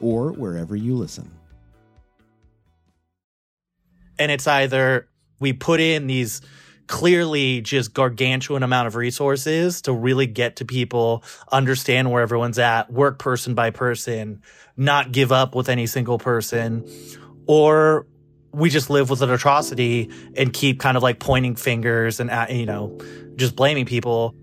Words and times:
or 0.00 0.32
wherever 0.32 0.76
you 0.76 0.94
listen. 0.94 1.30
And 4.18 4.32
it's 4.32 4.46
either 4.46 5.08
we 5.40 5.52
put 5.52 5.80
in 5.80 6.06
these 6.06 6.40
clearly 6.88 7.60
just 7.60 7.94
gargantuan 7.94 8.62
amount 8.62 8.86
of 8.88 8.96
resources 8.96 9.82
to 9.82 9.92
really 9.92 10.26
get 10.26 10.56
to 10.56 10.64
people, 10.64 11.22
understand 11.52 12.10
where 12.10 12.22
everyone's 12.22 12.58
at, 12.58 12.90
work 12.90 13.18
person 13.18 13.54
by 13.54 13.70
person, 13.70 14.42
not 14.76 15.12
give 15.12 15.30
up 15.30 15.54
with 15.54 15.68
any 15.68 15.86
single 15.86 16.18
person, 16.18 16.88
or 17.46 18.06
we 18.52 18.70
just 18.70 18.88
live 18.90 19.10
with 19.10 19.20
an 19.22 19.30
atrocity 19.30 20.10
and 20.36 20.52
keep 20.52 20.80
kind 20.80 20.96
of 20.96 21.02
like 21.02 21.20
pointing 21.20 21.54
fingers 21.54 22.18
and, 22.18 22.30
uh, 22.30 22.46
you 22.48 22.66
know, 22.66 22.98
just 23.36 23.54
blaming 23.54 23.84
people. 23.84 24.34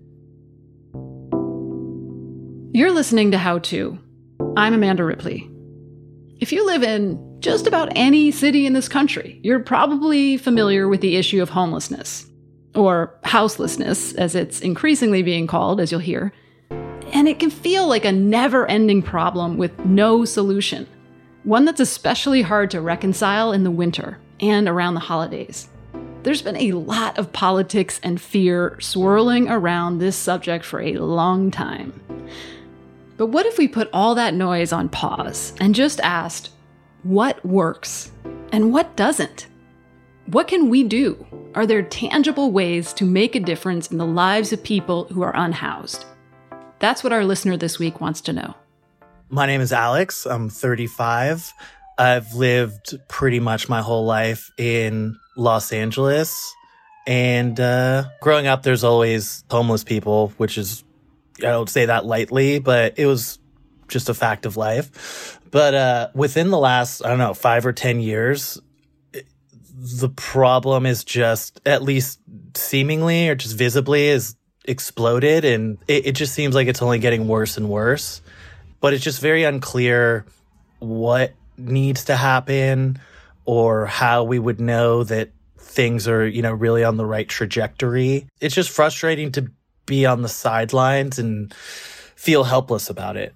You're 2.74 2.92
listening 2.92 3.32
to 3.32 3.38
How 3.38 3.60
To. 3.60 3.98
I'm 4.58 4.74
Amanda 4.74 5.04
Ripley. 5.04 5.52
If 6.40 6.54
you 6.54 6.66
live 6.66 6.82
in 6.82 7.42
just 7.42 7.68
about 7.68 7.92
any 7.94 8.32
city 8.32 8.66
in 8.66 8.72
this 8.72 8.88
country, 8.88 9.38
you're 9.44 9.60
probably 9.60 10.38
familiar 10.38 10.88
with 10.88 11.02
the 11.02 11.18
issue 11.18 11.42
of 11.42 11.50
homelessness, 11.50 12.26
or 12.74 13.20
houselessness, 13.26 14.14
as 14.14 14.34
it's 14.34 14.62
increasingly 14.62 15.24
being 15.24 15.46
called, 15.46 15.82
as 15.82 15.92
you'll 15.92 16.00
hear. 16.00 16.32
And 17.12 17.28
it 17.28 17.38
can 17.38 17.50
feel 17.50 17.86
like 17.86 18.06
a 18.06 18.14
never 18.14 18.66
ending 18.68 19.02
problem 19.02 19.58
with 19.58 19.78
no 19.80 20.24
solution, 20.24 20.88
one 21.44 21.66
that's 21.66 21.82
especially 21.82 22.42
hard 22.42 22.72
to 22.72 22.80
reconcile 22.80 23.52
in 23.52 23.66
the 23.66 23.72
winter 23.72 24.20
and 24.40 24.70
around 24.70 24.94
the 24.94 25.02
holidays. 25.02 25.68
There's 26.24 26.42
been 26.42 26.56
a 26.56 26.72
lot 26.72 27.18
of 27.18 27.34
politics 27.34 28.00
and 28.04 28.22
fear 28.22 28.80
swirling 28.80 29.50
around 29.50 29.98
this 29.98 30.16
subject 30.16 30.64
for 30.64 30.80
a 30.80 30.94
long 30.94 31.52
time. 31.52 32.02
But 33.18 33.28
what 33.28 33.46
if 33.46 33.58
we 33.58 33.68
put 33.68 33.90
all 33.94 34.16
that 34.16 34.34
noise 34.34 34.74
on 34.74 34.90
pause 34.90 35.54
and 35.60 35.74
just 35.74 36.02
asked, 36.02 36.50
what 37.04 37.44
works 37.46 38.12
and 38.52 38.74
what 38.74 38.96
doesn't? 38.98 39.48
What 40.26 40.48
can 40.48 40.70
we 40.70 40.84
do? 40.84 41.26
Are 41.54 41.66
there 41.66 41.84
tangible 41.84 42.52
ways 42.52 42.92
to 42.94 43.06
make 43.06 43.36
a 43.36 43.40
difference 43.40 43.90
in 43.90 43.98
the 43.98 44.06
lives 44.06 44.52
of 44.52 44.62
people 44.64 45.06
who 45.06 45.22
are 45.22 45.36
unhoused? 45.36 46.04
That's 46.80 47.04
what 47.04 47.14
our 47.14 47.24
listener 47.24 47.56
this 47.56 47.80
week 47.80 48.02
wants 48.02 48.20
to 48.22 48.34
know. 48.34 48.54
My 49.30 49.46
name 49.46 49.62
is 49.62 49.72
Alex. 49.72 50.26
I'm 50.26 50.50
35. 50.50 51.54
I've 51.98 52.34
lived 52.34 52.96
pretty 53.08 53.40
much 53.40 53.70
my 53.70 53.82
whole 53.82 54.06
life 54.06 54.52
in 54.58 55.16
Los 55.38 55.72
Angeles. 55.72 56.54
And 57.08 57.60
uh, 57.60 58.06
growing 58.22 58.48
up, 58.48 58.64
there's 58.64 58.84
always 58.84 59.46
homeless 59.50 59.86
people, 59.86 60.34
which 60.38 60.58
is 60.58 60.84
I 61.40 61.48
don't 61.48 61.70
say 61.70 61.86
that 61.86 62.06
lightly, 62.06 62.60
but 62.60 62.98
it 62.98 63.06
was 63.06 63.40
just 63.88 64.10
a 64.10 64.14
fact 64.14 64.46
of 64.46 64.58
life. 64.58 65.40
But 65.52 65.74
uh, 65.74 66.10
within 66.14 66.50
the 66.50 66.58
last, 66.58 67.04
I 67.04 67.10
don't 67.10 67.18
know, 67.18 67.34
five 67.34 67.66
or 67.66 67.74
10 67.74 68.00
years, 68.00 68.60
the 69.78 70.10
problem 70.10 70.86
is 70.86 71.04
just, 71.04 71.62
at 71.66 71.84
least 71.84 72.20
seemingly 72.56 73.30
or 73.30 73.36
just 73.36 73.56
visibly, 73.56 74.08
is 74.08 74.36
exploded. 74.66 75.46
And 75.46 75.78
it, 75.88 76.08
it 76.08 76.12
just 76.14 76.34
seems 76.34 76.56
like 76.56 76.68
it's 76.68 76.82
only 76.82 77.00
getting 77.00 77.28
worse 77.28 77.58
and 77.58 77.70
worse. 77.70 78.22
But 78.80 78.94
it's 78.94 79.04
just 79.04 79.22
very 79.22 79.44
unclear 79.44 80.26
what 80.80 81.34
needs 81.58 82.06
to 82.06 82.16
happen 82.16 83.00
or 83.46 83.86
how 83.86 84.24
we 84.24 84.40
would 84.40 84.60
know 84.60 85.04
that 85.04 85.30
things 85.58 86.08
are, 86.08 86.28
you 86.28 86.42
know, 86.42 86.54
really 86.54 86.84
on 86.84 86.98
the 86.98 87.06
right 87.06 87.28
trajectory. 87.28 88.28
It's 88.40 88.56
just 88.56 88.70
frustrating 88.70 89.32
to 89.34 89.52
be 89.86 90.06
on 90.06 90.22
the 90.22 90.30
sidelines 90.30 91.20
and 91.20 91.54
feel 92.16 92.44
helpless 92.44 92.90
about 92.90 93.18
it. 93.18 93.34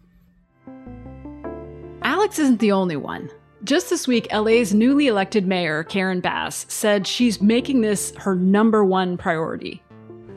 Alex 2.02 2.40
isn't 2.40 2.60
the 2.60 2.72
only 2.72 2.96
one. 2.96 3.30
Just 3.64 3.90
this 3.90 4.08
week, 4.08 4.28
LA's 4.34 4.74
newly 4.74 5.08
elected 5.08 5.46
mayor, 5.46 5.84
Karen 5.84 6.22
Bass, 6.22 6.66
said 6.70 7.06
she's 7.06 7.42
making 7.42 7.82
this 7.82 8.14
her 8.18 8.36
number 8.36 8.86
one 8.86 9.18
priority. 9.18 9.84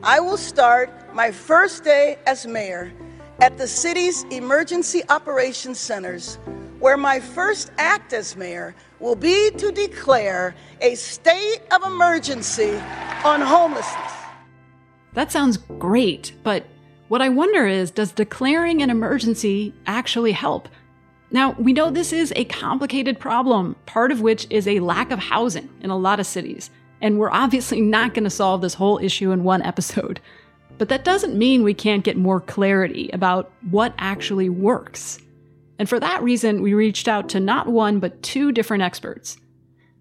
I 0.03 0.19
will 0.19 0.37
start 0.37 0.89
my 1.15 1.31
first 1.31 1.85
day 1.85 2.17
as 2.27 2.45
mayor 2.45 2.91
at 3.39 3.57
the 3.57 3.67
city's 3.67 4.23
emergency 4.25 5.01
operations 5.09 5.79
centers, 5.79 6.35
where 6.79 6.97
my 6.97 7.19
first 7.19 7.71
act 7.77 8.11
as 8.11 8.35
mayor 8.35 8.75
will 8.99 9.15
be 9.15 9.51
to 9.51 9.71
declare 9.71 10.53
a 10.81 10.95
state 10.95 11.61
of 11.71 11.83
emergency 11.85 12.75
on 13.23 13.39
homelessness. 13.39 14.12
That 15.13 15.31
sounds 15.31 15.57
great, 15.57 16.33
but 16.43 16.65
what 17.07 17.21
I 17.21 17.29
wonder 17.29 17.67
is 17.67 17.91
does 17.91 18.11
declaring 18.11 18.81
an 18.81 18.89
emergency 18.89 19.73
actually 19.85 20.31
help? 20.31 20.67
Now, 21.29 21.51
we 21.59 21.73
know 21.73 21.89
this 21.89 22.13
is 22.13 22.33
a 22.35 22.45
complicated 22.45 23.19
problem, 23.19 23.75
part 23.85 24.11
of 24.11 24.21
which 24.21 24.47
is 24.49 24.67
a 24.67 24.79
lack 24.79 25.11
of 25.11 25.19
housing 25.19 25.69
in 25.81 25.89
a 25.89 25.97
lot 25.97 26.19
of 26.19 26.25
cities. 26.25 26.69
And 27.01 27.19
we're 27.19 27.31
obviously 27.31 27.81
not 27.81 28.13
going 28.13 28.23
to 28.23 28.29
solve 28.29 28.61
this 28.61 28.75
whole 28.75 28.97
issue 28.99 29.31
in 29.31 29.43
one 29.43 29.61
episode. 29.61 30.19
But 30.77 30.89
that 30.89 31.03
doesn't 31.03 31.37
mean 31.37 31.63
we 31.63 31.73
can't 31.73 32.03
get 32.03 32.17
more 32.17 32.39
clarity 32.39 33.09
about 33.13 33.51
what 33.69 33.93
actually 33.97 34.49
works. 34.49 35.19
And 35.77 35.87
for 35.87 35.99
that 35.99 36.23
reason, 36.23 36.61
we 36.61 36.73
reached 36.73 37.07
out 37.07 37.29
to 37.29 37.39
not 37.39 37.67
one, 37.67 37.99
but 37.99 38.23
two 38.23 38.51
different 38.51 38.83
experts. 38.83 39.37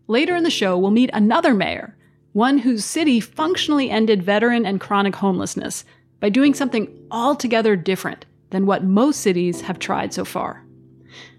Later 0.06 0.37
in 0.37 0.45
the 0.45 0.51
show, 0.51 0.78
we'll 0.78 0.91
meet 0.91 1.11
another 1.12 1.55
mayor 1.55 1.97
one 2.32 2.59
whose 2.59 2.84
city 2.84 3.20
functionally 3.20 3.91
ended 3.91 4.22
veteran 4.22 4.65
and 4.65 4.81
chronic 4.81 5.15
homelessness 5.16 5.84
by 6.20 6.28
doing 6.28 6.54
something 6.54 6.88
altogether 7.10 7.76
different 7.76 8.25
than 8.50 8.66
what 8.66 8.84
most 8.84 9.20
cities 9.20 9.62
have 9.62 9.78
tried 9.78 10.15
so 10.15 10.25
far. 10.25 10.65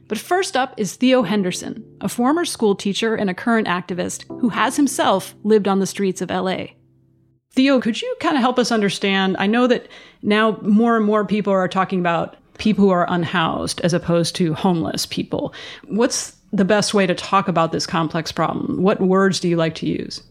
But 0.08 0.18
first 0.18 0.58
up 0.58 0.74
is 0.78 0.96
Theo 0.96 1.24
Henderson, 1.24 1.84
a 2.02 2.10
former 2.10 2.46
school 2.46 2.76
teacher 2.76 3.16
and 3.16 3.30
a 3.30 3.34
current 3.34 3.68
activist 3.68 4.26
who 4.40 4.50
has 4.50 4.76
himself 4.76 5.34
lived 5.44 5.68
on 5.68 5.80
the 5.80 5.88
streets 5.88 6.22
of 6.22 6.30
LA. 6.30 6.66
Theo, 7.52 7.80
could 7.80 8.02
you 8.02 8.16
kind 8.20 8.36
of 8.36 8.42
help 8.42 8.60
us 8.60 8.72
understand? 8.72 9.38
I 9.40 9.48
know 9.48 9.68
that 9.68 9.88
now 10.22 10.58
more 10.62 10.98
and 10.98 11.06
more 11.06 11.26
people 11.26 11.54
are 11.54 11.68
talking 11.68 12.00
about 12.00 12.36
people 12.58 12.84
who 12.84 12.92
are 12.92 13.10
unhoused 13.10 13.82
as 13.82 13.94
opposed 13.94 14.36
to 14.36 14.54
homeless 14.54 15.06
people. 15.06 15.54
What's 15.88 16.36
the 16.52 16.66
best 16.66 16.94
way 16.94 17.08
to 17.08 17.16
talk 17.16 17.48
about 17.48 17.72
this 17.72 17.88
complex 17.88 18.32
problem? 18.32 18.82
What 18.82 19.02
words 19.02 19.40
do 19.40 19.48
you 19.48 19.56
like 19.56 19.76
to 19.76 19.88
use? 19.88 20.22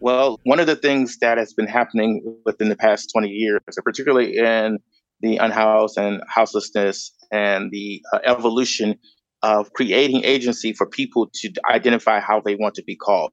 Well, 0.00 0.38
one 0.44 0.60
of 0.60 0.66
the 0.66 0.76
things 0.76 1.18
that 1.20 1.38
has 1.38 1.52
been 1.52 1.66
happening 1.66 2.22
within 2.44 2.68
the 2.68 2.76
past 2.76 3.10
20 3.12 3.28
years, 3.28 3.60
particularly 3.84 4.36
in 4.36 4.78
the 5.20 5.38
unhoused 5.38 5.98
and 5.98 6.22
houselessness 6.28 7.12
and 7.32 7.70
the 7.72 8.00
uh, 8.12 8.20
evolution 8.24 8.96
of 9.42 9.72
creating 9.72 10.24
agency 10.24 10.72
for 10.72 10.86
people 10.86 11.28
to 11.34 11.52
identify 11.68 12.20
how 12.20 12.40
they 12.40 12.54
want 12.54 12.74
to 12.76 12.84
be 12.84 12.94
called. 12.96 13.32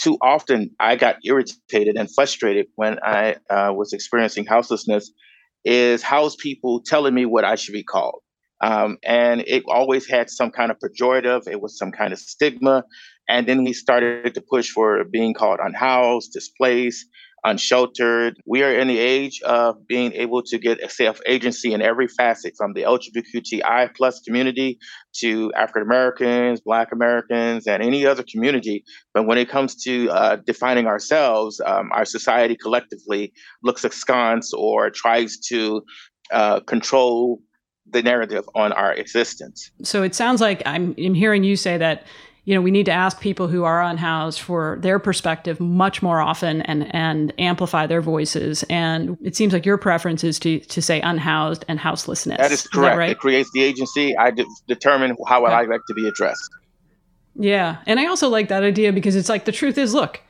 Too 0.00 0.18
often, 0.20 0.70
I 0.80 0.96
got 0.96 1.16
irritated 1.24 1.96
and 1.96 2.12
frustrated 2.12 2.66
when 2.74 2.98
I 3.04 3.36
uh, 3.48 3.72
was 3.72 3.92
experiencing 3.92 4.46
houselessness. 4.46 5.12
Is 5.64 6.02
house 6.02 6.34
people 6.34 6.82
telling 6.84 7.14
me 7.14 7.26
what 7.26 7.44
I 7.44 7.54
should 7.54 7.72
be 7.72 7.84
called? 7.84 8.20
Um, 8.60 8.98
and 9.04 9.42
it 9.46 9.64
always 9.68 10.08
had 10.08 10.30
some 10.30 10.50
kind 10.50 10.70
of 10.70 10.78
pejorative. 10.78 11.48
It 11.48 11.60
was 11.60 11.78
some 11.78 11.92
kind 11.92 12.12
of 12.12 12.18
stigma. 12.18 12.84
And 13.28 13.46
then 13.46 13.64
we 13.64 13.72
started 13.72 14.34
to 14.34 14.40
push 14.40 14.70
for 14.70 15.04
being 15.04 15.34
called 15.34 15.60
unhoused, 15.62 16.32
displaced, 16.32 17.06
unsheltered. 17.44 18.36
We 18.46 18.62
are 18.62 18.72
in 18.72 18.88
the 18.88 18.98
age 18.98 19.40
of 19.42 19.86
being 19.86 20.12
able 20.12 20.42
to 20.44 20.58
get 20.58 20.82
a 20.82 20.88
self 20.88 21.20
agency 21.26 21.72
in 21.72 21.82
every 21.82 22.08
facet 22.08 22.54
from 22.56 22.72
the 22.72 22.82
LGBTQI 22.82 23.94
plus 23.96 24.20
community 24.20 24.78
to 25.16 25.52
African 25.54 25.82
Americans, 25.82 26.60
Black 26.60 26.92
Americans, 26.92 27.66
and 27.66 27.82
any 27.82 28.06
other 28.06 28.24
community. 28.30 28.84
But 29.14 29.26
when 29.26 29.38
it 29.38 29.48
comes 29.48 29.82
to 29.84 30.10
uh, 30.10 30.36
defining 30.36 30.86
ourselves, 30.86 31.60
um, 31.64 31.90
our 31.92 32.04
society 32.04 32.56
collectively 32.56 33.32
looks 33.62 33.84
askance 33.84 34.52
or 34.52 34.90
tries 34.90 35.38
to 35.48 35.82
uh, 36.30 36.60
control 36.60 37.40
the 37.90 38.02
narrative 38.02 38.44
on 38.54 38.72
our 38.72 38.94
existence. 38.94 39.70
So 39.82 40.02
it 40.02 40.14
sounds 40.14 40.40
like 40.40 40.62
I'm, 40.64 40.94
I'm 40.96 41.14
hearing 41.14 41.42
you 41.42 41.56
say 41.56 41.76
that 41.78 42.06
you 42.44 42.54
know, 42.54 42.60
we 42.60 42.72
need 42.72 42.86
to 42.86 42.92
ask 42.92 43.20
people 43.20 43.46
who 43.46 43.62
are 43.62 43.80
unhoused 43.82 44.40
for 44.40 44.76
their 44.80 44.98
perspective 44.98 45.60
much 45.60 46.02
more 46.02 46.20
often 46.20 46.62
and 46.62 46.92
and 46.94 47.32
amplify 47.38 47.86
their 47.86 48.00
voices. 48.00 48.64
And 48.68 49.16
it 49.22 49.36
seems 49.36 49.52
like 49.52 49.64
your 49.64 49.78
preference 49.78 50.24
is 50.24 50.38
to 50.40 50.58
to 50.58 50.82
say 50.82 51.00
unhoused 51.00 51.64
and 51.68 51.78
houselessness. 51.78 52.38
That 52.38 52.50
is 52.50 52.66
correct. 52.66 52.74
Is 52.74 52.90
that 52.92 52.98
right? 52.98 53.10
It 53.10 53.18
creates 53.18 53.50
the 53.52 53.62
agency. 53.62 54.16
I 54.16 54.32
de- 54.32 54.46
determine 54.66 55.16
how 55.26 55.44
I 55.44 55.64
like 55.66 55.82
to 55.86 55.94
be 55.94 56.08
addressed. 56.08 56.50
Yeah, 57.34 57.78
and 57.86 58.00
I 58.00 58.06
also 58.06 58.28
like 58.28 58.48
that 58.48 58.62
idea 58.62 58.92
because 58.92 59.16
it's 59.16 59.28
like 59.28 59.44
the 59.44 59.52
truth 59.52 59.78
is, 59.78 59.94
look, 59.94 60.20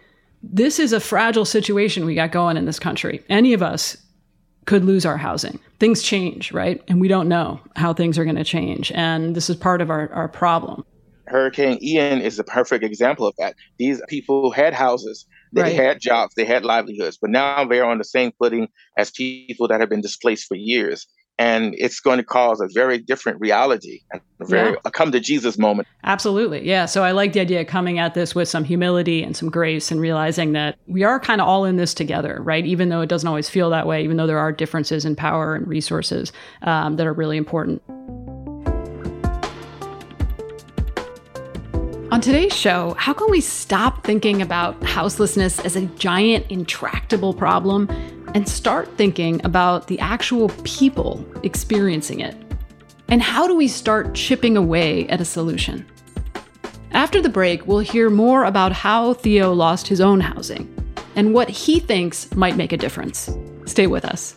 this 0.43 0.79
is 0.79 0.93
a 0.93 1.01
fragile 1.01 1.45
situation 1.45 2.05
we 2.05 2.15
got 2.15 2.31
going 2.31 2.57
in 2.57 2.67
this 2.67 2.79
country. 2.79 3.25
Any 3.29 3.55
of 3.55 3.63
us 3.63 3.97
could 4.67 4.85
lose 4.85 5.05
our 5.05 5.17
housing. 5.17 5.59
Things 5.81 6.03
change, 6.03 6.53
right? 6.53 6.81
And 6.87 7.01
we 7.01 7.09
don't 7.09 7.29
know 7.29 7.61
how 7.75 7.93
things 7.93 8.19
are 8.19 8.25
going 8.25 8.37
to 8.37 8.45
change. 8.45 8.93
And 8.93 9.35
this 9.35 9.51
is 9.51 9.57
part 9.57 9.81
of 9.81 9.91
our, 9.91 10.13
our 10.13 10.29
problem. 10.29 10.85
Hurricane 11.27 11.79
Ian 11.83 12.21
is 12.21 12.39
a 12.39 12.45
perfect 12.45 12.85
example 12.85 13.27
of 13.27 13.35
that. 13.39 13.55
These 13.79 14.01
people 14.09 14.51
had 14.51 14.75
houses, 14.75 15.27
they 15.53 15.63
Right. 15.63 15.75
had 15.77 16.01
jobs, 16.01 16.35
they 16.37 16.45
had 16.45 16.65
livelihoods, 16.65 17.19
but 17.21 17.31
now 17.31 17.65
they're 17.65 17.85
on 17.85 17.99
the 17.99 18.05
same 18.05 18.33
footing 18.39 18.69
as 18.99 19.11
people 19.11 19.69
that 19.69 19.81
have 19.81 19.89
been 19.89 20.01
displaced 20.01 20.47
for 20.49 20.57
years. 20.57 21.07
And 21.39 21.75
it's 21.79 21.99
going 21.99 22.19
to 22.19 22.23
cause 22.25 22.61
a 22.61 22.69
very 22.75 22.99
different 22.99 23.41
reality 23.41 24.01
and 24.13 24.21
a 24.41 24.45
very 24.45 24.71
Yeah. 24.71 24.77
a 24.85 24.91
come 24.91 25.11
to 25.13 25.19
Jesus 25.19 25.57
moment. 25.59 25.89
Absolutely. 26.05 26.67
Yeah. 26.67 26.85
So 26.87 27.03
I 27.05 27.13
like 27.13 27.33
the 27.33 27.41
idea 27.41 27.63
of 27.63 27.67
coming 27.67 27.99
at 27.99 28.13
this 28.15 28.35
with 28.35 28.49
some 28.49 28.65
humility 28.65 29.23
and 29.23 29.35
some 29.37 29.49
grace 29.49 29.91
and 29.91 29.99
realizing 30.01 30.53
that 30.53 30.77
we 30.87 31.05
are 31.05 31.19
kind 31.19 31.41
of 31.41 31.49
all 31.49 31.65
in 31.65 31.77
this 31.77 31.95
together, 31.95 32.39
right? 32.43 32.67
Even 32.67 32.91
though 32.91 33.01
it 33.01 33.09
doesn't 33.09 33.27
always 33.27 33.49
feel 33.49 33.71
that 33.71 33.87
way, 33.87 34.05
even 34.05 34.19
though 34.19 34.27
there 34.27 34.39
are 34.39 34.53
differences 34.53 35.05
in 35.05 35.17
power 35.17 35.55
and 35.55 35.67
resources 35.67 36.33
um, 36.63 36.97
that 36.97 37.07
are 37.07 37.15
really 37.15 37.39
important. 37.39 37.81
On 42.13 42.21
today's 42.21 42.55
show, 42.55 42.95
how 42.99 43.15
can 43.15 43.31
we 43.31 43.41
stop 43.41 44.05
thinking 44.05 44.43
about 44.43 44.85
houselessness 44.85 45.59
as 45.61 45.77
a 45.77 45.87
giant, 45.97 46.45
intractable 46.51 47.33
problem 47.33 47.89
and 48.35 48.47
start 48.47 48.99
thinking 48.99 49.41
about 49.47 49.87
the 49.87 49.99
actual 49.99 50.51
people 50.63 51.25
experiencing 51.43 52.21
it? 52.21 52.37
And 53.09 53.23
how 53.23 53.47
do 53.47 53.57
we 53.57 53.67
start 53.67 54.15
chipping 54.15 54.59
away 54.59 55.09
at 55.09 55.23
a 55.23 55.25
solution? 55.25 55.87
After 56.91 57.23
the 57.23 57.31
break, 57.31 57.67
we'll 57.67 57.79
hear 57.79 58.11
more 58.11 58.45
about 58.45 58.73
how 58.73 59.15
Theo 59.15 59.55
lost 59.55 59.89
his 59.89 60.03
own 60.03 60.21
housing 60.21 60.69
and 61.17 61.33
what 61.33 61.49
he 61.49 61.81
thinks 61.81 62.31
might 62.35 62.59
make 62.59 62.73
a 62.73 62.77
difference. 62.77 63.35
Stay 63.65 63.87
with 63.87 64.05
us. 64.05 64.37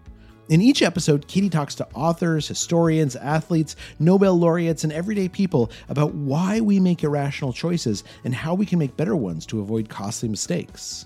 In 0.49 0.61
each 0.61 0.81
episode, 0.81 1.27
Katie 1.27 1.49
talks 1.49 1.75
to 1.75 1.87
authors, 1.93 2.47
historians, 2.47 3.15
athletes, 3.15 3.75
Nobel 3.99 4.37
laureates, 4.37 4.83
and 4.83 4.91
everyday 4.91 5.29
people 5.29 5.71
about 5.87 6.13
why 6.13 6.59
we 6.59 6.79
make 6.79 7.03
irrational 7.03 7.53
choices 7.53 8.03
and 8.25 8.35
how 8.35 8.53
we 8.53 8.65
can 8.65 8.79
make 8.79 8.97
better 8.97 9.15
ones 9.15 9.45
to 9.45 9.61
avoid 9.61 9.87
costly 9.87 10.27
mistakes. 10.27 11.05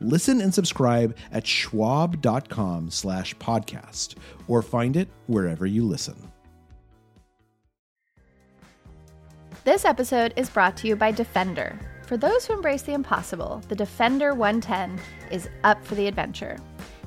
Listen 0.00 0.40
and 0.40 0.54
subscribe 0.54 1.16
at 1.32 1.46
schwab.com 1.46 2.90
slash 2.90 3.34
podcast 3.36 4.16
or 4.46 4.62
find 4.62 4.96
it 4.96 5.08
wherever 5.26 5.66
you 5.66 5.84
listen. 5.84 6.16
This 9.64 9.84
episode 9.84 10.32
is 10.36 10.48
brought 10.50 10.76
to 10.78 10.88
you 10.88 10.96
by 10.96 11.10
Defender. 11.10 11.78
For 12.06 12.16
those 12.16 12.46
who 12.46 12.54
embrace 12.54 12.82
the 12.82 12.94
impossible, 12.94 13.60
the 13.68 13.74
Defender 13.74 14.34
110 14.34 14.98
is 15.30 15.48
up 15.64 15.84
for 15.84 15.94
the 15.94 16.06
adventure. 16.06 16.58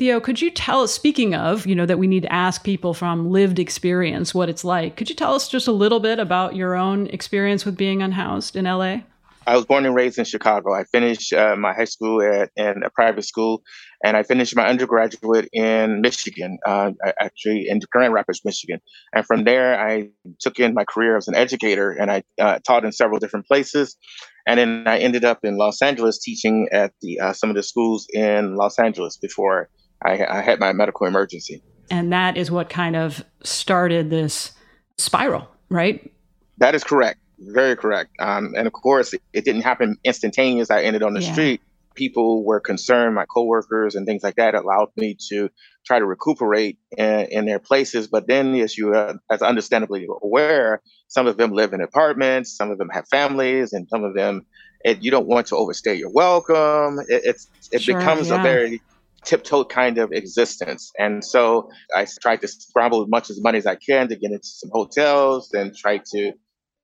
Theo, 0.00 0.18
could 0.18 0.40
you 0.40 0.50
tell 0.50 0.80
us, 0.80 0.94
speaking 0.94 1.34
of, 1.34 1.66
you 1.66 1.74
know, 1.74 1.84
that 1.84 1.98
we 1.98 2.06
need 2.06 2.22
to 2.22 2.32
ask 2.32 2.64
people 2.64 2.94
from 2.94 3.28
lived 3.28 3.58
experience 3.58 4.34
what 4.34 4.48
it's 4.48 4.64
like, 4.64 4.96
could 4.96 5.10
you 5.10 5.14
tell 5.14 5.34
us 5.34 5.46
just 5.46 5.68
a 5.68 5.72
little 5.72 6.00
bit 6.00 6.18
about 6.18 6.56
your 6.56 6.74
own 6.74 7.06
experience 7.08 7.66
with 7.66 7.76
being 7.76 8.00
unhoused 8.00 8.56
in 8.56 8.64
LA? 8.64 9.00
I 9.46 9.56
was 9.56 9.66
born 9.66 9.84
and 9.84 9.94
raised 9.94 10.18
in 10.18 10.24
Chicago. 10.24 10.72
I 10.72 10.84
finished 10.84 11.34
uh, 11.34 11.54
my 11.54 11.74
high 11.74 11.84
school 11.84 12.22
at 12.22 12.50
in 12.56 12.82
a 12.82 12.88
private 12.88 13.26
school, 13.26 13.62
and 14.02 14.16
I 14.16 14.22
finished 14.22 14.56
my 14.56 14.66
undergraduate 14.68 15.50
in 15.52 16.00
Michigan, 16.00 16.56
uh, 16.66 16.92
actually 17.20 17.68
in 17.68 17.80
Grand 17.92 18.14
Rapids, 18.14 18.40
Michigan. 18.42 18.80
And 19.12 19.26
from 19.26 19.44
there, 19.44 19.78
I 19.78 20.08
took 20.38 20.58
in 20.58 20.72
my 20.72 20.84
career 20.84 21.18
as 21.18 21.28
an 21.28 21.34
educator, 21.34 21.90
and 21.90 22.10
I 22.10 22.22
uh, 22.40 22.58
taught 22.66 22.86
in 22.86 22.92
several 22.92 23.18
different 23.18 23.46
places. 23.46 23.98
And 24.46 24.58
then 24.58 24.84
I 24.86 24.98
ended 24.98 25.26
up 25.26 25.40
in 25.44 25.58
Los 25.58 25.82
Angeles 25.82 26.18
teaching 26.18 26.68
at 26.72 26.94
the 27.02 27.20
uh, 27.20 27.32
some 27.34 27.50
of 27.50 27.56
the 27.56 27.62
schools 27.62 28.06
in 28.14 28.56
Los 28.56 28.78
Angeles 28.78 29.18
before 29.18 29.68
I, 30.04 30.24
I 30.24 30.40
had 30.40 30.60
my 30.60 30.72
medical 30.72 31.06
emergency. 31.06 31.62
And 31.90 32.12
that 32.12 32.36
is 32.36 32.50
what 32.50 32.68
kind 32.68 32.96
of 32.96 33.24
started 33.42 34.10
this 34.10 34.52
spiral, 34.98 35.48
right? 35.68 36.10
That 36.58 36.74
is 36.74 36.84
correct. 36.84 37.18
Very 37.38 37.74
correct. 37.76 38.10
Um, 38.20 38.54
and 38.56 38.66
of 38.66 38.72
course, 38.72 39.12
it, 39.14 39.22
it 39.32 39.44
didn't 39.44 39.62
happen 39.62 39.96
instantaneous. 40.04 40.70
I 40.70 40.82
ended 40.82 41.02
on 41.02 41.14
the 41.14 41.20
Yeah. 41.22 41.32
street. 41.32 41.60
People 41.96 42.44
were 42.44 42.60
concerned, 42.60 43.14
my 43.16 43.24
coworkers 43.26 43.94
and 43.96 44.06
things 44.06 44.22
like 44.22 44.36
that 44.36 44.54
allowed 44.54 44.88
me 44.96 45.16
to 45.30 45.48
try 45.84 45.98
to 45.98 46.06
recuperate 46.06 46.78
in, 46.96 47.26
in 47.30 47.46
their 47.46 47.58
places. 47.58 48.06
But 48.06 48.28
then, 48.28 48.54
as 48.54 48.78
you 48.78 48.94
uh, 48.94 49.14
as 49.30 49.42
understandably 49.42 50.06
aware, 50.22 50.80
some 51.08 51.26
of 51.26 51.36
them 51.36 51.50
live 51.50 51.72
in 51.72 51.80
apartments, 51.80 52.56
some 52.56 52.70
of 52.70 52.78
them 52.78 52.90
have 52.90 53.06
families, 53.08 53.72
and 53.72 53.88
some 53.88 54.04
of 54.04 54.14
them, 54.14 54.46
it, 54.84 55.02
you 55.02 55.10
don't 55.10 55.26
want 55.26 55.48
to 55.48 55.56
overstay 55.56 55.96
your 55.96 56.10
welcome. 56.12 57.00
It, 57.08 57.22
it's 57.24 57.48
it 57.72 57.82
Sure, 57.82 57.98
becomes 57.98 58.28
yeah. 58.28 58.38
a 58.38 58.42
very 58.42 58.82
tiptoe 59.24 59.64
kind 59.64 59.98
of 59.98 60.12
existence. 60.12 60.90
And 60.98 61.24
so 61.24 61.70
I 61.94 62.06
tried 62.20 62.40
to 62.42 62.48
scramble 62.48 63.02
as 63.02 63.08
much 63.08 63.30
as 63.30 63.40
money 63.40 63.58
as 63.58 63.66
I 63.66 63.76
can 63.76 64.08
to 64.08 64.16
get 64.16 64.30
into 64.30 64.46
some 64.46 64.70
hotels 64.72 65.52
and 65.52 65.76
try 65.76 65.98
to 66.12 66.32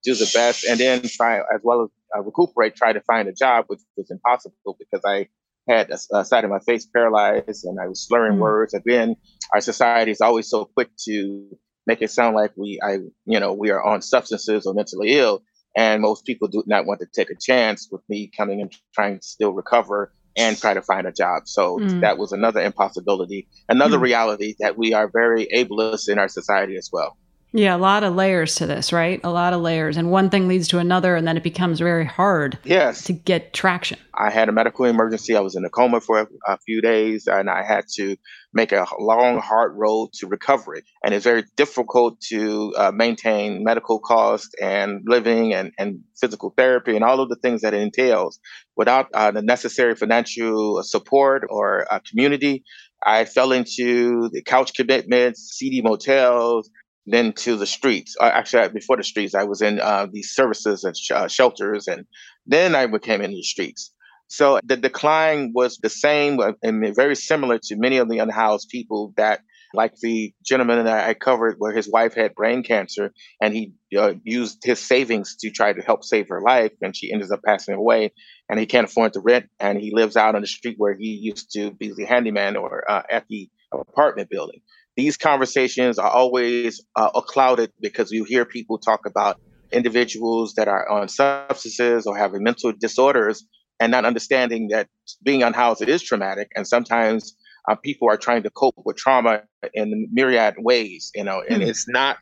do 0.05 0.15
the 0.15 0.31
best 0.35 0.65
and 0.65 0.79
then 0.79 1.03
try 1.03 1.39
as 1.39 1.61
well 1.63 1.85
as 1.85 1.91
uh, 2.17 2.23
recuperate, 2.23 2.77
try 2.77 2.93
to 2.93 3.01
find 3.01 3.29
a 3.29 3.33
job, 3.33 3.65
which 3.69 3.81
was 3.97 4.11
impossible 4.11 4.77
because 4.79 5.03
I 5.05 5.29
had 5.69 5.91
a, 5.91 5.99
a 6.19 6.25
side 6.25 6.45
of 6.45 6.51
my 6.51 6.61
face 6.61 6.87
paralyzed 6.87 7.65
and 7.65 7.79
I 7.81 7.89
was 7.89 8.07
slurring 8.07 8.37
Mm. 8.39 8.41
words. 8.41 8.75
Again, 8.75 9.17
our 9.53 9.61
society 9.61 10.13
is 10.13 10.21
always 10.21 10.49
so 10.49 10.67
quick 10.67 10.91
to 11.07 11.49
make 11.87 12.03
it 12.03 12.11
sound 12.11 12.37
like 12.37 12.53
we, 12.57 12.79
I, 12.83 12.99
you 13.25 13.41
know, 13.41 13.53
we 13.53 13.71
are 13.71 13.83
on 13.83 14.03
substances 14.03 14.67
or 14.67 14.75
mentally 14.75 15.13
ill. 15.13 15.43
And 15.77 16.01
most 16.01 16.25
people 16.25 16.49
do 16.49 16.63
not 16.67 16.87
want 16.87 17.01
to 17.01 17.07
take 17.15 17.31
a 17.31 17.37
chance 17.39 17.89
with 17.91 18.03
me 18.09 18.31
coming 18.35 18.61
and 18.63 18.73
trying 18.95 19.19
to 19.19 19.27
still 19.27 19.53
recover 19.53 20.13
and 20.37 20.59
try 20.59 20.75
to 20.75 20.83
find 20.83 21.07
a 21.07 21.13
job. 21.13 21.43
So 21.47 21.79
Mm. 21.79 22.01
that 22.01 22.19
was 22.19 22.33
another 22.33 22.61
impossibility, 22.61 23.49
another 23.69 23.99
Mm. 23.99 24.03
reality 24.03 24.55
that 24.61 24.77
we 24.77 24.93
are 24.93 25.09
very 25.13 25.49
ableist 25.55 26.09
in 26.09 26.19
our 26.19 26.29
society 26.29 26.77
as 26.77 26.91
well. 26.93 27.17
Yeah, 27.53 27.75
a 27.75 27.79
lot 27.79 28.03
of 28.03 28.15
layers 28.15 28.57
to 28.57 28.67
this, 28.67 28.93
right? 28.93 29.19
A 29.25 29.31
lot 29.31 29.55
of 29.55 29.63
layers. 29.63 29.97
And 29.97 30.11
one 30.11 30.29
thing 30.29 30.47
leads 30.47 30.69
to 30.69 30.79
another, 30.79 31.17
and 31.17 31.27
then 31.27 31.39
it 31.39 31.43
becomes 31.43 31.79
very 31.79 32.05
hard 32.05 32.59
yes. 32.65 33.05
to 33.05 33.15
get 33.15 33.55
traction. 33.55 33.99
I 34.13 34.31
had 34.31 34.51
a 34.51 34.53
medical 34.53 34.85
emergency. 34.85 35.35
I 35.35 35.41
was 35.41 35.57
in 35.57 35.65
a 35.65 35.71
coma 35.71 36.01
for 36.03 36.21
a, 36.21 36.27
a 36.47 36.59
few 36.59 36.83
days, 36.83 37.27
and 37.27 37.49
I 37.49 37.63
had 37.63 37.87
to 37.95 38.17
make 38.57 38.73
a 38.73 38.87
long, 38.99 39.39
hard 39.39 39.73
road 39.77 40.09
to 40.15 40.27
recovery. 40.27 40.83
And 41.05 41.15
it's 41.15 41.25
very 41.25 41.45
difficult 41.57 42.21
to 42.33 42.75
uh, 42.77 42.91
maintain 42.91 43.63
medical 43.63 44.01
costs 44.01 44.51
and 44.61 45.03
living 45.07 45.55
and, 45.55 45.73
and 45.79 46.01
physical 46.21 46.55
therapy 46.57 46.97
and 46.97 47.05
all 47.05 47.21
of 47.21 47.29
the 47.29 47.37
things 47.37 47.61
that 47.63 47.75
it 47.75 47.83
entails 47.83 48.41
without 48.77 49.07
uh, 49.15 49.31
the 49.31 49.43
necessary 49.43 49.95
financial 49.95 50.83
support 50.83 51.47
or 51.51 51.87
uh, 51.93 52.01
community. 52.09 52.65
I 53.05 53.27
fell 53.27 53.53
into 53.53 54.31
the 54.33 54.43
couch 54.43 54.73
commitments, 54.75 55.39
seedy 55.57 55.83
motels, 55.83 56.71
then 57.07 57.33
to 57.35 57.57
the 57.57 57.67
streets. 57.67 58.17
Uh, 58.21 58.31
actually, 58.33 58.69
before 58.71 58.97
the 58.97 59.05
streets, 59.05 59.35
I 59.35 59.45
was 59.45 59.63
in 59.63 59.81
uh, 59.81 60.07
these 60.11 60.31
services 60.35 60.83
and 60.83 60.97
sh- 60.97 61.13
uh, 61.13 61.29
shelters, 61.29 61.87
and 61.87 62.05
then 62.47 62.75
I 62.75 62.87
became 62.87 63.21
in 63.21 63.31
the 63.31 63.43
streets. 63.43 63.93
So 64.29 64.61
the 64.65 64.77
decline 64.77 65.53
was 65.55 65.79
the 65.79 65.91
same 65.91 66.41
uh, 66.41 66.53
and 66.63 66.95
very 66.95 67.17
similar 67.17 67.59
to 67.65 67.77
many 67.77 67.99
of 67.99 68.09
the 68.09 68.19
unhoused 68.19 68.69
people 68.71 69.13
that, 69.17 69.41
like 69.73 69.95
the 70.01 70.33
gentleman 70.45 70.85
that 70.85 71.09
I 71.09 71.15
covered, 71.15 71.57
where 71.59 71.73
his 71.73 71.91
wife 71.91 72.15
had 72.15 72.35
brain 72.35 72.63
cancer, 72.63 73.13
and 73.41 73.55
he 73.55 73.73
uh, 73.97 74.15
used 74.25 74.65
his 74.65 74.81
savings 74.81 75.37
to 75.37 75.51
try 75.51 75.73
to 75.73 75.83
help 75.83 76.03
save 76.05 76.29
her 76.29 76.41
life, 76.41 76.73
and 76.83 76.97
she 76.97 77.13
ends 77.13 77.31
up 77.31 77.41
passing 77.45 77.75
away, 77.75 78.13
and 78.49 78.59
he 78.59 78.67
can't 78.67 78.89
afford 78.89 79.13
the 79.13 79.21
rent, 79.21 79.47
and 79.61 79.79
he 79.81 79.95
lives 79.95 80.17
out 80.17 80.35
on 80.35 80.41
the 80.41 80.47
street 80.47 80.77
where 80.79 80.95
he 80.95 81.09
used 81.09 81.53
to 81.53 81.71
be 81.73 81.93
the 81.97 82.05
handyman 82.05 82.57
or 82.57 82.89
uh, 82.91 83.03
at 83.11 83.25
the 83.29 83.49
apartment 83.73 84.31
building. 84.31 84.61
These 84.97 85.19
conversations 85.19 85.99
are 85.99 86.11
always 86.11 86.83
uh, 86.97 87.11
clouded 87.21 87.71
because 87.81 88.11
you 88.11 88.25
hear 88.25 88.45
people 88.45 88.79
talk 88.79 89.01
about 89.05 89.39
individuals 89.73 90.55
that 90.55 90.69
are 90.69 90.89
on 90.89 91.09
substances 91.09 92.07
or 92.07 92.17
having 92.17 92.43
mental 92.43 92.73
disorders 92.73 93.45
and 93.81 93.91
not 93.91 94.05
understanding 94.05 94.69
that 94.69 94.89
being 95.23 95.43
unhoused 95.43 95.83
is 95.83 96.03
traumatic 96.03 96.51
and 96.57 96.67
sometimes 96.67 97.37
uh, 97.69 97.75
people 97.75 98.09
are 98.09 98.17
trying 98.17 98.43
to 98.43 98.51
cope 98.51 98.75
with 98.85 98.97
trauma 98.97 99.43
in 99.75 100.09
myriad 100.13 100.55
ways 100.59 101.11
you 101.15 101.25
know 101.25 101.43
and 101.49 101.63
mm. 101.63 101.67
it's 101.67 101.89
not 101.89 102.19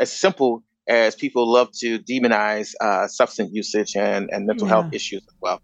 as 0.00 0.12
simple 0.12 0.62
as 0.88 1.14
people 1.14 1.50
love 1.50 1.68
to 1.78 1.98
demonize 2.00 2.72
uh, 2.80 3.06
substance 3.06 3.50
usage 3.52 3.94
and, 3.94 4.30
and 4.32 4.46
mental 4.46 4.66
yeah. 4.66 4.74
health 4.74 4.92
issues 4.92 5.22
as 5.22 5.34
well 5.40 5.62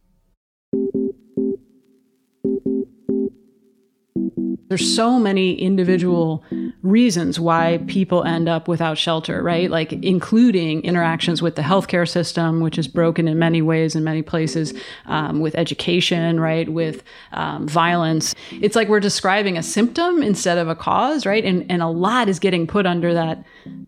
There's 4.69 4.95
so 4.95 5.19
many 5.19 5.55
individual 5.55 6.43
reasons 6.83 7.39
why 7.39 7.81
people 7.87 8.25
end 8.25 8.49
up 8.49 8.67
without 8.67 8.97
shelter, 8.97 9.43
right? 9.43 9.71
Like 9.71 9.93
including 9.93 10.83
interactions 10.83 11.43
with 11.43 11.57
the 11.57 11.63
healthcare 11.63 12.09
system, 12.09 12.61
which 12.61 12.79
is 12.79 12.89
broken 12.89 13.29
in 13.29 13.39
many 13.39 13.63
ways 13.63 13.95
in 13.95 14.05
many 14.05 14.23
places, 14.23 14.73
um, 15.07 15.41
with 15.41 15.55
education, 15.55 16.41
right? 16.41 16.69
With 16.69 17.03
um, 17.33 17.69
violence. 17.69 18.35
It's 18.53 18.75
like 18.75 18.89
we're 18.89 19.01
describing 19.01 19.59
a 19.59 19.63
symptom 19.63 20.23
instead 20.23 20.59
of 20.59 20.69
a 20.69 20.75
cause, 20.75 21.27
right? 21.27 21.45
And 21.45 21.67
and 21.71 21.83
a 21.83 21.89
lot 21.89 22.29
is 22.29 22.39
getting 22.39 22.67
put 22.67 22.87
under 22.87 23.13
that 23.15 23.45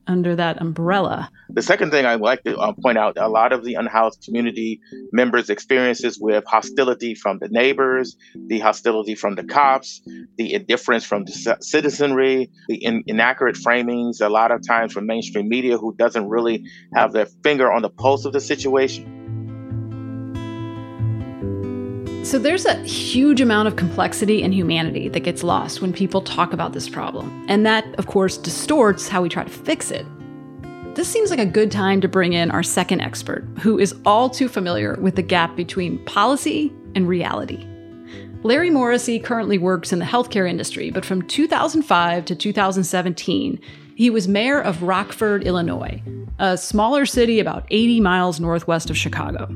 under 0.06 0.36
that 0.36 0.60
umbrella. 0.60 1.30
The 1.50 1.62
second 1.62 1.90
thing 1.90 2.04
I'd 2.04 2.20
like 2.20 2.42
to 2.44 2.56
uh, 2.56 2.72
point 2.72 2.98
out, 2.98 3.16
a 3.16 3.28
lot 3.28 3.52
of 3.52 3.64
the 3.64 3.74
unhoused 3.74 4.22
community 4.24 4.80
members' 5.12 5.50
experiences 5.50 6.18
with 6.20 6.44
hostility 6.46 7.14
from 7.14 7.38
the 7.38 7.48
neighbors, 7.48 8.16
the 8.34 8.58
hostility 8.58 9.14
from 9.14 9.34
the 9.34 9.44
cops, 9.44 10.00
the 10.36 10.54
indifference 10.54 11.04
from 11.04 11.24
the 11.24 11.56
citizenry, 11.60 12.50
the 12.68 12.76
in- 12.76 13.04
inaccurate 13.06 13.56
framings, 13.56 14.20
a 14.20 14.28
lot 14.28 14.50
of 14.50 14.66
times 14.66 14.92
from 14.92 15.06
mainstream 15.06 15.48
media 15.48 15.78
who 15.78 15.94
doesn't 15.96 16.28
really 16.28 16.64
have 16.94 17.12
their 17.12 17.26
finger 17.42 17.70
on 17.70 17.82
the 17.82 17.90
pulse 17.90 18.24
of 18.24 18.32
the 18.32 18.40
situation. 18.40 19.15
So 22.26 22.40
there's 22.40 22.66
a 22.66 22.74
huge 22.82 23.40
amount 23.40 23.68
of 23.68 23.76
complexity 23.76 24.42
and 24.42 24.52
humanity 24.52 25.08
that 25.10 25.20
gets 25.20 25.44
lost 25.44 25.80
when 25.80 25.92
people 25.92 26.20
talk 26.20 26.52
about 26.52 26.72
this 26.72 26.88
problem. 26.88 27.46
And 27.48 27.64
that, 27.64 27.84
of 28.00 28.08
course, 28.08 28.36
distorts 28.36 29.06
how 29.06 29.22
we 29.22 29.28
try 29.28 29.44
to 29.44 29.48
fix 29.48 29.92
it. 29.92 30.04
This 30.96 31.06
seems 31.06 31.30
like 31.30 31.38
a 31.38 31.46
good 31.46 31.70
time 31.70 32.00
to 32.00 32.08
bring 32.08 32.32
in 32.32 32.50
our 32.50 32.64
second 32.64 33.00
expert, 33.00 33.46
who 33.60 33.78
is 33.78 33.94
all 34.04 34.28
too 34.28 34.48
familiar 34.48 34.96
with 35.00 35.14
the 35.14 35.22
gap 35.22 35.54
between 35.54 36.04
policy 36.04 36.72
and 36.96 37.06
reality. 37.06 37.64
Larry 38.42 38.70
Morrissey 38.70 39.20
currently 39.20 39.56
works 39.56 39.92
in 39.92 40.00
the 40.00 40.04
healthcare 40.04 40.50
industry, 40.50 40.90
but 40.90 41.04
from 41.04 41.22
2005 41.22 42.24
to 42.24 42.34
2017, 42.34 43.60
he 43.94 44.10
was 44.10 44.26
mayor 44.26 44.60
of 44.60 44.82
Rockford, 44.82 45.44
Illinois, 45.44 46.02
a 46.40 46.58
smaller 46.58 47.06
city 47.06 47.38
about 47.38 47.66
80 47.70 48.00
miles 48.00 48.40
northwest 48.40 48.90
of 48.90 48.96
Chicago. 48.96 49.48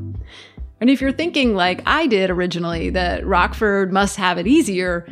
And 0.80 0.88
if 0.88 1.00
you're 1.00 1.12
thinking, 1.12 1.54
like 1.54 1.82
I 1.86 2.06
did 2.06 2.30
originally, 2.30 2.90
that 2.90 3.26
Rockford 3.26 3.92
must 3.92 4.16
have 4.16 4.38
it 4.38 4.46
easier, 4.46 5.06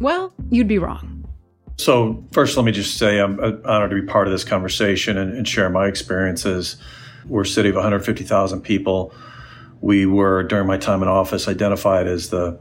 well, 0.00 0.32
you'd 0.50 0.68
be 0.68 0.78
wrong. 0.78 1.26
So, 1.76 2.24
first, 2.32 2.56
let 2.56 2.64
me 2.64 2.72
just 2.72 2.96
say 2.96 3.20
I'm 3.20 3.38
uh, 3.38 3.52
honored 3.64 3.90
to 3.90 4.00
be 4.00 4.06
part 4.06 4.26
of 4.26 4.32
this 4.32 4.44
conversation 4.44 5.18
and, 5.18 5.36
and 5.36 5.46
share 5.46 5.68
my 5.68 5.86
experiences. 5.88 6.76
We're 7.26 7.42
a 7.42 7.46
city 7.46 7.68
of 7.68 7.74
150,000 7.74 8.60
people. 8.62 9.12
We 9.80 10.06
were, 10.06 10.44
during 10.44 10.66
my 10.66 10.78
time 10.78 11.02
in 11.02 11.08
office, 11.08 11.48
identified 11.48 12.06
as 12.06 12.30
the 12.30 12.58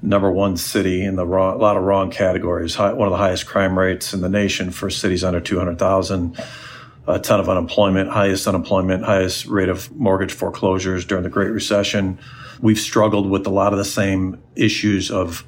number 0.00 0.30
one 0.30 0.56
city 0.56 1.04
in 1.04 1.16
the 1.16 1.26
wrong, 1.26 1.54
a 1.54 1.58
lot 1.58 1.76
of 1.76 1.82
wrong 1.82 2.10
categories, 2.10 2.74
high, 2.74 2.92
one 2.92 3.06
of 3.06 3.12
the 3.12 3.18
highest 3.18 3.46
crime 3.46 3.78
rates 3.78 4.14
in 4.14 4.20
the 4.20 4.28
nation 4.28 4.70
for 4.70 4.88
cities 4.90 5.22
under 5.22 5.40
200,000 5.40 6.42
a 7.08 7.18
ton 7.18 7.40
of 7.40 7.48
unemployment, 7.48 8.10
highest 8.10 8.46
unemployment, 8.46 9.02
highest 9.02 9.46
rate 9.46 9.70
of 9.70 9.90
mortgage 9.96 10.32
foreclosures 10.32 11.06
during 11.06 11.24
the 11.24 11.30
Great 11.30 11.50
Recession. 11.50 12.18
We've 12.60 12.78
struggled 12.78 13.30
with 13.30 13.46
a 13.46 13.50
lot 13.50 13.72
of 13.72 13.78
the 13.78 13.84
same 13.84 14.42
issues 14.54 15.10
of 15.10 15.44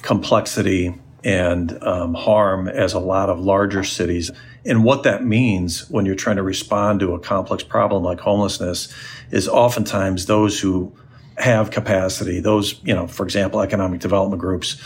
complexity 0.00 0.98
and 1.22 1.82
um, 1.82 2.14
harm 2.14 2.68
as 2.68 2.94
a 2.94 2.98
lot 2.98 3.28
of 3.28 3.38
larger 3.38 3.84
cities. 3.84 4.30
And 4.64 4.82
what 4.82 5.02
that 5.02 5.24
means 5.24 5.90
when 5.90 6.06
you're 6.06 6.14
trying 6.14 6.36
to 6.36 6.42
respond 6.42 7.00
to 7.00 7.14
a 7.14 7.20
complex 7.20 7.62
problem 7.62 8.02
like 8.02 8.20
homelessness 8.20 8.92
is 9.30 9.46
oftentimes 9.46 10.24
those 10.26 10.58
who 10.58 10.94
have 11.36 11.70
capacity, 11.70 12.40
those, 12.40 12.80
you 12.82 12.94
know, 12.94 13.06
for 13.06 13.24
example, 13.24 13.60
economic 13.60 14.00
development 14.00 14.40
groups, 14.40 14.80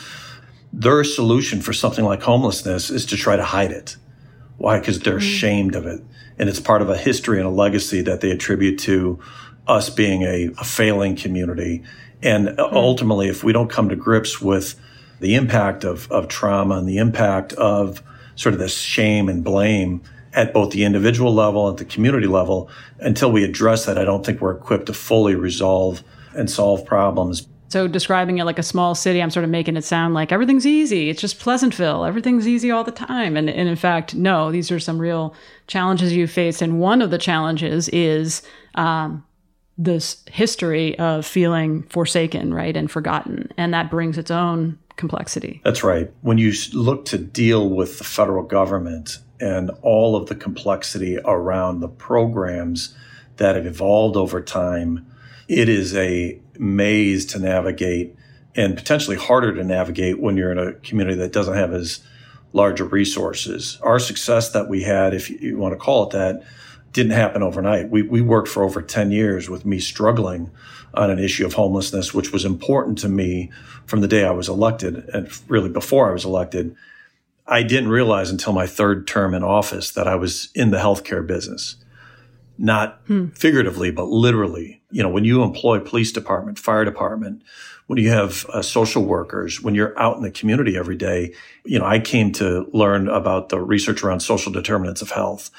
their 0.73 1.05
solution 1.05 1.61
for 1.61 1.73
something 1.73 2.05
like 2.05 2.23
homelessness 2.23 2.91
is 2.91 3.07
to 3.07 3.17
try 3.17 3.37
to 3.37 3.45
hide 3.45 3.71
it 3.71 3.97
why? 4.59 4.79
Because 4.79 5.01
they're 5.01 5.15
mm-hmm. 5.15 5.23
ashamed 5.23 5.75
of 5.75 5.87
it. 5.87 6.03
And 6.39 6.49
it's 6.49 6.61
part 6.61 6.83
of 6.83 6.91
a 6.91 6.97
history 6.97 7.39
and 7.39 7.47
a 7.47 7.51
legacy 7.51 8.03
that 8.03 8.21
they 8.21 8.31
attribute 8.31 8.79
to 8.81 9.19
us 9.67 9.89
being 9.89 10.23
a, 10.23 10.51
a 10.59 10.65
failing 10.65 11.17
community. 11.17 11.83
And 12.23 12.49
mm-hmm. 12.49 12.77
ultimately, 12.77 13.29
if 13.29 13.43
we 13.43 13.53
don't 13.53 13.71
come 13.71 13.89
to 13.89 13.97
grips 13.97 14.41
with 14.41 14.75
the 15.21 15.35
impact 15.35 15.85
of, 15.85 16.11
of 16.13 16.29
trauma 16.29 16.77
and 16.77 16.89
the 16.89 16.99
impact 16.99 17.53
of 17.55 18.03
sort 18.37 18.53
of 18.53 18.61
this 18.61 18.79
shame 18.79 19.29
and 19.29 19.43
blame 19.43 20.03
at 20.33 20.53
both 20.53 20.71
the 20.71 20.85
individual 20.85 21.35
level 21.35 21.69
and 21.69 21.79
the 21.79 21.85
community 21.85 22.27
level, 22.27 22.69
until 22.99 23.33
we 23.33 23.45
address 23.45 23.87
that, 23.87 23.99
I 23.99 24.05
don't 24.05 24.25
think 24.25 24.41
we're 24.41 24.57
equipped 24.57 24.87
to 24.87 24.93
fully 24.93 25.35
resolve 25.35 26.03
and 26.35 26.51
solve 26.51 26.85
problems. 26.85 27.49
So 27.69 27.87
describing 27.87 28.39
it 28.39 28.45
like 28.45 28.59
a 28.59 28.63
small 28.63 28.95
city, 28.95 29.23
I'm 29.23 29.31
sort 29.31 29.45
of 29.45 29.51
making 29.51 29.77
it 29.77 29.85
sound 29.85 30.15
like 30.15 30.33
everything's 30.33 30.67
easy. 30.67 31.11
It's 31.11 31.21
just 31.21 31.39
Pleasantville. 31.39 32.05
Everything's 32.05 32.49
easy 32.49 32.71
all 32.71 32.83
the 32.83 32.91
time. 32.91 33.37
And, 33.37 33.49
and 33.49 33.69
in 33.69 33.77
fact, 33.77 34.15
no, 34.15 34.51
these 34.51 34.71
are 34.71 34.81
some 34.81 34.99
real 34.99 35.35
challenges 35.67 36.15
you 36.15 36.27
face. 36.27 36.63
And 36.63 36.81
one 36.81 37.03
of 37.03 37.11
the 37.11 37.19
challenges 37.19 37.89
is 37.91 38.43
um, 38.75 39.25
this 39.77 40.25
history 40.31 40.99
of 40.99 41.27
feeling 41.27 41.83
forsaken, 41.85 42.55
right, 42.55 42.77
and 42.77 42.91
forgotten. 42.91 43.51
And 43.57 43.75
that 43.75 43.91
brings 43.91 44.17
its 44.17 44.31
own 44.31 44.79
complexity. 44.97 45.61
That's 45.65 45.85
right. 45.85 46.11
When 46.23 46.39
you 46.39 46.53
look 46.73 47.05
to 47.07 47.19
deal 47.19 47.69
with 47.69 47.99
the 47.99 48.05
federal 48.05 48.45
government 48.45 49.19
and 49.41 49.71
all 49.83 50.17
of 50.17 50.29
the 50.29 50.35
complexity 50.35 51.19
around 51.25 51.81
the 51.81 51.89
programs 51.89 52.97
that 53.37 53.55
have 53.55 53.67
evolved 53.67 54.17
over 54.17 54.43
time, 54.43 55.07
it 55.47 55.69
is 55.69 55.95
a 55.97 56.41
maze 56.59 57.25
to 57.27 57.39
navigate 57.39 58.15
and 58.55 58.77
potentially 58.77 59.17
harder 59.17 59.55
to 59.55 59.65
navigate 59.65 60.21
when 60.21 60.37
you're 60.37 60.53
in 60.53 60.59
a 60.59 60.73
community 60.75 61.17
that 61.17 61.33
doesn't 61.33 61.55
have 61.55 61.73
as 61.73 62.01
large 62.53 62.81
larger 62.81 62.85
resources. 62.85 63.79
Our 63.83 63.99
success 63.99 64.51
that 64.53 64.69
we 64.69 64.83
had, 64.83 65.15
if 65.15 65.31
you 65.31 65.59
want 65.59 65.73
to 65.73 65.79
call 65.79 66.05
it 66.05 66.11
that, 66.11 66.43
didn't 66.93 67.13
happen 67.13 67.43
overnight. 67.43 67.91
We, 67.91 68.03
we 68.03 68.21
worked 68.23 68.49
for 68.49 68.65
over 68.65 68.81
10 68.81 69.11
years 69.11 69.49
with 69.51 69.67
me 69.67 69.79
struggling 69.79 70.51
on 70.95 71.11
an 71.11 71.19
issue 71.19 71.45
of 71.45 71.53
homelessness, 71.53 72.15
which 72.15 72.33
was 72.33 72.45
important 72.45 72.99
to 72.99 73.09
me 73.09 73.51
from 73.87 74.01
the 74.01 74.09
day 74.09 74.25
I 74.25 74.31
was 74.31 74.49
elected 74.49 75.09
and 75.13 75.31
really 75.49 75.69
before 75.69 76.09
I 76.09 76.13
was 76.13 76.25
elected. 76.25 76.75
I 77.47 77.63
didn't 77.63 77.91
realize 77.91 78.31
until 78.31 78.53
my 78.53 78.67
third 78.67 79.07
term 79.07 79.35
in 79.35 79.43
office 79.43 79.91
that 79.93 80.09
I 80.09 80.15
was 80.15 80.49
in 80.55 80.71
the 80.71 80.79
healthcare 80.79 81.27
business. 81.27 81.77
Not 82.59 83.01
hmm. 83.07 83.29
figuratively, 83.29 83.91
but 83.91 84.09
literally. 84.09 84.83
You 84.91 85.03
know, 85.03 85.09
when 85.09 85.25
you 85.25 85.43
employ 85.43 85.81
police 85.81 86.13
department, 86.13 86.59
fire 86.59 86.85
department, 86.85 87.43
when 87.87 87.99
you 87.99 88.11
have 88.11 88.45
uh, 88.47 88.63
social 88.63 89.05
workers, 89.05 89.63
when 89.63 89.75
you're 89.75 89.99
out 89.99 90.17
in 90.17 90.23
the 90.23 90.31
community 90.31 90.77
every 90.77 90.97
day, 90.97 91.35
you 91.65 91.79
know, 91.79 91.87
I 91.87 92.01
came 92.01 92.33
to 92.33 92.69
learn 92.73 93.09
about 93.09 93.49
the 93.49 93.61
research 93.61 94.03
around 94.03 94.21
social 94.21 94.53
determinants 94.53 95.03
of 95.03 95.11
health 95.11 95.51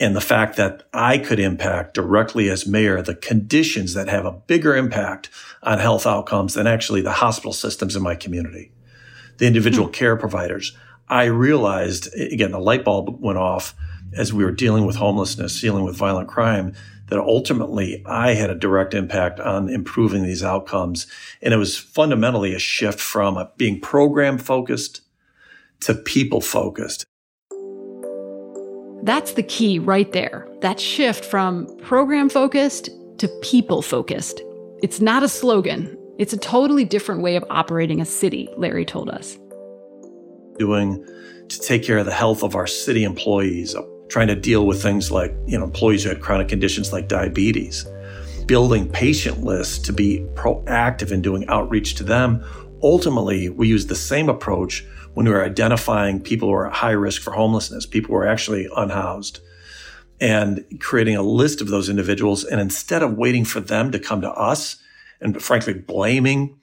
and 0.00 0.16
the 0.16 0.20
fact 0.20 0.56
that 0.56 0.82
I 0.92 1.18
could 1.18 1.38
impact 1.38 1.94
directly 1.94 2.50
as 2.50 2.66
mayor 2.66 3.00
the 3.02 3.14
conditions 3.14 3.94
that 3.94 4.08
have 4.08 4.24
a 4.24 4.32
bigger 4.32 4.76
impact 4.76 5.30
on 5.62 5.78
health 5.78 6.06
outcomes 6.06 6.54
than 6.54 6.66
actually 6.66 7.02
the 7.02 7.12
hospital 7.12 7.52
systems 7.52 7.94
in 7.94 8.02
my 8.02 8.16
community, 8.16 8.72
the 9.38 9.46
individual 9.46 9.86
hmm. 9.86 9.92
care 9.92 10.16
providers. 10.16 10.76
I 11.08 11.24
realized, 11.24 12.12
again, 12.14 12.52
the 12.52 12.58
light 12.58 12.84
bulb 12.84 13.20
went 13.20 13.38
off 13.38 13.74
as 14.14 14.32
we 14.32 14.44
were 14.44 14.52
dealing 14.52 14.86
with 14.86 14.96
homelessness, 14.96 15.60
dealing 15.60 15.84
with 15.84 15.96
violent 15.96 16.28
crime, 16.28 16.74
that 17.08 17.20
ultimately 17.20 18.02
I 18.06 18.34
had 18.34 18.50
a 18.50 18.54
direct 18.54 18.94
impact 18.94 19.38
on 19.40 19.68
improving 19.68 20.22
these 20.22 20.42
outcomes. 20.42 21.06
And 21.42 21.52
it 21.52 21.58
was 21.58 21.76
fundamentally 21.76 22.54
a 22.54 22.58
shift 22.58 23.00
from 23.00 23.48
being 23.56 23.80
program 23.80 24.38
focused 24.38 25.02
to 25.80 25.94
people 25.94 26.40
focused. 26.40 27.04
That's 29.02 29.32
the 29.32 29.42
key 29.42 29.78
right 29.78 30.10
there. 30.12 30.48
That 30.60 30.78
shift 30.78 31.24
from 31.24 31.66
program 31.78 32.28
focused 32.28 32.88
to 33.18 33.28
people 33.42 33.82
focused. 33.82 34.40
It's 34.82 35.00
not 35.00 35.22
a 35.22 35.28
slogan, 35.28 35.96
it's 36.18 36.32
a 36.32 36.38
totally 36.38 36.84
different 36.84 37.20
way 37.20 37.36
of 37.36 37.44
operating 37.50 38.00
a 38.00 38.04
city, 38.04 38.48
Larry 38.56 38.84
told 38.84 39.10
us. 39.10 39.38
Doing 40.58 41.04
to 41.48 41.60
take 41.60 41.84
care 41.84 41.98
of 41.98 42.06
the 42.06 42.12
health 42.12 42.42
of 42.42 42.54
our 42.54 42.66
city 42.66 43.04
employees, 43.04 43.74
trying 44.12 44.28
to 44.28 44.36
deal 44.36 44.66
with 44.66 44.82
things 44.82 45.10
like, 45.10 45.34
you 45.46 45.56
know, 45.56 45.64
employees 45.64 46.02
who 46.02 46.10
had 46.10 46.20
chronic 46.20 46.46
conditions 46.46 46.92
like 46.92 47.08
diabetes, 47.08 47.86
building 48.44 48.86
patient 48.86 49.42
lists 49.42 49.78
to 49.78 49.90
be 49.90 50.18
proactive 50.34 51.10
in 51.10 51.22
doing 51.22 51.48
outreach 51.48 51.94
to 51.94 52.04
them. 52.04 52.44
Ultimately, 52.82 53.48
we 53.48 53.68
use 53.68 53.86
the 53.86 53.96
same 53.96 54.28
approach 54.28 54.84
when 55.14 55.24
we 55.24 55.32
are 55.32 55.42
identifying 55.42 56.20
people 56.20 56.48
who 56.48 56.54
are 56.54 56.66
at 56.66 56.74
high 56.74 56.90
risk 56.90 57.22
for 57.22 57.32
homelessness, 57.32 57.86
people 57.86 58.08
who 58.08 58.16
are 58.16 58.28
actually 58.28 58.68
unhoused, 58.76 59.40
and 60.20 60.62
creating 60.78 61.16
a 61.16 61.22
list 61.22 61.62
of 61.62 61.68
those 61.68 61.88
individuals. 61.88 62.44
And 62.44 62.60
instead 62.60 63.02
of 63.02 63.16
waiting 63.16 63.46
for 63.46 63.60
them 63.60 63.90
to 63.92 63.98
come 63.98 64.20
to 64.20 64.30
us 64.32 64.76
and 65.22 65.42
frankly 65.42 65.72
blaming 65.72 66.58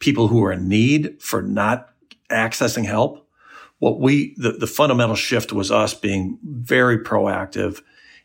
people 0.00 0.28
who 0.28 0.44
are 0.44 0.52
in 0.52 0.68
need 0.68 1.22
for 1.22 1.40
not 1.40 1.94
accessing 2.30 2.84
help, 2.84 3.23
what 3.78 4.00
we 4.00 4.34
the, 4.36 4.52
the 4.52 4.66
fundamental 4.66 5.16
shift 5.16 5.52
was 5.52 5.70
us 5.70 5.94
being 5.94 6.38
very 6.42 6.98
proactive 6.98 7.82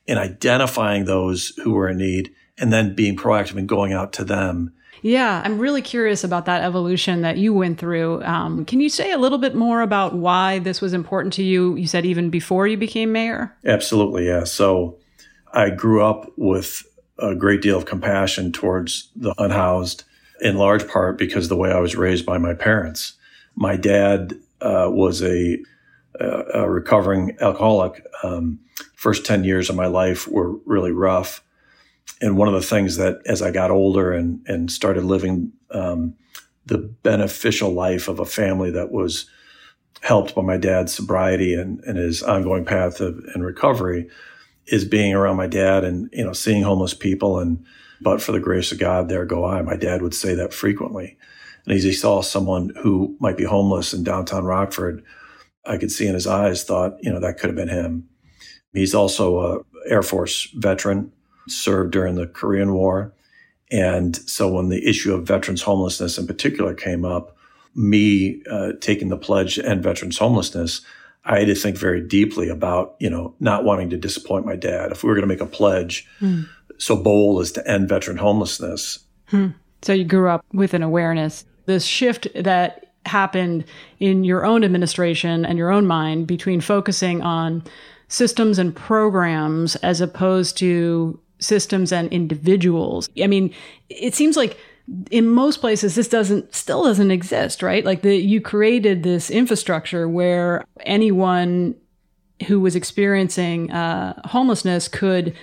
in 0.08 0.18
identifying 0.18 1.06
those 1.06 1.50
who 1.64 1.74
were 1.74 1.90
in 1.90 1.98
need 1.98 2.32
and 2.58 2.74
then 2.74 2.96
being 2.96 3.16
proactive 3.16 3.58
in 3.58 3.68
going 3.68 3.94
out 3.94 4.14
to 4.14 4.24
them 4.24 4.74
yeah, 5.02 5.42
I'm 5.46 5.60
really 5.60 5.82
curious 5.82 6.24
about 6.24 6.46
that 6.46 6.64
evolution 6.64 7.22
that 7.22 7.38
you 7.38 7.54
went 7.54 7.80
through. 7.80 8.24
Um, 8.24 8.66
can 8.66 8.80
you 8.80 8.90
say 8.90 9.12
a 9.12 9.18
little 9.18 9.38
bit 9.38 9.56
more 9.56 9.82
about 9.82 10.16
why 10.16 10.60
this 10.60 10.82
was 10.82 10.94
important 10.94 11.34
to 11.36 11.44
you? 11.44 11.76
You 11.76 11.88
said 11.88 12.06
even 12.06 12.30
before 12.30 12.68
you 12.68 12.78
became 12.78 13.12
mayor? 13.12 13.56
Absolutely, 13.66 14.28
yeah. 14.28 14.44
So 14.44 14.98
I 15.54 15.70
grew 15.70 16.04
up 16.04 16.32
with 16.36 16.84
a 17.18 17.36
great 17.36 17.62
deal 17.62 17.78
of 17.78 17.86
compassion 17.86 18.52
towards 18.52 19.10
the 19.16 19.34
unhoused, 19.38 20.04
in 20.42 20.58
large 20.58 20.88
part 20.88 21.18
because 21.18 21.48
the 21.48 21.58
way 21.58 21.72
I 21.72 21.80
was 21.80 21.96
raised 21.96 22.26
by 22.26 22.38
my 22.38 22.54
parents. 22.54 23.14
My 23.56 23.76
dad 23.76 24.36
uh, 24.62 24.90
was 24.92 25.22
a, 25.22 25.58
a, 26.20 26.70
recovering 26.70 27.38
alcoholic. 27.40 28.04
Um, 28.24 28.60
first 28.96 29.26
10 29.26 29.44
years 29.44 29.70
of 29.70 29.76
my 29.76 29.88
life 29.88 30.28
were 30.28 30.58
really 30.66 30.92
rough. 30.92 31.44
And 32.22 32.38
one 32.38 32.48
of 32.48 32.54
the 32.54 32.62
things 32.62 32.98
that 32.98 33.22
as 33.26 33.42
I 33.42 33.52
got 33.52 33.72
older 33.72 34.12
and, 34.12 34.42
and 34.48 34.72
started 34.72 35.04
living 35.04 35.54
um, 35.72 36.16
the 36.66 36.78
beneficial 36.78 37.72
life 37.72 38.08
of 38.08 38.20
a 38.20 38.26
family 38.26 38.72
that 38.72 38.92
was 38.92 39.30
helped 40.02 40.36
by 40.36 40.42
my 40.42 40.58
dad's 40.58 40.94
sobriety 40.94 41.54
and, 41.54 41.80
and 41.84 41.98
his 41.98 42.24
ongoing 42.24 42.66
path 42.66 43.00
of 43.00 43.24
and 43.34 43.46
recovery 43.46 44.10
is 44.68 44.86
being 44.86 45.14
around 45.14 45.36
my 45.36 45.48
dad 45.48 45.84
and, 45.84 46.10
you 46.14 46.24
know, 46.24 46.34
seeing 46.34 46.64
homeless 46.64 46.94
people 46.94 47.40
and, 47.40 47.64
but 48.02 48.22
for 48.22 48.32
the 48.32 48.40
grace 48.40 48.72
of 48.72 48.80
God, 48.80 49.10
there 49.10 49.26
go 49.26 49.46
I. 49.46 49.62
My 49.62 49.76
dad 49.76 50.02
would 50.02 50.14
say 50.14 50.34
that 50.36 50.54
frequently. 50.54 51.18
And 51.66 51.76
as 51.76 51.84
he 51.84 51.94
saw 51.94 52.22
someone 52.22 52.72
who 52.82 53.16
might 53.20 53.38
be 53.38 53.44
homeless 53.44 53.94
in 53.94 54.04
downtown 54.04 54.46
Rockford, 54.46 55.04
I 55.66 55.78
could 55.78 55.92
see 55.92 56.08
in 56.08 56.14
his 56.14 56.28
eyes, 56.28 56.64
thought, 56.64 56.98
you 57.02 57.12
know, 57.12 57.20
that 57.20 57.38
could 57.38 57.50
have 57.50 57.56
been 57.56 57.70
him. 57.70 58.08
He's 58.74 58.96
also 58.96 59.40
a 59.40 59.60
Air 59.90 60.04
Force 60.04 60.50
veteran, 60.56 61.12
served 61.48 61.92
during 61.92 62.16
the 62.16 62.28
Korean 62.28 62.74
War. 62.74 63.14
And 63.72 64.16
so 64.16 64.52
when 64.52 64.70
the 64.70 64.88
issue 64.88 65.14
of 65.14 65.28
veterans 65.28 65.62
homelessness 65.62 66.18
in 66.18 66.28
particular 66.28 66.74
came 66.74 67.06
up, 67.06 67.38
me 67.76 68.42
uh, 68.50 68.74
taking 68.82 69.10
the 69.10 69.18
pledge 69.18 69.56
to 69.56 69.66
end 69.66 69.84
veterans 69.84 70.18
homelessness, 70.18 70.82
I 71.26 71.40
had 71.40 71.48
to 71.48 71.56
think 71.56 71.78
very 71.78 72.02
deeply 72.02 72.50
about, 72.50 72.96
you 73.00 73.10
know, 73.10 73.36
not 73.40 73.64
wanting 73.64 73.90
to 73.92 73.98
disappoint 73.98 74.46
my 74.46 74.56
dad. 74.56 74.92
If 74.92 75.04
we 75.04 75.10
were 75.10 75.16
going 75.16 75.28
to 75.28 75.34
make 75.34 75.42
a 75.42 75.46
pledge 75.46 76.08
mm. 76.20 76.48
so 76.78 76.96
bold 76.96 77.42
as 77.42 77.52
to 77.54 77.68
end 77.70 77.90
veteran 77.90 78.18
homelessness. 78.18 79.00
Hmm. 79.28 79.50
So 79.82 79.94
you 79.94 80.04
grew 80.04 80.30
up 80.30 80.44
with 80.52 80.74
an 80.74 80.82
awareness 80.84 81.46
this 81.70 81.86
shift 81.86 82.28
that 82.36 82.88
happened 83.06 83.64
in 84.00 84.24
your 84.24 84.46
own 84.46 84.64
administration 84.64 85.46
and 85.46 85.58
your 85.58 85.70
own 85.72 85.86
mind 85.88 86.28
between 86.28 86.60
focusing 86.60 87.22
on 87.22 87.64
systems 88.08 88.60
and 88.60 88.76
programs 88.76 89.76
as 89.78 90.02
opposed 90.02 90.58
to 90.58 91.20
systems 91.40 91.94
and 91.94 92.12
individuals. 92.12 93.08
I 93.22 93.28
mean, 93.28 93.54
it 93.88 94.16
seems 94.16 94.36
like 94.36 94.58
in 95.12 95.28
most 95.28 95.62
places 95.62 95.94
this 95.96 96.08
doesn't 96.08 96.54
still 96.54 96.84
doesn't 96.84 97.12
exist, 97.12 97.62
right? 97.62 97.86
Like 97.86 98.02
the 98.02 98.16
you 98.16 98.42
created 98.42 99.04
this 99.04 99.30
infrastructure 99.30 100.10
where 100.10 100.66
anyone 100.82 101.76
who 102.48 102.60
was 102.60 102.76
experiencing 102.76 103.72
uh, 103.72 104.20
homelessness 104.28 104.88
could 104.88 105.36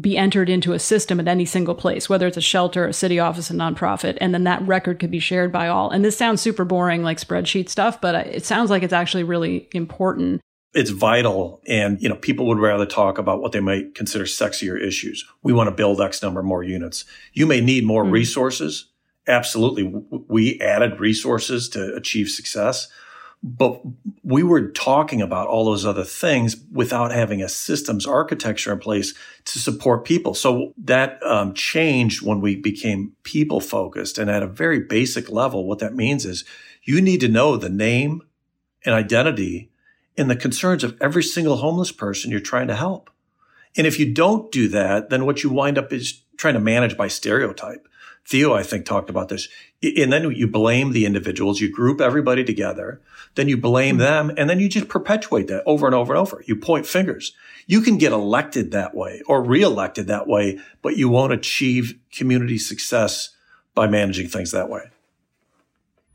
be 0.00 0.16
entered 0.16 0.48
into 0.48 0.72
a 0.72 0.78
system 0.78 1.18
at 1.18 1.28
any 1.28 1.44
single 1.44 1.74
place, 1.74 2.08
whether 2.08 2.26
it's 2.26 2.36
a 2.36 2.42
shelter, 2.42 2.86
a 2.86 2.92
city 2.92 3.18
office, 3.18 3.50
a 3.50 3.54
nonprofit, 3.54 4.18
and 4.20 4.32
then 4.32 4.44
that 4.44 4.66
record 4.66 4.98
could 4.98 5.10
be 5.10 5.18
shared 5.18 5.50
by 5.52 5.68
all. 5.68 5.90
And 5.90 6.04
this 6.04 6.16
sounds 6.16 6.40
super 6.40 6.64
boring, 6.64 7.02
like 7.02 7.18
spreadsheet 7.18 7.68
stuff, 7.68 8.00
but 8.00 8.14
it 8.26 8.44
sounds 8.44 8.70
like 8.70 8.82
it's 8.82 8.92
actually 8.92 9.24
really 9.24 9.68
important. 9.72 10.40
It's 10.74 10.90
vital. 10.90 11.60
And, 11.66 12.00
you 12.00 12.08
know, 12.08 12.14
people 12.14 12.46
would 12.48 12.58
rather 12.58 12.86
talk 12.86 13.18
about 13.18 13.40
what 13.40 13.52
they 13.52 13.60
might 13.60 13.94
consider 13.94 14.24
sexier 14.24 14.80
issues. 14.80 15.24
We 15.42 15.52
want 15.52 15.68
to 15.68 15.74
build 15.74 16.00
X 16.00 16.22
number 16.22 16.42
more 16.42 16.62
units. 16.62 17.04
You 17.32 17.46
may 17.46 17.60
need 17.60 17.84
more 17.84 18.04
mm-hmm. 18.04 18.12
resources. 18.12 18.90
Absolutely. 19.26 19.84
We 20.28 20.60
added 20.60 21.00
resources 21.00 21.68
to 21.70 21.94
achieve 21.94 22.28
success 22.28 22.88
but 23.42 23.80
we 24.24 24.42
were 24.42 24.68
talking 24.68 25.22
about 25.22 25.46
all 25.46 25.64
those 25.64 25.86
other 25.86 26.04
things 26.04 26.56
without 26.72 27.12
having 27.12 27.40
a 27.40 27.48
systems 27.48 28.06
architecture 28.06 28.72
in 28.72 28.78
place 28.78 29.14
to 29.44 29.58
support 29.58 30.04
people. 30.04 30.34
So 30.34 30.72
that 30.78 31.22
um, 31.24 31.54
changed 31.54 32.22
when 32.22 32.40
we 32.40 32.56
became 32.56 33.12
people 33.22 33.60
focused. 33.60 34.18
And 34.18 34.28
at 34.28 34.42
a 34.42 34.48
very 34.48 34.80
basic 34.80 35.30
level, 35.30 35.66
what 35.66 35.78
that 35.78 35.94
means 35.94 36.24
is 36.24 36.44
you 36.82 37.00
need 37.00 37.20
to 37.20 37.28
know 37.28 37.56
the 37.56 37.70
name 37.70 38.22
and 38.84 38.94
identity 38.94 39.70
and 40.16 40.28
the 40.28 40.36
concerns 40.36 40.82
of 40.82 40.96
every 41.00 41.22
single 41.22 41.56
homeless 41.56 41.92
person 41.92 42.30
you're 42.30 42.40
trying 42.40 42.68
to 42.68 42.76
help. 42.76 43.08
And 43.76 43.86
if 43.86 44.00
you 44.00 44.12
don't 44.12 44.50
do 44.50 44.68
that, 44.68 45.10
then 45.10 45.26
what 45.26 45.44
you 45.44 45.50
wind 45.50 45.78
up 45.78 45.92
is 45.92 46.22
trying 46.36 46.54
to 46.54 46.60
manage 46.60 46.96
by 46.96 47.08
stereotype. 47.08 47.87
Theo, 48.28 48.52
I 48.52 48.62
think, 48.62 48.84
talked 48.84 49.08
about 49.08 49.30
this. 49.30 49.48
And 49.82 50.12
then 50.12 50.30
you 50.32 50.46
blame 50.46 50.92
the 50.92 51.06
individuals, 51.06 51.60
you 51.60 51.72
group 51.72 51.98
everybody 51.98 52.44
together, 52.44 53.00
then 53.36 53.48
you 53.48 53.56
blame 53.56 53.96
mm-hmm. 53.96 54.28
them, 54.28 54.34
and 54.36 54.50
then 54.50 54.60
you 54.60 54.68
just 54.68 54.88
perpetuate 54.88 55.46
that 55.46 55.62
over 55.64 55.86
and 55.86 55.94
over 55.94 56.12
and 56.12 56.20
over. 56.20 56.44
You 56.46 56.54
point 56.56 56.84
fingers. 56.84 57.32
You 57.66 57.80
can 57.80 57.96
get 57.96 58.12
elected 58.12 58.70
that 58.72 58.94
way 58.94 59.22
or 59.26 59.42
reelected 59.42 60.08
that 60.08 60.26
way, 60.26 60.58
but 60.82 60.98
you 60.98 61.08
won't 61.08 61.32
achieve 61.32 61.98
community 62.12 62.58
success 62.58 63.30
by 63.74 63.86
managing 63.86 64.28
things 64.28 64.50
that 64.50 64.68
way. 64.68 64.90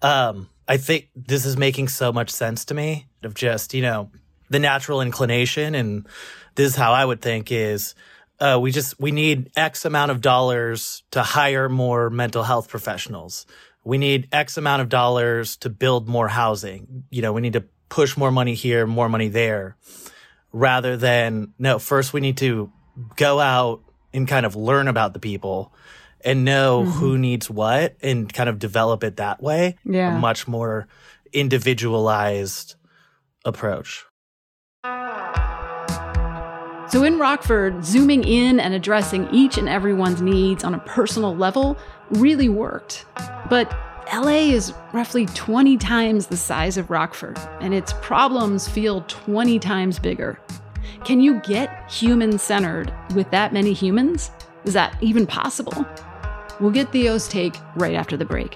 Um, 0.04 0.49
I 0.67 0.78
think 0.78 1.10
this 1.15 1.47
is 1.47 1.58
making 1.58 1.88
so 1.88 2.13
much 2.13 2.30
sense 2.30 2.63
to 2.65 2.76
me 2.76 3.08
of 3.23 3.34
just, 3.34 3.73
you 3.73 3.82
know, 3.82 4.12
the 4.52 4.60
natural 4.60 5.02
inclination. 5.02 5.73
And 5.73 6.08
this 6.54 6.67
is 6.67 6.76
how 6.76 6.93
I 6.93 7.06
would 7.06 7.21
think 7.21 7.52
is, 7.52 7.95
uh, 8.39 8.59
we 8.61 8.71
just 8.71 8.99
we 8.99 9.11
need 9.11 9.51
X 9.55 9.85
amount 9.85 10.11
of 10.11 10.21
dollars 10.21 11.03
to 11.11 11.21
hire 11.21 11.69
more 11.69 12.09
mental 12.09 12.43
health 12.43 12.67
professionals. 12.69 13.45
We 13.83 13.97
need 13.97 14.27
X 14.31 14.57
amount 14.57 14.81
of 14.81 14.89
dollars 14.89 15.57
to 15.57 15.69
build 15.69 16.07
more 16.07 16.27
housing. 16.27 17.03
You 17.09 17.21
know, 17.21 17.33
we 17.33 17.41
need 17.41 17.53
to 17.53 17.65
push 17.89 18.17
more 18.17 18.31
money 18.31 18.53
here, 18.53 18.87
more 18.87 19.09
money 19.09 19.27
there, 19.27 19.77
rather 20.51 20.97
than 20.97 21.53
no. 21.59 21.79
First, 21.79 22.13
we 22.13 22.21
need 22.21 22.37
to 22.37 22.71
go 23.15 23.39
out 23.39 23.83
and 24.13 24.27
kind 24.27 24.45
of 24.45 24.55
learn 24.55 24.87
about 24.87 25.13
the 25.13 25.19
people 25.19 25.73
and 26.21 26.45
know 26.45 26.83
mm-hmm. 26.83 26.91
who 26.91 27.17
needs 27.17 27.49
what 27.49 27.95
and 28.01 28.31
kind 28.31 28.49
of 28.49 28.59
develop 28.59 29.03
it 29.03 29.17
that 29.17 29.41
way. 29.41 29.77
Yeah, 29.85 30.17
a 30.17 30.19
much 30.19 30.47
more 30.47 30.87
individualized 31.31 32.75
approach. 33.45 34.05
So 36.93 37.01
in 37.01 37.17
Rockford, 37.17 37.84
zooming 37.84 38.23
in 38.23 38.60
and 38.60 38.75
addressing 38.75 39.27
each 39.34 39.58
and 39.58 39.67
everyone's 39.67 40.21
needs 40.21 40.63
on 40.63 40.75
a 40.75 40.79
personal 40.82 41.36
level 41.36 41.75
really 42.12 42.49
worked. 42.49 43.08
But 43.49 43.75
LA 44.13 44.51
is 44.53 44.75
roughly 44.93 45.25
20 45.25 45.75
times 45.77 46.27
the 46.27 46.38
size 46.38 46.77
of 46.77 46.91
Rockford, 46.91 47.39
and 47.62 47.73
its 47.73 47.93
problems 48.03 48.67
feel 48.67 49.03
20 49.08 49.58
times 49.58 49.97
bigger. 49.97 50.39
Can 51.03 51.19
you 51.19 51.39
get 51.39 51.91
human 51.91 52.38
centered 52.38 52.93
with 53.15 53.32
that 53.32 53.53
many 53.53 53.73
humans? 53.73 54.29
Is 54.63 54.73
that 54.73 54.95
even 55.01 55.25
possible? 55.25 55.88
We'll 56.60 56.69
get 56.69 56.91
Theo's 56.91 57.27
take 57.27 57.56
right 57.75 57.95
after 57.95 58.17
the 58.17 58.25
break. 58.25 58.56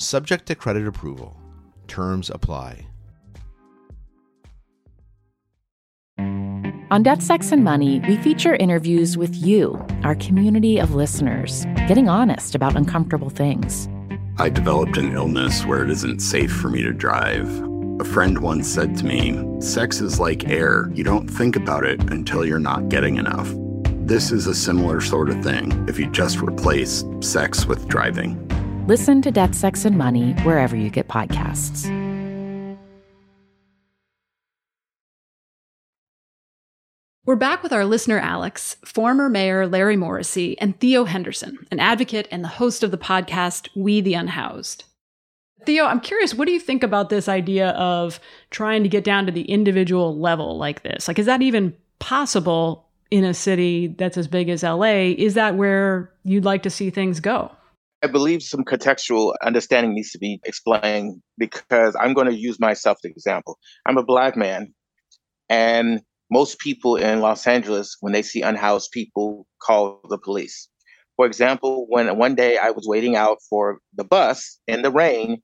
Subject 0.00 0.46
to 0.46 0.54
credit 0.54 0.86
approval. 0.86 1.36
Terms 1.86 2.30
apply. 2.30 2.86
On 6.90 7.02
Death, 7.02 7.22
Sex, 7.22 7.52
and 7.52 7.62
Money, 7.62 8.00
we 8.08 8.16
feature 8.16 8.54
interviews 8.54 9.18
with 9.18 9.36
you, 9.36 9.78
our 10.02 10.14
community 10.14 10.78
of 10.78 10.94
listeners, 10.94 11.66
getting 11.86 12.08
honest 12.08 12.54
about 12.54 12.76
uncomfortable 12.76 13.28
things. 13.28 13.90
I 14.38 14.48
developed 14.48 14.96
an 14.96 15.12
illness 15.12 15.66
where 15.66 15.84
it 15.84 15.90
isn't 15.90 16.20
safe 16.20 16.50
for 16.50 16.70
me 16.70 16.82
to 16.82 16.94
drive. 16.94 17.46
A 18.00 18.04
friend 18.04 18.38
once 18.38 18.66
said 18.66 18.96
to 18.96 19.04
me, 19.04 19.60
Sex 19.60 20.00
is 20.00 20.18
like 20.18 20.48
air. 20.48 20.90
You 20.94 21.04
don't 21.04 21.28
think 21.28 21.56
about 21.56 21.84
it 21.84 22.00
until 22.10 22.46
you're 22.46 22.58
not 22.58 22.88
getting 22.88 23.18
enough. 23.18 23.52
This 24.06 24.32
is 24.32 24.46
a 24.46 24.54
similar 24.54 25.02
sort 25.02 25.28
of 25.28 25.44
thing 25.44 25.86
if 25.86 25.98
you 25.98 26.10
just 26.10 26.38
replace 26.38 27.04
sex 27.20 27.66
with 27.66 27.86
driving. 27.86 28.46
Listen 28.90 29.22
to 29.22 29.30
Death, 29.30 29.54
Sex, 29.54 29.84
and 29.84 29.96
Money 29.96 30.32
wherever 30.42 30.74
you 30.74 30.90
get 30.90 31.06
podcasts. 31.06 31.86
We're 37.24 37.36
back 37.36 37.62
with 37.62 37.72
our 37.72 37.84
listener 37.84 38.18
Alex, 38.18 38.78
former 38.84 39.28
Mayor 39.28 39.68
Larry 39.68 39.96
Morrissey, 39.96 40.58
and 40.58 40.76
Theo 40.80 41.04
Henderson, 41.04 41.68
an 41.70 41.78
advocate 41.78 42.26
and 42.32 42.42
the 42.42 42.48
host 42.48 42.82
of 42.82 42.90
the 42.90 42.98
podcast 42.98 43.68
We 43.76 44.00
the 44.00 44.14
Unhoused. 44.14 44.82
Theo, 45.64 45.84
I'm 45.84 46.00
curious, 46.00 46.34
what 46.34 46.46
do 46.46 46.52
you 46.52 46.58
think 46.58 46.82
about 46.82 47.10
this 47.10 47.28
idea 47.28 47.68
of 47.68 48.18
trying 48.50 48.82
to 48.82 48.88
get 48.88 49.04
down 49.04 49.24
to 49.26 49.30
the 49.30 49.48
individual 49.48 50.18
level 50.18 50.58
like 50.58 50.82
this? 50.82 51.06
Like, 51.06 51.20
is 51.20 51.26
that 51.26 51.42
even 51.42 51.76
possible 52.00 52.88
in 53.12 53.22
a 53.22 53.34
city 53.34 53.86
that's 53.86 54.18
as 54.18 54.26
big 54.26 54.48
as 54.48 54.64
LA? 54.64 55.12
Is 55.16 55.34
that 55.34 55.54
where 55.54 56.12
you'd 56.24 56.44
like 56.44 56.64
to 56.64 56.70
see 56.70 56.90
things 56.90 57.20
go? 57.20 57.52
I 58.02 58.06
believe 58.06 58.42
some 58.42 58.64
contextual 58.64 59.34
understanding 59.44 59.94
needs 59.94 60.10
to 60.12 60.18
be 60.18 60.40
explained 60.44 61.20
because 61.36 61.94
I'm 62.00 62.14
going 62.14 62.28
to 62.28 62.34
use 62.34 62.58
myself 62.58 62.98
as 63.00 63.04
an 63.04 63.10
example. 63.10 63.58
I'm 63.86 63.98
a 63.98 64.02
black 64.02 64.36
man, 64.36 64.72
and 65.48 66.00
most 66.30 66.58
people 66.60 66.96
in 66.96 67.20
Los 67.20 67.46
Angeles, 67.46 67.96
when 68.00 68.12
they 68.12 68.22
see 68.22 68.40
unhoused 68.40 68.90
people, 68.92 69.46
call 69.60 70.00
the 70.08 70.16
police. 70.16 70.68
For 71.16 71.26
example, 71.26 71.86
when 71.88 72.16
one 72.16 72.34
day 72.34 72.56
I 72.56 72.70
was 72.70 72.86
waiting 72.88 73.16
out 73.16 73.38
for 73.50 73.80
the 73.94 74.04
bus 74.04 74.58
in 74.66 74.80
the 74.80 74.90
rain, 74.90 75.42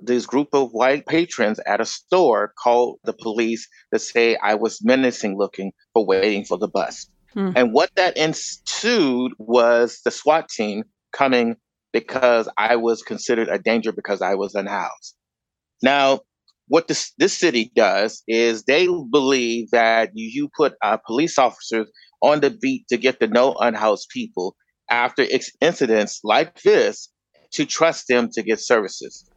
this 0.00 0.26
group 0.26 0.48
of 0.52 0.70
white 0.70 1.06
patrons 1.06 1.58
at 1.66 1.80
a 1.80 1.84
store 1.84 2.52
called 2.62 2.98
the 3.02 3.12
police 3.12 3.68
to 3.92 3.98
say 3.98 4.36
I 4.36 4.54
was 4.54 4.84
menacing 4.84 5.36
looking 5.36 5.72
for 5.92 6.04
waiting 6.06 6.44
for 6.44 6.58
the 6.58 6.68
bus. 6.68 7.08
Hmm. 7.32 7.50
And 7.56 7.72
what 7.72 7.90
that 7.96 8.16
ensued 8.16 9.32
was 9.38 10.00
the 10.04 10.10
SWAT 10.10 10.48
team 10.48 10.84
coming 11.12 11.56
because 11.92 12.48
I 12.56 12.76
was 12.76 13.02
considered 13.02 13.48
a 13.48 13.58
danger 13.58 13.92
because 13.92 14.22
I 14.22 14.34
was 14.34 14.54
unhoused. 14.54 15.14
Now, 15.82 16.20
what 16.68 16.88
this 16.88 17.12
this 17.18 17.36
city 17.36 17.70
does 17.74 18.22
is 18.26 18.64
they 18.64 18.86
believe 18.86 19.70
that 19.72 20.10
you, 20.14 20.48
put 20.56 20.74
uh, 20.82 20.96
police 21.06 21.38
officers 21.38 21.90
on 22.22 22.40
the 22.40 22.50
beat 22.50 22.86
to 22.88 22.96
get 22.96 23.20
to 23.20 23.26
know 23.26 23.54
unhoused 23.54 24.08
people 24.10 24.56
after 24.90 25.26
ex- 25.30 25.50
incidents 25.60 26.20
like 26.24 26.62
this 26.62 27.10
to 27.52 27.66
trust 27.66 28.06
them 28.08 28.30
to 28.32 28.42
get 28.42 28.60
services. 28.60 29.28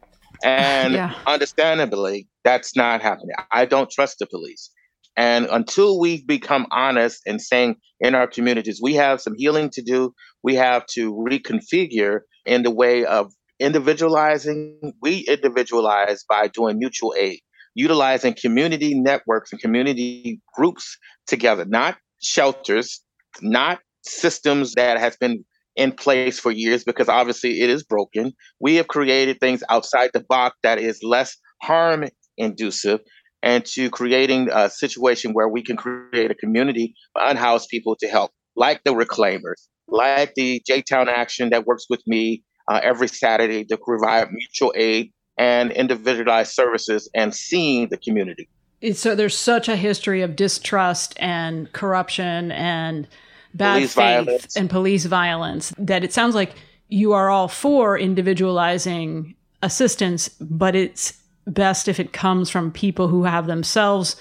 And 0.44 0.94
yeah. 0.94 1.14
understandably, 1.26 2.28
that's 2.44 2.76
not 2.76 3.02
happening. 3.02 3.34
I 3.50 3.64
don't 3.64 3.90
trust 3.90 4.18
the 4.18 4.26
police. 4.26 4.70
And 5.16 5.46
until 5.46 5.98
we 5.98 6.24
become 6.24 6.66
honest 6.70 7.22
and 7.26 7.40
saying 7.40 7.76
in 8.00 8.14
our 8.14 8.26
communities, 8.26 8.80
we 8.82 8.94
have 8.94 9.20
some 9.20 9.34
healing 9.36 9.70
to 9.70 9.82
do, 9.82 10.14
we 10.42 10.54
have 10.54 10.84
to 10.94 11.12
reconfigure 11.14 12.20
in 12.46 12.62
the 12.62 12.70
way 12.70 13.04
of 13.04 13.32
individualizing, 13.58 14.92
we 15.02 15.26
individualize 15.28 16.24
by 16.28 16.48
doing 16.48 16.78
mutual 16.78 17.14
aid, 17.18 17.40
utilizing 17.74 18.34
community 18.34 18.98
networks 18.98 19.52
and 19.52 19.60
community 19.60 20.40
groups 20.54 20.96
together, 21.26 21.64
not 21.64 21.96
shelters, 22.22 23.02
not 23.42 23.80
systems 24.02 24.74
that 24.74 24.98
has 24.98 25.16
been 25.16 25.44
in 25.74 25.92
place 25.92 26.38
for 26.38 26.50
years 26.50 26.84
because 26.84 27.08
obviously 27.08 27.60
it 27.60 27.68
is 27.68 27.84
broken. 27.84 28.32
We 28.60 28.76
have 28.76 28.88
created 28.88 29.40
things 29.40 29.62
outside 29.68 30.10
the 30.12 30.24
box 30.28 30.56
that 30.62 30.78
is 30.78 31.02
less 31.02 31.36
harm 31.62 32.06
inducive 32.38 33.00
and 33.42 33.64
to 33.64 33.90
creating 33.90 34.48
a 34.52 34.70
situation 34.70 35.32
where 35.32 35.48
we 35.48 35.62
can 35.62 35.76
create 35.76 36.30
a 36.30 36.34
community 36.34 36.94
for 37.12 37.22
unhoused 37.22 37.68
people 37.68 37.96
to 38.00 38.08
help, 38.08 38.32
like 38.56 38.82
the 38.84 38.92
reclaimers, 38.92 39.68
like 39.88 40.34
the 40.34 40.62
J 40.66 40.82
Town 40.82 41.08
Action 41.08 41.50
that 41.50 41.66
works 41.66 41.86
with 41.88 42.06
me 42.06 42.42
uh, 42.68 42.80
every 42.82 43.08
Saturday 43.08 43.64
to 43.64 43.76
provide 43.76 44.30
mutual 44.32 44.72
aid 44.76 45.12
and 45.38 45.70
individualized 45.72 46.52
services 46.52 47.08
and 47.14 47.34
seeing 47.34 47.88
the 47.88 47.96
community. 47.98 48.48
So 48.94 49.14
there's 49.14 49.36
such 49.36 49.68
a 49.68 49.76
history 49.76 50.22
of 50.22 50.36
distrust 50.36 51.14
and 51.18 51.72
corruption 51.72 52.52
and 52.52 53.06
bad 53.54 53.74
police 53.74 53.94
faith 53.94 54.26
violence. 54.26 54.56
and 54.56 54.70
police 54.70 55.04
violence 55.06 55.72
that 55.78 56.04
it 56.04 56.12
sounds 56.12 56.34
like 56.34 56.54
you 56.88 57.12
are 57.12 57.30
all 57.30 57.48
for 57.48 57.98
individualizing 57.98 59.34
assistance, 59.62 60.28
but 60.40 60.76
it's 60.76 61.14
best 61.46 61.88
if 61.88 61.98
it 61.98 62.12
comes 62.12 62.50
from 62.50 62.70
people 62.70 63.08
who 63.08 63.24
have 63.24 63.46
themselves 63.46 64.16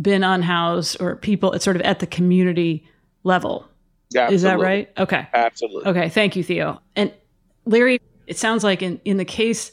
been 0.00 0.24
unhoused 0.24 0.96
or 1.00 1.16
people 1.16 1.52
it's 1.52 1.64
sort 1.64 1.76
of 1.76 1.82
at 1.82 1.98
the 1.98 2.06
community 2.06 2.86
level. 3.22 3.69
Yeah, 4.10 4.30
Is 4.30 4.42
that 4.42 4.58
right? 4.58 4.90
Okay. 4.98 5.26
Absolutely. 5.32 5.90
Okay. 5.90 6.08
Thank 6.08 6.36
you, 6.36 6.42
Theo. 6.42 6.80
And 6.96 7.12
Larry, 7.64 8.00
it 8.26 8.38
sounds 8.38 8.64
like 8.64 8.82
in, 8.82 9.00
in 9.04 9.16
the 9.16 9.24
case 9.24 9.72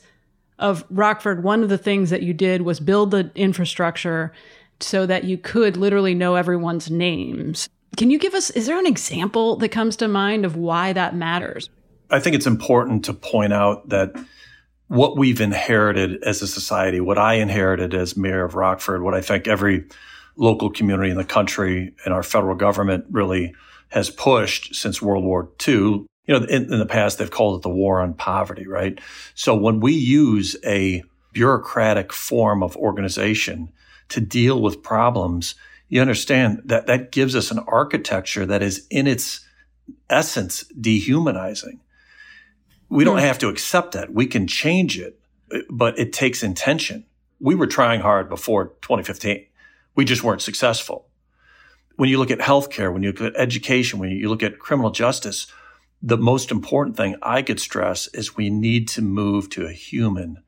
of 0.59 0.83
Rockford, 0.89 1.43
one 1.43 1.63
of 1.63 1.69
the 1.69 1.77
things 1.77 2.09
that 2.09 2.23
you 2.23 2.33
did 2.33 2.61
was 2.61 2.79
build 2.79 3.11
the 3.11 3.31
infrastructure 3.35 4.31
so 4.79 5.05
that 5.05 5.23
you 5.23 5.37
could 5.37 5.77
literally 5.77 6.13
know 6.13 6.35
everyone's 6.35 6.89
names. 6.91 7.69
Can 7.95 8.11
you 8.11 8.19
give 8.19 8.33
us, 8.33 8.49
is 8.51 8.67
there 8.67 8.77
an 8.77 8.85
example 8.85 9.55
that 9.57 9.69
comes 9.69 9.95
to 9.97 10.07
mind 10.07 10.45
of 10.45 10.55
why 10.55 10.93
that 10.93 11.15
matters? 11.15 11.69
I 12.11 12.19
think 12.19 12.35
it's 12.35 12.47
important 12.47 13.05
to 13.05 13.13
point 13.13 13.53
out 13.53 13.89
that 13.89 14.13
what 14.87 15.17
we've 15.17 15.41
inherited 15.41 16.23
as 16.23 16.41
a 16.41 16.47
society, 16.47 17.01
what 17.01 17.17
I 17.17 17.35
inherited 17.35 17.93
as 17.93 18.15
mayor 18.15 18.45
of 18.45 18.55
Rockford, 18.55 19.01
what 19.01 19.13
I 19.13 19.21
think 19.21 19.47
every 19.47 19.85
local 20.37 20.69
community 20.69 21.09
in 21.09 21.17
the 21.17 21.25
country 21.25 21.93
and 22.05 22.13
our 22.13 22.23
federal 22.23 22.55
government 22.55 23.05
really 23.09 23.53
has 23.89 24.09
pushed 24.09 24.75
since 24.75 25.01
World 25.01 25.23
War 25.23 25.49
II 25.67 26.05
you 26.27 26.37
know, 26.37 26.45
in, 26.45 26.71
in, 26.71 26.79
the 26.79 26.85
past, 26.85 27.17
they've 27.17 27.31
called 27.31 27.59
it 27.59 27.63
the 27.63 27.69
war 27.69 28.01
on 28.01 28.13
poverty, 28.13 28.67
right? 28.67 28.99
So 29.33 29.55
when 29.55 29.79
we 29.79 29.93
use 29.93 30.57
a 30.65 31.03
bureaucratic 31.31 32.11
form 32.11 32.61
of 32.61 32.75
organization 32.75 33.71
to 34.09 34.19
deal 34.19 34.61
with 34.61 34.83
problems, 34.83 35.55
you 35.87 36.01
understand 36.01 36.63
that 36.65 36.87
that 36.87 37.11
gives 37.11 37.35
us 37.35 37.49
an 37.49 37.59
architecture 37.59 38.45
that 38.45 38.61
is 38.61 38.85
in 38.89 39.07
its 39.07 39.45
essence 40.09 40.65
dehumanizing. 40.79 41.79
We 42.89 43.05
don't 43.05 43.19
hmm. 43.19 43.23
have 43.23 43.39
to 43.39 43.47
accept 43.47 43.93
that. 43.93 44.13
We 44.13 44.27
can 44.27 44.47
change 44.47 44.99
it, 44.99 45.19
but 45.69 45.97
it 45.97 46.11
takes 46.11 46.43
intention. 46.43 47.05
We 47.39 47.55
were 47.55 47.67
trying 47.67 48.01
hard 48.01 48.27
before 48.27 48.73
2015. 48.81 49.45
We 49.95 50.05
just 50.05 50.23
weren't 50.23 50.41
successful. 50.41 51.06
When 51.97 52.09
you 52.09 52.19
look 52.19 52.31
at 52.31 52.39
healthcare, 52.39 52.93
when 52.93 53.03
you 53.03 53.11
look 53.11 53.21
at 53.21 53.39
education, 53.39 53.99
when 53.99 54.11
you 54.11 54.29
look 54.29 54.43
at 54.43 54.59
criminal 54.59 54.91
justice, 54.91 55.47
the 56.01 56.17
most 56.17 56.51
important 56.51 56.95
thing 56.95 57.15
I 57.21 57.41
could 57.41 57.59
stress 57.59 58.07
is 58.13 58.37
we 58.37 58.49
need 58.49 58.87
to 58.89 59.01
move 59.01 59.49
to 59.49 59.65
a 59.65 59.71
human, 59.71 60.43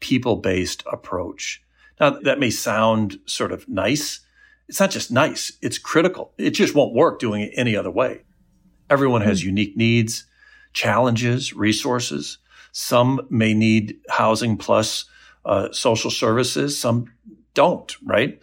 people 0.00 0.36
based 0.36 0.82
approach. 0.90 1.62
Now, 2.00 2.10
that 2.10 2.40
may 2.40 2.50
sound 2.50 3.18
sort 3.26 3.52
of 3.52 3.68
nice. 3.68 4.20
It's 4.66 4.80
not 4.80 4.90
just 4.90 5.12
nice, 5.12 5.52
it's 5.60 5.78
critical. 5.78 6.32
It 6.38 6.50
just 6.50 6.74
won't 6.74 6.94
work 6.94 7.18
doing 7.18 7.42
it 7.42 7.52
any 7.54 7.76
other 7.76 7.90
way. 7.90 8.22
Everyone 8.88 9.20
has 9.20 9.40
mm-hmm. 9.40 9.48
unique 9.48 9.76
needs, 9.76 10.24
challenges, 10.72 11.52
resources. 11.54 12.38
Some 12.72 13.26
may 13.28 13.52
need 13.52 13.98
housing 14.08 14.56
plus 14.56 15.04
uh, 15.44 15.70
social 15.70 16.10
services, 16.10 16.78
some 16.78 17.12
don't, 17.52 17.94
right? 18.02 18.40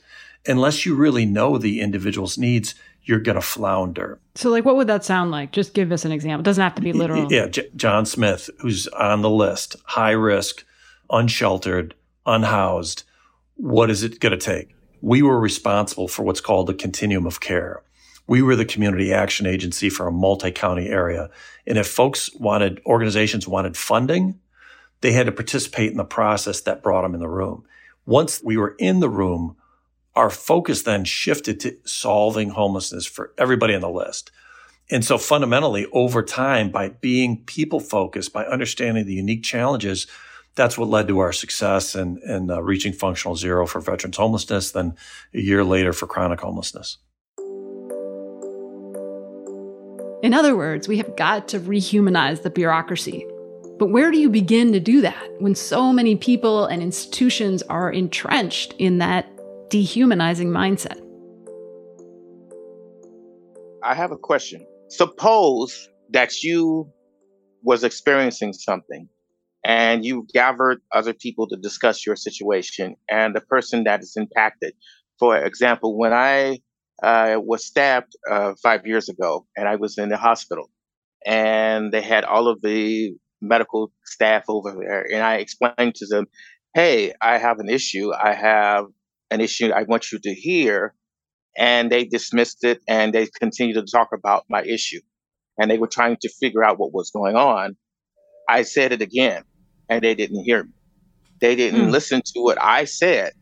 Unless 0.47 0.85
you 0.85 0.95
really 0.95 1.25
know 1.25 1.57
the 1.57 1.81
individual's 1.81 2.37
needs, 2.37 2.75
you're 3.03 3.19
going 3.19 3.35
to 3.35 3.41
flounder. 3.41 4.19
So, 4.35 4.49
like, 4.49 4.65
what 4.65 4.75
would 4.75 4.87
that 4.87 5.03
sound 5.03 5.31
like? 5.31 5.51
Just 5.51 5.73
give 5.73 5.91
us 5.91 6.05
an 6.05 6.11
example. 6.11 6.41
It 6.41 6.45
doesn't 6.45 6.63
have 6.63 6.75
to 6.75 6.81
be 6.81 6.93
literal. 6.93 7.31
Yeah, 7.31 7.47
J- 7.47 7.69
John 7.75 8.05
Smith, 8.05 8.49
who's 8.59 8.87
on 8.87 9.21
the 9.21 9.29
list, 9.29 9.75
high 9.85 10.11
risk, 10.11 10.63
unsheltered, 11.09 11.95
unhoused. 12.25 13.03
What 13.55 13.89
is 13.89 14.03
it 14.03 14.19
going 14.19 14.31
to 14.31 14.37
take? 14.37 14.75
We 15.01 15.21
were 15.21 15.39
responsible 15.39 16.07
for 16.07 16.23
what's 16.23 16.41
called 16.41 16.67
the 16.67 16.73
continuum 16.73 17.25
of 17.25 17.39
care. 17.39 17.81
We 18.27 18.41
were 18.41 18.55
the 18.55 18.65
community 18.65 19.11
action 19.11 19.45
agency 19.45 19.89
for 19.89 20.07
a 20.07 20.11
multi 20.11 20.51
county 20.51 20.87
area. 20.87 21.29
And 21.67 21.77
if 21.77 21.87
folks 21.87 22.33
wanted, 22.35 22.81
organizations 22.85 23.47
wanted 23.47 23.75
funding, 23.75 24.39
they 25.01 25.11
had 25.11 25.25
to 25.25 25.31
participate 25.31 25.91
in 25.91 25.97
the 25.97 26.05
process 26.05 26.61
that 26.61 26.83
brought 26.83 27.01
them 27.01 27.13
in 27.15 27.19
the 27.19 27.27
room. 27.27 27.65
Once 28.05 28.41
we 28.43 28.57
were 28.57 28.75
in 28.79 28.99
the 28.99 29.09
room, 29.09 29.55
our 30.15 30.29
focus 30.29 30.83
then 30.83 31.05
shifted 31.05 31.59
to 31.61 31.77
solving 31.85 32.49
homelessness 32.49 33.05
for 33.05 33.33
everybody 33.37 33.73
on 33.73 33.81
the 33.81 33.89
list. 33.89 34.31
And 34.89 35.05
so 35.05 35.17
fundamentally, 35.17 35.87
over 35.93 36.21
time, 36.21 36.69
by 36.69 36.89
being 36.89 37.43
people 37.45 37.79
focused, 37.79 38.33
by 38.33 38.45
understanding 38.45 39.05
the 39.05 39.13
unique 39.13 39.43
challenges, 39.43 40.05
that's 40.55 40.77
what 40.77 40.89
led 40.89 41.07
to 41.07 41.19
our 41.19 41.31
success 41.31 41.95
and 41.95 42.17
in, 42.23 42.51
uh, 42.51 42.59
reaching 42.61 42.91
functional 42.91 43.37
zero 43.37 43.65
for 43.65 43.79
veterans 43.79 44.17
homelessness, 44.17 44.71
then 44.71 44.95
a 45.33 45.39
year 45.39 45.63
later 45.63 45.93
for 45.93 46.07
chronic 46.07 46.41
homelessness. 46.41 46.97
In 50.21 50.33
other 50.33 50.55
words, 50.55 50.87
we 50.87 50.97
have 50.97 51.15
got 51.15 51.47
to 51.49 51.59
rehumanize 51.59 52.43
the 52.43 52.49
bureaucracy. 52.49 53.25
But 53.79 53.87
where 53.87 54.11
do 54.11 54.19
you 54.19 54.29
begin 54.29 54.73
to 54.73 54.79
do 54.79 55.01
that 55.01 55.27
when 55.39 55.55
so 55.55 55.91
many 55.91 56.15
people 56.15 56.65
and 56.65 56.83
institutions 56.83 57.63
are 57.63 57.91
entrenched 57.91 58.73
in 58.77 58.99
that 58.99 59.27
dehumanizing 59.71 60.49
mindset. 60.49 60.99
I 63.83 63.95
have 63.95 64.11
a 64.11 64.17
question. 64.17 64.67
Suppose 64.89 65.89
that 66.11 66.43
you 66.43 66.91
was 67.63 67.83
experiencing 67.83 68.53
something 68.53 69.07
and 69.63 70.03
you 70.03 70.27
gathered 70.33 70.81
other 70.91 71.13
people 71.13 71.47
to 71.47 71.55
discuss 71.55 72.05
your 72.05 72.15
situation 72.15 72.95
and 73.09 73.33
the 73.33 73.41
person 73.41 73.85
that 73.85 74.01
is 74.01 74.13
impacted. 74.17 74.73
For 75.17 75.37
example, 75.37 75.97
when 75.97 76.13
I 76.13 76.59
uh, 77.01 77.37
was 77.39 77.65
stabbed 77.65 78.13
uh, 78.29 78.53
five 78.61 78.85
years 78.85 79.07
ago 79.07 79.47
and 79.55 79.67
I 79.67 79.77
was 79.77 79.97
in 79.97 80.09
the 80.09 80.17
hospital 80.17 80.69
and 81.25 81.93
they 81.93 82.01
had 82.01 82.25
all 82.25 82.47
of 82.49 82.61
the 82.61 83.13
medical 83.41 83.91
staff 84.05 84.43
over 84.49 84.75
there 84.77 85.05
and 85.11 85.23
I 85.23 85.35
explained 85.35 85.95
to 85.95 86.07
them, 86.07 86.25
Hey, 86.73 87.13
I 87.21 87.37
have 87.37 87.59
an 87.59 87.69
issue. 87.69 88.11
I 88.13 88.33
have 88.33 88.85
an 89.31 89.41
issue 89.41 89.71
I 89.71 89.83
want 89.83 90.11
you 90.11 90.19
to 90.19 90.33
hear. 90.33 90.93
And 91.57 91.91
they 91.91 92.05
dismissed 92.05 92.63
it 92.63 92.81
and 92.87 93.13
they 93.13 93.27
continued 93.39 93.75
to 93.75 93.83
talk 93.83 94.09
about 94.13 94.45
my 94.49 94.63
issue. 94.63 95.01
And 95.57 95.69
they 95.69 95.77
were 95.77 95.87
trying 95.87 96.17
to 96.21 96.29
figure 96.29 96.63
out 96.63 96.79
what 96.79 96.93
was 96.93 97.11
going 97.11 97.35
on. 97.35 97.75
I 98.47 98.63
said 98.63 98.91
it 98.91 99.01
again 99.01 99.43
and 99.89 100.03
they 100.03 100.15
didn't 100.15 100.43
hear 100.43 100.63
me. 100.63 100.71
They 101.39 101.55
didn't 101.55 101.85
hmm. 101.85 101.89
listen 101.89 102.21
to 102.21 102.41
what 102.41 102.61
I 102.61 102.85
said 102.85 103.33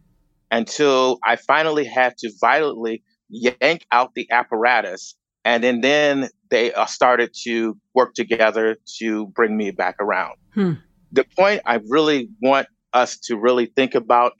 until 0.52 1.19
I 1.23 1.36
finally 1.36 1.86
had 1.86 2.17
to 2.19 2.32
violently 2.39 3.04
yank 3.30 3.86
out 3.91 4.13
the 4.15 4.28
apparatus. 4.32 5.15
And 5.45 5.63
then, 5.63 5.82
then 5.82 6.30
they 6.49 6.73
uh, 6.73 6.86
started 6.86 7.32
to 7.43 7.78
work 7.93 8.13
together 8.13 8.78
to 8.99 9.28
bring 9.28 9.56
me 9.56 9.71
back 9.71 9.95
around. 9.99 10.36
Hmm. 10.54 10.73
The 11.12 11.25
point 11.38 11.62
I 11.65 11.80
really 11.88 12.30
want 12.41 12.67
us 12.93 13.17
to 13.25 13.38
really 13.38 13.67
think 13.67 13.95
about 13.95 14.34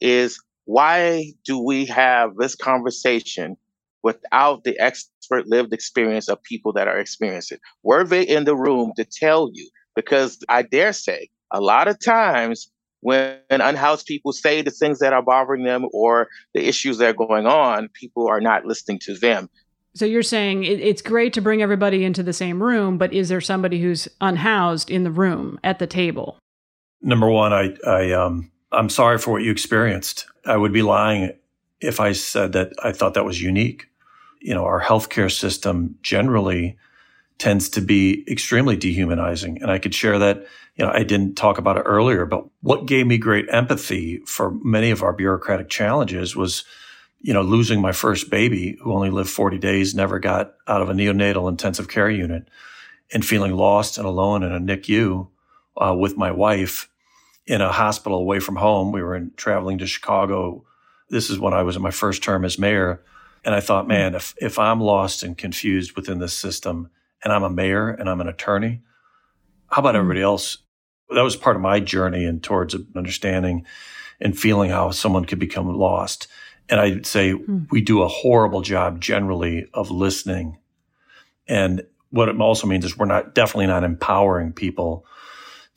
is 0.00 0.40
why 0.70 1.32
do 1.44 1.58
we 1.58 1.84
have 1.86 2.36
this 2.36 2.54
conversation 2.54 3.56
without 4.04 4.62
the 4.62 4.78
expert 4.78 5.48
lived 5.48 5.72
experience 5.72 6.28
of 6.28 6.40
people 6.44 6.72
that 6.74 6.86
are 6.86 6.96
experiencing 6.96 7.56
it? 7.56 7.60
Were 7.82 8.04
they 8.04 8.22
in 8.22 8.44
the 8.44 8.54
room 8.54 8.92
to 8.96 9.04
tell 9.04 9.50
you? 9.52 9.68
Because 9.96 10.38
I 10.48 10.62
dare 10.62 10.92
say, 10.92 11.28
a 11.50 11.60
lot 11.60 11.88
of 11.88 11.98
times 11.98 12.70
when 13.00 13.40
unhoused 13.50 14.06
people 14.06 14.32
say 14.32 14.62
the 14.62 14.70
things 14.70 15.00
that 15.00 15.12
are 15.12 15.22
bothering 15.22 15.64
them 15.64 15.86
or 15.92 16.28
the 16.54 16.64
issues 16.64 16.98
that 16.98 17.08
are 17.08 17.26
going 17.26 17.48
on, 17.48 17.88
people 17.88 18.28
are 18.28 18.40
not 18.40 18.64
listening 18.64 19.00
to 19.00 19.14
them. 19.14 19.50
So 19.96 20.04
you're 20.04 20.22
saying 20.22 20.62
it, 20.62 20.78
it's 20.78 21.02
great 21.02 21.32
to 21.32 21.40
bring 21.40 21.62
everybody 21.62 22.04
into 22.04 22.22
the 22.22 22.32
same 22.32 22.62
room, 22.62 22.96
but 22.96 23.12
is 23.12 23.28
there 23.28 23.40
somebody 23.40 23.82
who's 23.82 24.06
unhoused 24.20 24.88
in 24.88 25.02
the 25.02 25.10
room 25.10 25.58
at 25.64 25.80
the 25.80 25.88
table? 25.88 26.38
Number 27.02 27.28
one, 27.28 27.52
I, 27.52 27.74
I 27.84 28.12
um, 28.12 28.52
I'm 28.72 28.88
sorry 28.88 29.18
for 29.18 29.32
what 29.32 29.42
you 29.42 29.50
experienced. 29.50 30.26
I 30.44 30.56
would 30.56 30.72
be 30.72 30.82
lying 30.82 31.32
if 31.80 32.00
I 32.00 32.12
said 32.12 32.52
that 32.52 32.72
I 32.82 32.92
thought 32.92 33.14
that 33.14 33.24
was 33.24 33.42
unique. 33.42 33.88
You 34.40 34.54
know, 34.54 34.64
our 34.64 34.80
healthcare 34.80 35.30
system 35.30 35.96
generally 36.02 36.78
tends 37.38 37.70
to 37.70 37.80
be 37.80 38.24
extremely 38.30 38.76
dehumanizing. 38.76 39.62
And 39.62 39.70
I 39.70 39.78
could 39.78 39.94
share 39.94 40.18
that, 40.18 40.46
you 40.76 40.84
know, 40.84 40.92
I 40.92 41.04
didn't 41.04 41.36
talk 41.36 41.58
about 41.58 41.78
it 41.78 41.82
earlier, 41.82 42.26
but 42.26 42.46
what 42.60 42.86
gave 42.86 43.06
me 43.06 43.18
great 43.18 43.46
empathy 43.50 44.18
for 44.26 44.52
many 44.62 44.90
of 44.90 45.02
our 45.02 45.14
bureaucratic 45.14 45.70
challenges 45.70 46.36
was, 46.36 46.64
you 47.20 47.32
know, 47.32 47.42
losing 47.42 47.80
my 47.80 47.92
first 47.92 48.30
baby 48.30 48.76
who 48.82 48.92
only 48.92 49.10
lived 49.10 49.30
40 49.30 49.58
days, 49.58 49.94
never 49.94 50.18
got 50.18 50.54
out 50.68 50.82
of 50.82 50.90
a 50.90 50.92
neonatal 50.92 51.48
intensive 51.48 51.88
care 51.88 52.10
unit 52.10 52.46
and 53.12 53.24
feeling 53.24 53.52
lost 53.52 53.96
and 53.96 54.06
alone 54.06 54.42
in 54.42 54.52
a 54.52 54.60
NICU 54.60 55.28
uh, 55.78 55.94
with 55.98 56.18
my 56.18 56.30
wife 56.30 56.89
in 57.46 57.60
a 57.60 57.72
hospital 57.72 58.18
away 58.18 58.40
from 58.40 58.56
home. 58.56 58.92
We 58.92 59.02
were 59.02 59.16
in, 59.16 59.32
traveling 59.36 59.78
to 59.78 59.86
Chicago. 59.86 60.64
This 61.08 61.30
is 61.30 61.38
when 61.38 61.54
I 61.54 61.62
was 61.62 61.76
in 61.76 61.82
my 61.82 61.90
first 61.90 62.22
term 62.22 62.44
as 62.44 62.58
mayor. 62.58 63.02
And 63.44 63.54
I 63.54 63.60
thought, 63.60 63.88
man, 63.88 64.14
if, 64.14 64.34
if 64.38 64.58
I'm 64.58 64.80
lost 64.80 65.22
and 65.22 65.36
confused 65.36 65.96
within 65.96 66.18
this 66.18 66.34
system 66.34 66.90
and 67.24 67.32
I'm 67.32 67.42
a 67.42 67.50
mayor 67.50 67.88
and 67.88 68.08
I'm 68.08 68.20
an 68.20 68.28
attorney, 68.28 68.82
how 69.70 69.80
about 69.80 69.94
hmm. 69.94 70.00
everybody 70.00 70.22
else? 70.22 70.58
That 71.08 71.22
was 71.22 71.36
part 71.36 71.56
of 71.56 71.62
my 71.62 71.80
journey 71.80 72.24
and 72.24 72.42
towards 72.42 72.76
understanding 72.94 73.66
and 74.20 74.38
feeling 74.38 74.70
how 74.70 74.90
someone 74.90 75.24
could 75.24 75.38
become 75.38 75.68
lost. 75.74 76.28
And 76.68 76.78
I'd 76.78 77.06
say 77.06 77.32
mm. 77.32 77.66
we 77.70 77.80
do 77.80 78.02
a 78.02 78.08
horrible 78.08 78.62
job 78.62 79.00
generally 79.00 79.66
of 79.74 79.90
listening. 79.90 80.58
And 81.48 81.82
what 82.10 82.28
it 82.28 82.40
also 82.40 82.66
means 82.66 82.84
is 82.84 82.96
we're 82.96 83.06
not 83.06 83.34
definitely 83.34 83.66
not 83.66 83.82
empowering 83.82 84.52
people 84.52 85.04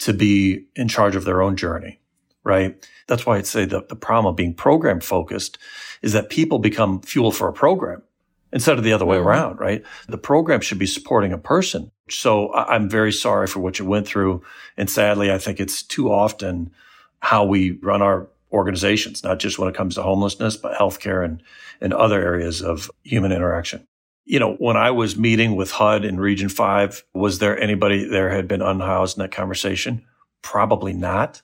to 0.03 0.13
be 0.13 0.65
in 0.75 0.87
charge 0.87 1.15
of 1.15 1.23
their 1.23 1.41
own 1.41 1.55
journey, 1.55 1.99
right? 2.43 2.87
That's 3.07 3.25
why 3.25 3.37
I'd 3.37 3.47
say 3.47 3.65
the, 3.65 3.83
the 3.87 3.95
problem 3.95 4.31
of 4.31 4.35
being 4.35 4.53
program 4.53 4.99
focused 4.99 5.57
is 6.01 6.11
that 6.13 6.29
people 6.29 6.59
become 6.59 7.01
fuel 7.01 7.31
for 7.31 7.47
a 7.47 7.53
program 7.53 8.03
instead 8.51 8.77
of 8.77 8.83
the 8.83 8.91
other 8.91 9.05
way 9.05 9.17
mm-hmm. 9.17 9.27
around, 9.27 9.59
right? 9.59 9.83
The 10.07 10.17
program 10.17 10.59
should 10.59 10.77
be 10.77 10.85
supporting 10.85 11.31
a 11.31 11.37
person. 11.37 11.89
So 12.09 12.53
I'm 12.53 12.89
very 12.89 13.13
sorry 13.13 13.47
for 13.47 13.59
what 13.59 13.79
you 13.79 13.85
went 13.85 14.05
through. 14.05 14.43
And 14.75 14.89
sadly, 14.89 15.31
I 15.31 15.37
think 15.37 15.59
it's 15.59 15.81
too 15.81 16.11
often 16.11 16.71
how 17.19 17.45
we 17.45 17.71
run 17.81 18.01
our 18.01 18.27
organizations, 18.51 19.23
not 19.23 19.39
just 19.39 19.57
when 19.57 19.69
it 19.69 19.75
comes 19.75 19.95
to 19.95 20.03
homelessness, 20.03 20.57
but 20.57 20.77
healthcare 20.77 21.23
and, 21.23 21.41
and 21.79 21.93
other 21.93 22.21
areas 22.21 22.61
of 22.61 22.91
human 23.03 23.31
interaction 23.31 23.87
you 24.25 24.39
know, 24.39 24.53
when 24.55 24.77
I 24.77 24.91
was 24.91 25.17
meeting 25.17 25.55
with 25.55 25.71
HUD 25.71 26.05
in 26.05 26.19
Region 26.19 26.49
5, 26.49 27.03
was 27.13 27.39
there 27.39 27.59
anybody 27.59 28.05
there 28.05 28.29
had 28.29 28.47
been 28.47 28.61
unhoused 28.61 29.17
in 29.17 29.21
that 29.21 29.31
conversation? 29.31 30.05
Probably 30.41 30.93
not. 30.93 31.41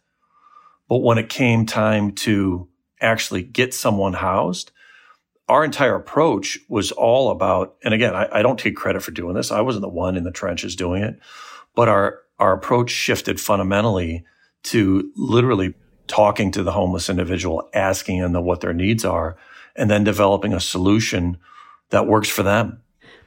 But 0.87 0.99
when 0.99 1.17
it 1.17 1.29
came 1.29 1.65
time 1.65 2.13
to 2.13 2.67
actually 3.01 3.43
get 3.43 3.73
someone 3.73 4.13
housed, 4.13 4.71
our 5.47 5.63
entire 5.63 5.95
approach 5.95 6.59
was 6.69 6.91
all 6.91 7.31
about, 7.31 7.75
and 7.83 7.93
again, 7.93 8.15
I, 8.15 8.27
I, 8.31 8.41
don't 8.41 8.59
take 8.59 8.75
credit 8.75 9.01
for 9.01 9.11
doing 9.11 9.33
this. 9.33 9.51
I 9.51 9.61
wasn't 9.61 9.81
the 9.81 9.89
one 9.89 10.15
in 10.15 10.23
the 10.23 10.31
trenches 10.31 10.75
doing 10.75 11.01
it, 11.01 11.19
but 11.75 11.87
our, 11.89 12.19
our 12.37 12.53
approach 12.53 12.91
shifted 12.91 13.39
fundamentally 13.41 14.25
to 14.63 15.11
literally 15.15 15.73
talking 16.07 16.51
to 16.51 16.63
the 16.63 16.71
homeless 16.71 17.09
individual, 17.09 17.67
asking 17.73 18.21
them 18.21 18.33
what 18.43 18.61
their 18.61 18.73
needs 18.73 19.03
are, 19.03 19.37
and 19.75 19.89
then 19.89 20.03
developing 20.03 20.53
a 20.53 20.59
solution 20.59 21.37
that 21.89 22.07
works 22.07 22.29
for 22.29 22.43
them. 22.43 22.81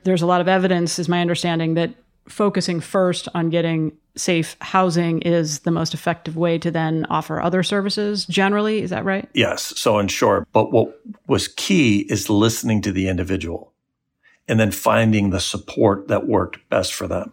There's 0.04 0.22
a 0.22 0.26
lot 0.26 0.40
of 0.40 0.48
evidence, 0.48 0.98
is 0.98 1.08
my 1.08 1.20
understanding, 1.20 1.74
that 1.74 1.94
focusing 2.28 2.80
first 2.80 3.28
on 3.34 3.50
getting 3.50 3.92
safe 4.16 4.56
housing 4.60 5.20
is 5.22 5.60
the 5.60 5.70
most 5.70 5.94
effective 5.94 6.36
way 6.36 6.58
to 6.58 6.70
then 6.70 7.06
offer 7.08 7.40
other 7.40 7.62
services 7.62 8.26
generally. 8.26 8.82
Is 8.82 8.90
that 8.90 9.04
right? 9.04 9.28
Yes. 9.34 9.78
So, 9.78 9.98
in 9.98 10.08
short, 10.08 10.46
but 10.52 10.72
what 10.72 11.00
was 11.26 11.48
key 11.48 12.06
is 12.08 12.28
listening 12.28 12.82
to 12.82 12.92
the 12.92 13.08
individual 13.08 13.72
and 14.48 14.60
then 14.60 14.70
finding 14.70 15.30
the 15.30 15.40
support 15.40 16.08
that 16.08 16.26
worked 16.26 16.68
best 16.68 16.92
for 16.92 17.06
them. 17.06 17.32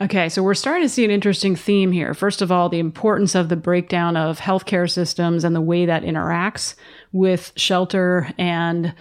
Okay, 0.00 0.28
so 0.28 0.42
we're 0.42 0.54
starting 0.54 0.84
to 0.84 0.88
see 0.88 1.04
an 1.04 1.10
interesting 1.10 1.56
theme 1.56 1.90
here. 1.90 2.14
First 2.14 2.42
of 2.42 2.52
all, 2.52 2.68
the 2.68 2.78
importance 2.78 3.34
of 3.34 3.48
the 3.48 3.56
breakdown 3.56 4.16
of 4.16 4.38
healthcare 4.38 4.90
systems 4.90 5.42
and 5.42 5.54
the 5.54 5.60
way 5.60 5.84
that 5.84 6.04
interacts 6.04 6.76
with 7.12 7.52
shelter 7.56 8.30
and 8.38 8.94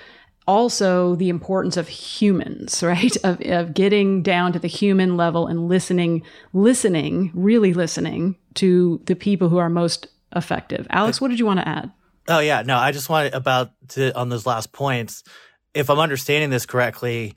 also 0.49 1.13
the 1.13 1.29
importance 1.29 1.77
of 1.77 1.87
humans, 1.87 2.81
right? 2.83 3.15
Of, 3.23 3.39
of 3.45 3.73
getting 3.75 4.23
down 4.23 4.51
to 4.53 4.59
the 4.59 4.67
human 4.67 5.15
level 5.15 5.45
and 5.45 5.69
listening, 5.69 6.23
listening, 6.51 7.31
really 7.35 7.73
listening 7.73 8.35
to 8.55 8.99
the 9.05 9.15
people 9.15 9.49
who 9.49 9.59
are 9.59 9.69
most 9.69 10.07
effective. 10.35 10.87
Alex, 10.89 11.21
what 11.21 11.29
did 11.29 11.39
you 11.39 11.45
want 11.45 11.59
to 11.59 11.67
add? 11.67 11.91
Oh 12.27 12.39
yeah, 12.39 12.63
no, 12.63 12.77
I 12.77 12.91
just 12.91 13.09
wanted 13.09 13.33
about 13.33 13.71
to 13.89 14.15
on 14.17 14.29
those 14.29 14.45
last 14.45 14.71
points. 14.71 15.23
If 15.73 15.89
I'm 15.89 15.99
understanding 15.99 16.49
this 16.49 16.65
correctly, 16.65 17.35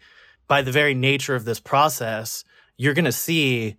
by 0.49 0.63
the 0.63 0.73
very 0.73 0.95
nature 0.95 1.35
of 1.35 1.45
this 1.45 1.61
process, 1.61 2.45
you're 2.77 2.95
going 2.95 3.07
to 3.07 3.13
see 3.13 3.77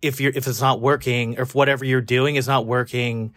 if 0.00 0.20
you're 0.20 0.32
if 0.34 0.46
it's 0.46 0.60
not 0.60 0.80
working 0.80 1.38
or 1.38 1.42
if 1.42 1.54
whatever 1.54 1.84
you're 1.84 2.00
doing 2.00 2.36
is 2.36 2.46
not 2.46 2.66
working 2.66 3.34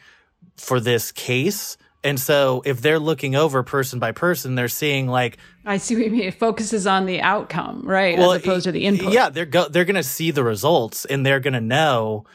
for 0.58 0.80
this 0.80 1.12
case. 1.12 1.78
And 2.06 2.20
so 2.20 2.62
if 2.65 2.82
they're 2.82 3.00
looking 3.00 3.36
over 3.36 3.63
person 3.63 4.00
by 4.00 4.12
person, 4.12 4.54
they're 4.54 4.68
seeing 4.68 5.08
like 5.08 5.38
I 5.65 5.78
see 5.78 5.96
what 5.96 6.06
you 6.06 6.12
mean. 6.12 6.22
It 6.22 6.36
focuses 6.36 6.86
on 6.86 7.08
the 7.08 7.20
outcome, 7.20 7.82
right? 7.84 8.18
Well, 8.18 8.32
as 8.32 8.44
opposed 8.44 8.65
to 8.65 8.72
the 8.72 8.86
input. 8.86 9.12
Yeah, 9.12 9.30
they're 9.30 9.48
go 9.48 9.68
they're 9.68 9.86
gonna 9.86 10.04
see 10.04 10.30
the 10.30 10.44
results 10.44 11.06
and 11.06 11.26
they're 11.26 11.39
gonna 11.39 11.62
know 11.62 12.26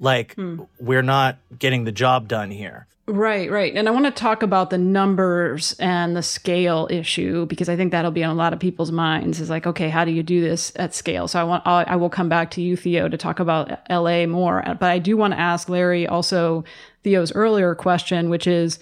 like 0.00 0.34
hmm. 0.34 0.62
we're 0.80 1.02
not 1.02 1.38
getting 1.56 1.84
the 1.84 1.92
job 1.92 2.26
done 2.26 2.50
here. 2.50 2.88
Right, 3.06 3.50
right. 3.50 3.74
And 3.74 3.88
I 3.88 3.90
want 3.92 4.06
to 4.06 4.10
talk 4.12 4.42
about 4.42 4.70
the 4.70 4.78
numbers 4.78 5.74
and 5.78 6.16
the 6.16 6.22
scale 6.22 6.88
issue 6.90 7.46
because 7.46 7.68
I 7.68 7.76
think 7.76 7.90
that'll 7.90 8.12
be 8.12 8.22
on 8.22 8.30
a 8.30 8.38
lot 8.38 8.52
of 8.52 8.60
people's 8.60 8.92
minds 8.92 9.40
is 9.40 9.50
like, 9.50 9.66
okay, 9.66 9.88
how 9.88 10.04
do 10.04 10.12
you 10.12 10.22
do 10.22 10.40
this 10.40 10.72
at 10.76 10.94
scale? 10.94 11.26
So 11.26 11.40
I 11.40 11.44
want, 11.44 11.64
I'll, 11.66 11.84
I 11.88 11.96
will 11.96 12.08
come 12.08 12.28
back 12.28 12.52
to 12.52 12.62
you, 12.62 12.76
Theo, 12.76 13.08
to 13.08 13.16
talk 13.16 13.40
about 13.40 13.80
LA 13.90 14.26
more. 14.26 14.62
But 14.78 14.90
I 14.90 15.00
do 15.00 15.16
want 15.16 15.34
to 15.34 15.38
ask 15.40 15.68
Larry 15.68 16.06
also 16.06 16.62
Theo's 17.02 17.32
earlier 17.32 17.74
question, 17.74 18.30
which 18.30 18.46
is, 18.46 18.78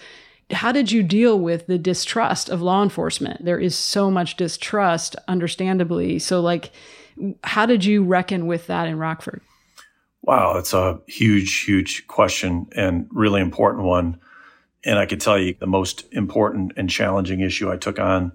how 0.51 0.71
did 0.71 0.91
you 0.91 1.03
deal 1.03 1.39
with 1.39 1.67
the 1.67 1.77
distrust 1.77 2.49
of 2.49 2.61
law 2.61 2.83
enforcement? 2.83 3.43
There 3.43 3.59
is 3.59 3.75
so 3.75 4.11
much 4.11 4.37
distrust, 4.37 5.15
understandably. 5.27 6.19
So, 6.19 6.41
like, 6.41 6.71
how 7.43 7.65
did 7.65 7.85
you 7.85 8.03
reckon 8.03 8.47
with 8.47 8.67
that 8.67 8.87
in 8.87 8.97
Rockford? 8.97 9.41
Wow, 10.23 10.57
it's 10.57 10.73
a 10.73 10.99
huge, 11.07 11.61
huge 11.61 12.07
question 12.07 12.67
and 12.75 13.07
really 13.11 13.41
important 13.41 13.85
one. 13.85 14.19
And 14.83 14.97
I 14.99 15.05
can 15.05 15.19
tell 15.19 15.37
you 15.37 15.55
the 15.59 15.67
most 15.67 16.05
important 16.11 16.73
and 16.77 16.89
challenging 16.89 17.41
issue 17.41 17.71
I 17.71 17.77
took 17.77 17.99
on 17.99 18.31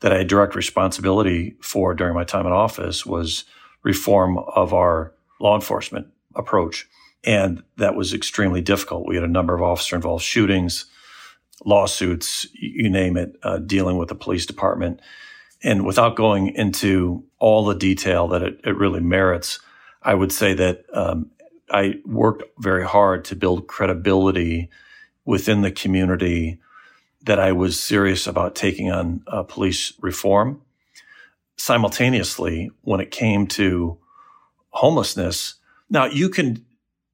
that 0.00 0.12
I 0.12 0.18
had 0.18 0.28
direct 0.28 0.54
responsibility 0.54 1.56
for 1.60 1.94
during 1.94 2.14
my 2.14 2.24
time 2.24 2.46
in 2.46 2.52
office 2.52 3.06
was 3.06 3.44
reform 3.82 4.38
of 4.38 4.72
our 4.72 5.12
law 5.40 5.54
enforcement 5.54 6.08
approach. 6.34 6.88
And 7.24 7.62
that 7.76 7.96
was 7.96 8.12
extremely 8.12 8.60
difficult. 8.60 9.08
We 9.08 9.14
had 9.16 9.24
a 9.24 9.28
number 9.28 9.54
of 9.54 9.62
officer 9.62 9.96
involved 9.96 10.24
shootings, 10.24 10.86
lawsuits, 11.64 12.46
you 12.52 12.88
name 12.88 13.16
it, 13.16 13.36
uh, 13.42 13.58
dealing 13.58 13.96
with 13.96 14.08
the 14.08 14.14
police 14.14 14.46
department. 14.46 15.00
And 15.62 15.86
without 15.86 16.16
going 16.16 16.54
into 16.54 17.24
all 17.38 17.64
the 17.64 17.74
detail 17.74 18.28
that 18.28 18.42
it, 18.42 18.60
it 18.64 18.76
really 18.76 19.00
merits, 19.00 19.58
I 20.02 20.14
would 20.14 20.32
say 20.32 20.54
that 20.54 20.84
um, 20.92 21.30
I 21.70 21.94
worked 22.04 22.44
very 22.58 22.84
hard 22.84 23.24
to 23.26 23.36
build 23.36 23.66
credibility 23.66 24.70
within 25.24 25.62
the 25.62 25.72
community 25.72 26.60
that 27.22 27.40
I 27.40 27.52
was 27.52 27.80
serious 27.80 28.26
about 28.26 28.54
taking 28.54 28.90
on 28.92 29.22
uh, 29.26 29.42
police 29.42 29.92
reform. 30.00 30.62
Simultaneously, 31.56 32.70
when 32.82 33.00
it 33.00 33.10
came 33.10 33.46
to 33.48 33.98
homelessness, 34.70 35.54
now 35.90 36.04
you 36.04 36.28
can 36.28 36.64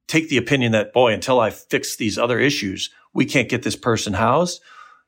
take 0.08 0.28
the 0.28 0.36
opinion 0.36 0.72
that, 0.72 0.92
boy, 0.92 1.14
until 1.14 1.40
I 1.40 1.48
fix 1.50 1.96
these 1.96 2.18
other 2.18 2.38
issues, 2.38 2.90
we 3.12 3.24
can't 3.24 3.48
get 3.48 3.62
this 3.62 3.76
person 3.76 4.14
housed. 4.14 4.60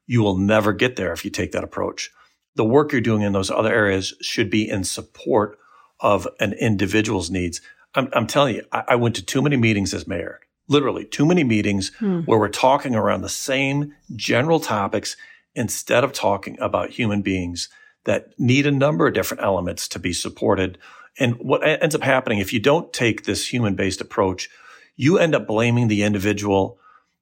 You 0.07 0.23
will 0.23 0.37
never 0.37 0.73
get 0.73 0.97
there 0.97 1.13
if 1.13 1.25
you 1.25 1.31
take 1.31 1.53
that 1.53 1.65
approach. 1.65 2.11
The 2.57 2.65
work 2.65 2.93
you're 2.93 3.01
doing 3.01 3.23
in 3.23 3.33
those 3.33 3.51
other 3.51 3.73
areas 3.73 4.15
should 4.21 4.51
be 4.51 4.69
in 4.69 4.85
support 4.85 5.59
of 6.01 6.29
an 6.41 6.53
individual's 6.53 7.31
needs. 7.31 7.61
I'm, 7.95 8.09
I'm 8.13 8.27
telling 8.27 8.57
you, 8.57 8.65
I, 8.73 8.85
I, 8.89 8.95
went 8.97 9.17
to 9.17 9.25
too 9.25 9.41
many 9.41 9.57
meetings 9.57 9.95
as 9.95 10.07
mayor, 10.07 10.41
literally 10.69 11.05
too 11.05 11.25
many 11.25 11.45
meetings 11.45 11.93
hmm. 11.99 12.21
where 12.21 12.39
we're 12.39 12.49
talking 12.49 12.95
around 12.95 13.23
the 13.23 13.29
same 13.29 13.95
general 14.15 14.61
topics 14.61 15.17
instead 15.55 16.05
of 16.05 16.13
talking 16.13 16.59
about 16.61 16.91
human 16.91 17.23
beings 17.23 17.69
that 18.05 18.39
need 18.39 18.67
a 18.67 18.73
number 18.73 19.07
of 19.07 19.15
different 19.15 19.43
elements 19.43 19.89
to 19.89 19.99
be 19.99 20.13
supported. 20.13 20.79
And 21.19 21.37
what 21.37 21.67
ends 21.67 21.95
up 21.95 22.03
happening 22.03 22.39
if 22.39 22.53
you 22.53 22.61
don't 22.61 22.93
take 22.93 23.25
this 23.25 23.47
human 23.53 23.75
based 23.75 24.01
approach, 24.01 24.51
you 24.97 25.19
end 25.19 25.35
up 25.35 25.47
blaming 25.47 25.89
the 25.89 26.03
individual 26.03 26.79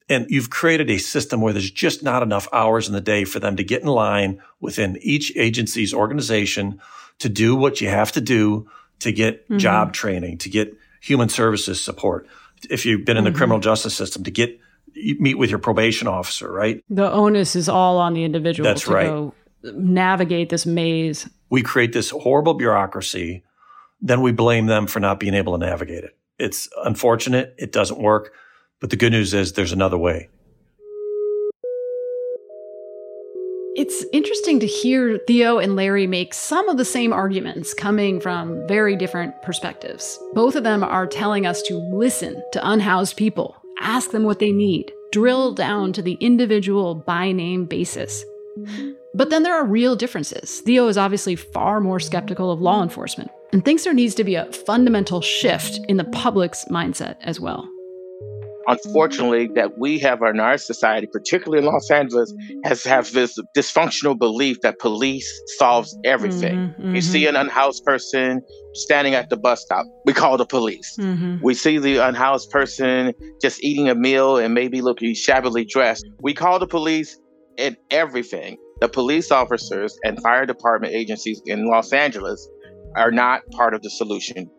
and 0.09 0.27
you've 0.29 0.51
created 0.51 0.91
a 0.91 0.99
system 0.99 1.41
where 1.41 1.53
there's 1.53 1.71
just 1.71 2.03
not 2.03 2.23
enough 2.23 2.49
hours 2.53 2.89
in 2.89 2.95
the 2.95 3.01
day 3.01 3.25
for 3.25 3.39
them 3.39 3.57
to 3.57 3.65
get 3.65 3.83
in 3.83 3.89
line 3.89 4.43
within 4.61 4.99
each 5.01 5.35
agency's 5.37 5.95
organization 5.95 6.81
to 7.19 7.29
do 7.29 7.55
what 7.55 7.81
you 7.81 7.89
have 7.89 8.13
to 8.13 8.21
do 8.21 8.69
to 9.01 9.13
get 9.13 9.45
mm-hmm. 9.45 9.59
job 9.59 9.93
training, 9.93 10.39
to 10.39 10.49
get 10.49 10.77
human 11.01 11.29
services 11.29 11.83
support. 11.83 12.27
If 12.71 12.87
you've 12.87 13.05
been 13.05 13.17
in 13.17 13.25
the 13.25 13.31
mm-hmm. 13.31 13.37
criminal 13.37 13.61
justice 13.61 13.95
system, 13.95 14.25
to 14.25 14.31
get 14.31 14.59
meet 14.95 15.39
with 15.39 15.51
your 15.51 15.59
probation 15.59 16.07
officer, 16.07 16.51
right? 16.51 16.85
The 16.91 17.11
onus 17.11 17.57
is 17.57 17.69
all 17.69 17.99
on 17.99 18.15
the 18.15 18.25
individual 18.25 18.69
That's 18.69 18.85
to 18.85 18.93
right. 18.93 19.07
go 19.07 19.35
navigate 19.63 20.49
this 20.49 20.67
maze. 20.67 21.29
We 21.51 21.63
create 21.63 21.93
this 21.93 22.11
horrible 22.11 22.55
bureaucracy, 22.55 23.45
then 24.01 24.21
we 24.21 24.33
blame 24.33 24.67
them 24.67 24.87
for 24.87 25.01
not 25.01 25.21
being 25.21 25.35
able 25.35 25.59
to 25.59 25.65
navigate 25.65 26.05
it. 26.05 26.17
It's 26.39 26.69
unfortunate, 26.85 27.55
it 27.59 27.73
doesn't 27.73 28.01
work, 28.01 28.33
but 28.83 28.91
the 28.91 28.97
good 28.97 29.13
news 29.13 29.33
is 29.33 29.53
there's 29.53 29.73
another 29.73 29.97
way. 29.97 30.29
It's 33.77 34.05
interesting 34.13 34.59
to 34.59 34.67
hear 34.67 35.21
Theo 35.27 35.59
and 35.59 35.77
Larry 35.77 36.09
make 36.09 36.35
some 36.35 36.69
of 36.69 36.77
the 36.77 36.85
same 36.85 37.13
arguments 37.13 37.73
coming 37.73 38.21
from 38.21 38.67
very 38.67 38.97
different 38.97 39.41
perspectives. 39.41 40.19
Both 40.35 40.57
of 40.57 40.65
them 40.65 40.83
are 40.83 41.07
telling 41.07 41.47
us 41.47 41.63
to 41.63 41.79
listen 41.79 42.43
to 42.53 42.69
unhoused 42.69 43.17
people, 43.17 43.57
ask 43.79 44.11
them 44.11 44.25
what 44.25 44.41
they 44.41 44.51
need, 44.51 44.93
drill 45.13 45.55
down 45.55 45.93
to 45.95 46.03
the 46.03 46.15
individual 46.15 46.97
by 46.97 47.31
name 47.31 47.67
basis. 47.67 48.25
But 49.15 49.31
then 49.31 49.45
there 49.45 49.55
are 49.55 49.65
real 49.65 49.95
differences. 49.95 50.61
Theo 50.61 50.89
is 50.89 50.99
obviously 50.99 51.37
far 51.37 51.81
more 51.81 52.01
skeptical 52.01 52.51
of 52.51 52.61
law 52.61 52.83
enforcement 52.83 53.31
and 53.53 53.65
thinks 53.65 53.85
there 53.85 53.95
needs 53.95 54.17
to 54.17 54.25
be 54.25 54.35
a 54.35 54.51
fundamental 54.53 55.21
shift 55.21 55.79
in 55.89 55.99
the 55.99 56.05
public's 56.05 56.65
mindset 56.65 57.17
as 57.21 57.39
well 57.39 57.69
unfortunately 58.67 59.49
that 59.55 59.79
we 59.79 59.99
have 60.01 60.23
in 60.23 60.41
our 60.41 60.59
society, 60.59 61.07
particularly 61.07 61.65
in 61.65 61.73
Los 61.73 61.91
Angeles, 61.91 62.33
has 62.65 62.85
have 62.85 63.13
this 63.13 63.39
dysfunctional 63.57 64.19
belief 64.19 64.61
that 64.63 64.79
police 64.79 65.29
solves 65.59 65.97
everything. 66.05 66.57
Mm-hmm, 66.57 66.83
mm-hmm. 66.83 66.95
You 66.95 67.01
see 67.01 67.27
an 67.27 67.37
unhoused 67.37 67.85
person 67.85 68.43
standing 68.75 69.15
at 69.15 69.31
the 69.31 69.37
bus 69.37 69.63
stop, 69.63 69.87
we 70.05 70.13
call 70.13 70.37
the 70.37 70.47
police. 70.47 70.97
Mm-hmm. 70.99 71.39
We 71.43 71.55
see 71.55 71.79
the 71.79 71.99
unhoused 71.99 72.51
person 72.51 73.13
just 73.41 73.63
eating 73.63 73.89
a 73.89 73.95
meal 73.95 74.39
and 74.39 74.55
maybe 74.55 74.81
looking 74.81 75.15
shabbily 75.15 75.65
dressed. 75.65 76.07
We 76.21 76.35
call 76.35 76.59
the 76.59 76.67
police 76.67 77.19
in 77.57 77.77
everything. 77.91 78.57
The 78.81 78.89
police 78.89 79.31
officers 79.31 79.97
and 80.05 80.21
fire 80.23 80.47
department 80.47 80.95
agencies 80.95 81.41
in 81.47 81.69
Los 81.69 81.93
Angeles 81.93 82.49
are 82.97 83.11
not 83.11 83.43
part 83.53 83.75
of 83.75 83.83
the 83.83 83.91
solution 83.91 84.51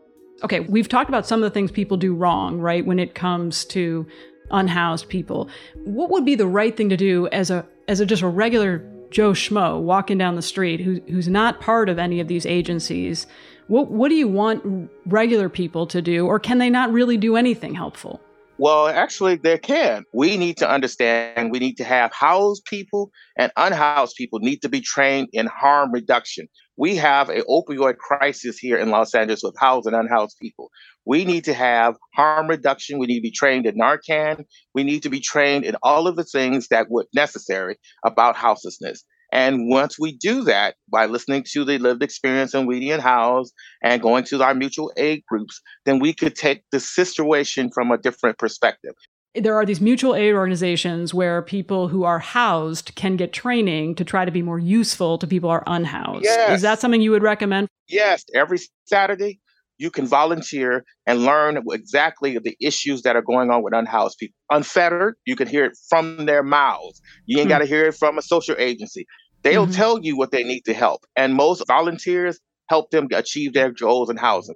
okay, 0.43 0.61
we've 0.61 0.89
talked 0.89 1.09
about 1.09 1.27
some 1.27 1.41
of 1.41 1.49
the 1.49 1.53
things 1.53 1.71
people 1.71 1.97
do 1.97 2.13
wrong, 2.13 2.59
right, 2.59 2.85
when 2.85 2.99
it 2.99 3.15
comes 3.15 3.65
to 3.65 4.05
unhoused 4.51 5.09
people. 5.09 5.49
What 5.83 6.09
would 6.09 6.25
be 6.25 6.35
the 6.35 6.47
right 6.47 6.75
thing 6.75 6.89
to 6.89 6.97
do 6.97 7.27
as 7.27 7.49
a 7.49 7.65
as 7.87 7.99
a 7.99 8.05
just 8.05 8.21
a 8.21 8.27
regular 8.27 8.83
Joe 9.11 9.31
Schmo 9.31 9.79
walking 9.81 10.17
down 10.17 10.35
the 10.35 10.41
street 10.41 10.79
who, 10.79 10.99
who's 11.07 11.27
not 11.27 11.61
part 11.61 11.89
of 11.89 11.99
any 11.99 12.19
of 12.19 12.27
these 12.27 12.45
agencies? 12.45 13.27
What 13.67 13.91
what 13.91 14.09
do 14.09 14.15
you 14.15 14.27
want 14.27 14.89
regular 15.05 15.49
people 15.49 15.87
to 15.87 16.01
do, 16.01 16.25
or 16.25 16.39
can 16.39 16.57
they 16.57 16.69
not 16.69 16.91
really 16.91 17.17
do 17.17 17.35
anything 17.35 17.73
helpful? 17.73 18.21
Well, 18.59 18.87
actually, 18.87 19.35
they 19.35 19.57
can. 19.57 20.05
We 20.13 20.37
need 20.37 20.57
to 20.57 20.69
understand 20.69 21.51
we 21.51 21.59
need 21.59 21.77
to 21.77 21.83
have 21.83 22.13
housed 22.13 22.65
people 22.65 23.11
and 23.35 23.51
unhoused 23.57 24.15
people 24.15 24.39
need 24.39 24.61
to 24.61 24.69
be 24.69 24.79
trained 24.79 25.29
in 25.33 25.47
harm 25.47 25.91
reduction. 25.91 26.47
We 26.77 26.95
have 26.95 27.29
an 27.29 27.43
opioid 27.49 27.97
crisis 27.97 28.57
here 28.57 28.77
in 28.77 28.89
Los 28.89 29.13
Angeles 29.13 29.43
with 29.43 29.55
housed 29.59 29.85
and 29.85 29.95
unhoused 29.95 30.37
people. 30.41 30.69
We 31.05 31.23
need 31.23 31.43
to 31.45 31.53
have 31.53 31.95
harm 32.15 32.47
reduction. 32.47 32.97
We 32.97 33.05
need 33.05 33.17
to 33.17 33.21
be 33.21 33.31
trained 33.31 33.67
in 33.67 33.75
Narcan. 33.75 34.45
We 34.73 34.83
need 34.83 35.03
to 35.03 35.09
be 35.09 35.19
trained 35.19 35.65
in 35.65 35.75
all 35.83 36.07
of 36.07 36.15
the 36.15 36.23
things 36.23 36.69
that 36.69 36.87
would 36.89 37.05
necessary 37.13 37.77
about 38.03 38.35
houselessness. 38.35 39.03
And 39.31 39.69
once 39.69 39.99
we 39.99 40.15
do 40.15 40.43
that 40.43 40.75
by 40.91 41.07
listening 41.07 41.43
to 41.53 41.65
the 41.65 41.79
lived 41.79 42.03
experience 42.03 42.53
in 42.53 42.67
We 42.67 42.79
the 42.79 42.91
Unhoused 42.91 43.51
and 43.83 44.01
going 44.01 44.23
to 44.25 44.43
our 44.43 44.53
mutual 44.53 44.91
aid 44.95 45.23
groups, 45.27 45.59
then 45.85 45.99
we 45.99 46.13
could 46.13 46.35
take 46.35 46.63
the 46.71 46.79
situation 46.79 47.71
from 47.73 47.91
a 47.91 47.97
different 47.97 48.37
perspective 48.37 48.93
there 49.35 49.55
are 49.55 49.65
these 49.65 49.81
mutual 49.81 50.15
aid 50.15 50.35
organizations 50.35 51.13
where 51.13 51.41
people 51.41 51.87
who 51.87 52.03
are 52.03 52.19
housed 52.19 52.93
can 52.95 53.17
get 53.17 53.33
training 53.33 53.95
to 53.95 54.05
try 54.05 54.25
to 54.25 54.31
be 54.31 54.41
more 54.41 54.59
useful 54.59 55.17
to 55.17 55.25
people 55.25 55.49
who 55.49 55.55
are 55.55 55.63
unhoused. 55.65 56.23
Yes. 56.23 56.57
Is 56.57 56.61
that 56.61 56.79
something 56.79 57.01
you 57.01 57.11
would 57.11 57.23
recommend? 57.23 57.67
Yes. 57.87 58.23
Every 58.35 58.59
Saturday, 58.85 59.39
you 59.79 59.89
can 59.89 60.05
volunteer 60.05 60.85
and 61.07 61.25
learn 61.25 61.63
exactly 61.71 62.37
the 62.37 62.55
issues 62.61 63.01
that 63.01 63.15
are 63.15 63.23
going 63.23 63.49
on 63.49 63.63
with 63.63 63.73
unhoused 63.73 64.19
people. 64.19 64.35
Unfettered, 64.51 65.15
you 65.25 65.35
can 65.35 65.47
hear 65.47 65.65
it 65.65 65.77
from 65.89 66.25
their 66.25 66.43
mouths. 66.43 67.01
You 67.25 67.39
ain't 67.39 67.45
mm-hmm. 67.45 67.55
got 67.55 67.59
to 67.59 67.65
hear 67.65 67.85
it 67.85 67.95
from 67.95 68.19
a 68.19 68.21
social 68.21 68.55
agency. 68.59 69.07
They'll 69.41 69.65
mm-hmm. 69.65 69.73
tell 69.73 69.99
you 69.99 70.15
what 70.15 70.31
they 70.31 70.43
need 70.43 70.61
to 70.65 70.73
help. 70.73 71.05
And 71.15 71.33
most 71.33 71.63
volunteers 71.67 72.39
help 72.69 72.91
them 72.91 73.07
achieve 73.11 73.53
their 73.53 73.71
goals 73.71 74.09
in 74.09 74.17
housing. 74.17 74.55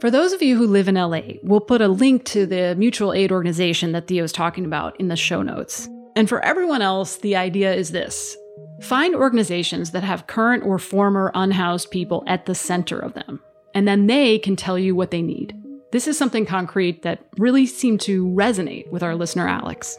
For 0.00 0.10
those 0.10 0.34
of 0.34 0.42
you 0.42 0.58
who 0.58 0.66
live 0.66 0.88
in 0.88 0.96
LA, 0.96 1.22
we'll 1.42 1.60
put 1.60 1.80
a 1.80 1.88
link 1.88 2.24
to 2.26 2.44
the 2.44 2.74
mutual 2.76 3.14
aid 3.14 3.32
organization 3.32 3.92
that 3.92 4.06
Theo 4.06 4.24
is 4.24 4.32
talking 4.32 4.66
about 4.66 5.00
in 5.00 5.08
the 5.08 5.16
show 5.16 5.40
notes. 5.40 5.88
And 6.14 6.28
for 6.28 6.44
everyone 6.44 6.82
else, 6.82 7.16
the 7.16 7.36
idea 7.36 7.74
is 7.74 7.92
this 7.92 8.36
find 8.82 9.14
organizations 9.14 9.92
that 9.92 10.02
have 10.04 10.26
current 10.26 10.64
or 10.64 10.78
former 10.78 11.30
unhoused 11.34 11.90
people 11.90 12.24
at 12.26 12.44
the 12.44 12.54
center 12.54 12.98
of 12.98 13.14
them, 13.14 13.40
and 13.74 13.88
then 13.88 14.06
they 14.06 14.38
can 14.38 14.54
tell 14.54 14.78
you 14.78 14.94
what 14.94 15.10
they 15.10 15.22
need. 15.22 15.56
This 15.92 16.06
is 16.06 16.18
something 16.18 16.44
concrete 16.44 17.02
that 17.02 17.24
really 17.38 17.64
seemed 17.64 18.02
to 18.02 18.26
resonate 18.26 18.90
with 18.90 19.02
our 19.02 19.14
listener, 19.14 19.48
Alex. 19.48 19.96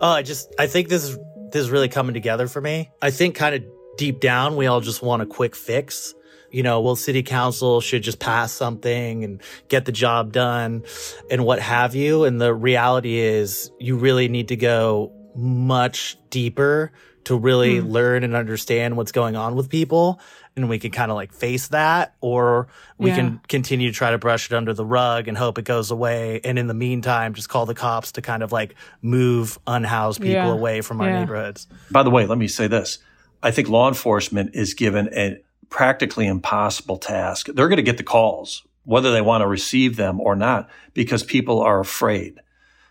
Oh, 0.00 0.10
I 0.10 0.22
just, 0.22 0.52
I 0.58 0.66
think 0.66 0.88
this 0.88 1.04
is, 1.04 1.16
this 1.52 1.62
is 1.62 1.70
really 1.70 1.88
coming 1.88 2.14
together 2.14 2.48
for 2.48 2.60
me. 2.60 2.90
I 3.00 3.12
think 3.12 3.36
kind 3.36 3.54
of 3.54 3.62
deep 3.96 4.18
down, 4.18 4.56
we 4.56 4.66
all 4.66 4.80
just 4.80 5.02
want 5.02 5.22
a 5.22 5.26
quick 5.26 5.54
fix. 5.54 6.14
You 6.52 6.62
know, 6.62 6.80
well, 6.80 6.96
city 6.96 7.22
council 7.22 7.80
should 7.80 8.02
just 8.02 8.18
pass 8.18 8.52
something 8.52 9.24
and 9.24 9.42
get 9.68 9.84
the 9.84 9.92
job 9.92 10.32
done 10.32 10.84
and 11.30 11.44
what 11.44 11.58
have 11.60 11.94
you. 11.94 12.24
And 12.24 12.40
the 12.40 12.54
reality 12.54 13.18
is 13.18 13.70
you 13.80 13.96
really 13.96 14.28
need 14.28 14.48
to 14.48 14.56
go 14.56 15.12
much 15.34 16.18
deeper 16.30 16.92
to 17.24 17.36
really 17.36 17.76
mm. 17.76 17.90
learn 17.90 18.24
and 18.24 18.34
understand 18.34 18.96
what's 18.96 19.12
going 19.12 19.36
on 19.36 19.54
with 19.54 19.68
people. 19.68 20.20
And 20.56 20.68
we 20.68 20.78
can 20.78 20.90
kind 20.90 21.10
of 21.10 21.14
like 21.14 21.32
face 21.32 21.68
that, 21.68 22.14
or 22.20 22.68
we 22.98 23.10
yeah. 23.10 23.16
can 23.16 23.40
continue 23.48 23.90
to 23.90 23.96
try 23.96 24.10
to 24.10 24.18
brush 24.18 24.50
it 24.50 24.54
under 24.54 24.74
the 24.74 24.84
rug 24.84 25.28
and 25.28 25.38
hope 25.38 25.56
it 25.58 25.64
goes 25.64 25.90
away. 25.90 26.40
And 26.44 26.58
in 26.58 26.66
the 26.66 26.74
meantime, 26.74 27.32
just 27.32 27.48
call 27.48 27.64
the 27.64 27.74
cops 27.74 28.12
to 28.12 28.22
kind 28.22 28.42
of 28.42 28.52
like 28.52 28.74
move 29.00 29.58
unhoused 29.66 30.20
people 30.20 30.34
yeah. 30.34 30.52
away 30.52 30.82
from 30.82 31.00
our 31.00 31.08
yeah. 31.08 31.20
neighborhoods. 31.20 31.68
By 31.90 32.02
the 32.02 32.10
way, 32.10 32.26
let 32.26 32.38
me 32.38 32.48
say 32.48 32.66
this 32.66 32.98
I 33.42 33.50
think 33.50 33.68
law 33.68 33.88
enforcement 33.88 34.50
is 34.54 34.74
given 34.74 35.08
a 35.14 35.38
practically 35.72 36.26
impossible 36.26 36.98
task. 36.98 37.46
They're 37.46 37.68
going 37.68 37.78
to 37.78 37.82
get 37.82 37.96
the 37.96 38.04
calls, 38.04 38.62
whether 38.84 39.10
they 39.10 39.22
want 39.22 39.40
to 39.42 39.48
receive 39.48 39.96
them 39.96 40.20
or 40.20 40.36
not, 40.36 40.68
because 40.92 41.24
people 41.24 41.60
are 41.60 41.80
afraid. 41.80 42.38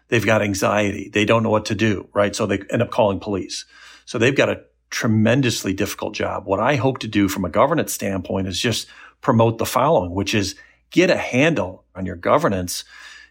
They've 0.10 0.26
got 0.26 0.42
anxiety. 0.42 1.08
They 1.08 1.24
don't 1.24 1.44
know 1.44 1.52
what 1.52 1.66
to 1.66 1.76
do, 1.76 2.10
right? 2.14 2.36
So 2.36 2.46
they 2.46 2.60
end 2.70 2.82
up 2.82 2.90
calling 2.90 3.20
police. 3.20 3.66
So 4.06 4.18
they've 4.18 4.36
got 4.36 4.50
a 4.50 4.64
tremendously 4.90 5.74
difficult 5.74 6.16
job. 6.16 6.46
What 6.46 6.60
I 6.60 6.76
hope 6.76 6.98
to 7.00 7.08
do 7.08 7.30
from 7.30 7.46
a 7.46 7.50
governance 7.50 7.94
standpoint 7.94 8.48
is 8.48 8.60
just 8.60 8.88
promote 9.22 9.60
the 9.60 9.66
following, 9.66 10.12
which 10.12 10.34
is 10.34 10.56
get 10.90 11.10
a 11.10 11.18
handle 11.18 11.86
on 11.96 12.06
your 12.06 12.18
governance. 12.18 12.84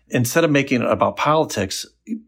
Instead 0.09 0.44
of 0.44 0.51
making 0.51 0.80
it 0.80 0.88
about 0.88 1.16
politics, 1.16 1.84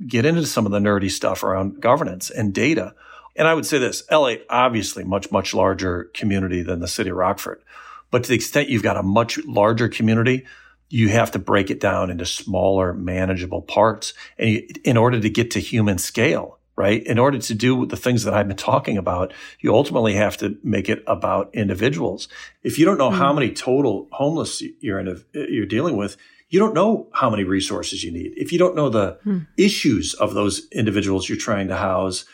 get 0.06 0.26
into 0.26 0.44
some 0.44 0.66
of 0.66 0.72
the 0.72 0.80
nerdy 0.80 1.10
stuff 1.10 1.44
around 1.44 1.80
governance 1.80 2.30
and 2.30 2.52
data. 2.52 2.94
And 3.36 3.48
I 3.48 3.54
would 3.54 3.66
say 3.66 3.78
this, 3.78 4.02
LA, 4.10 4.34
obviously 4.50 5.04
much, 5.04 5.30
much 5.30 5.54
larger 5.54 6.10
community 6.14 6.62
than 6.62 6.80
the 6.80 6.88
city 6.88 7.10
of 7.10 7.16
Rockford. 7.16 7.62
But 8.10 8.24
to 8.24 8.28
the 8.28 8.34
extent 8.34 8.68
you've 8.68 8.82
got 8.82 8.96
a 8.96 9.02
much 9.02 9.38
larger 9.44 9.88
community, 9.88 10.44
you 10.90 11.08
have 11.08 11.30
to 11.30 11.38
break 11.38 11.70
it 11.70 11.80
down 11.80 12.10
into 12.10 12.26
smaller, 12.26 12.92
manageable 12.92 13.62
parts. 13.62 14.12
And 14.38 14.50
you, 14.50 14.68
in 14.84 14.98
order 14.98 15.18
to 15.18 15.30
get 15.30 15.50
to 15.52 15.60
human 15.60 15.96
scale, 15.96 16.58
right? 16.76 17.02
In 17.04 17.18
order 17.18 17.38
to 17.38 17.54
do 17.54 17.86
the 17.86 17.96
things 17.96 18.24
that 18.24 18.34
I've 18.34 18.48
been 18.48 18.56
talking 18.56 18.98
about, 18.98 19.32
you 19.60 19.74
ultimately 19.74 20.14
have 20.14 20.36
to 20.38 20.58
make 20.62 20.88
it 20.88 21.02
about 21.06 21.54
individuals. 21.54 22.28
If 22.62 22.78
you 22.78 22.84
don't 22.84 22.98
know 22.98 23.10
mm. 23.10 23.16
how 23.16 23.32
many 23.32 23.52
total 23.52 24.08
homeless 24.12 24.62
you're 24.80 24.98
in, 24.98 25.22
you're 25.32 25.66
dealing 25.66 25.96
with, 25.96 26.16
you 26.50 26.58
don't 26.58 26.74
know 26.74 27.08
how 27.14 27.30
many 27.30 27.44
resources 27.44 28.04
you 28.04 28.12
need. 28.12 28.32
If 28.36 28.52
you 28.52 28.58
don't 28.58 28.76
know 28.76 28.90
the 28.90 29.18
mm. 29.24 29.46
issues 29.56 30.12
of 30.14 30.34
those 30.34 30.68
individuals 30.72 31.28
you're 31.28 31.38
trying 31.38 31.68
to 31.68 31.76
house, 31.76 32.26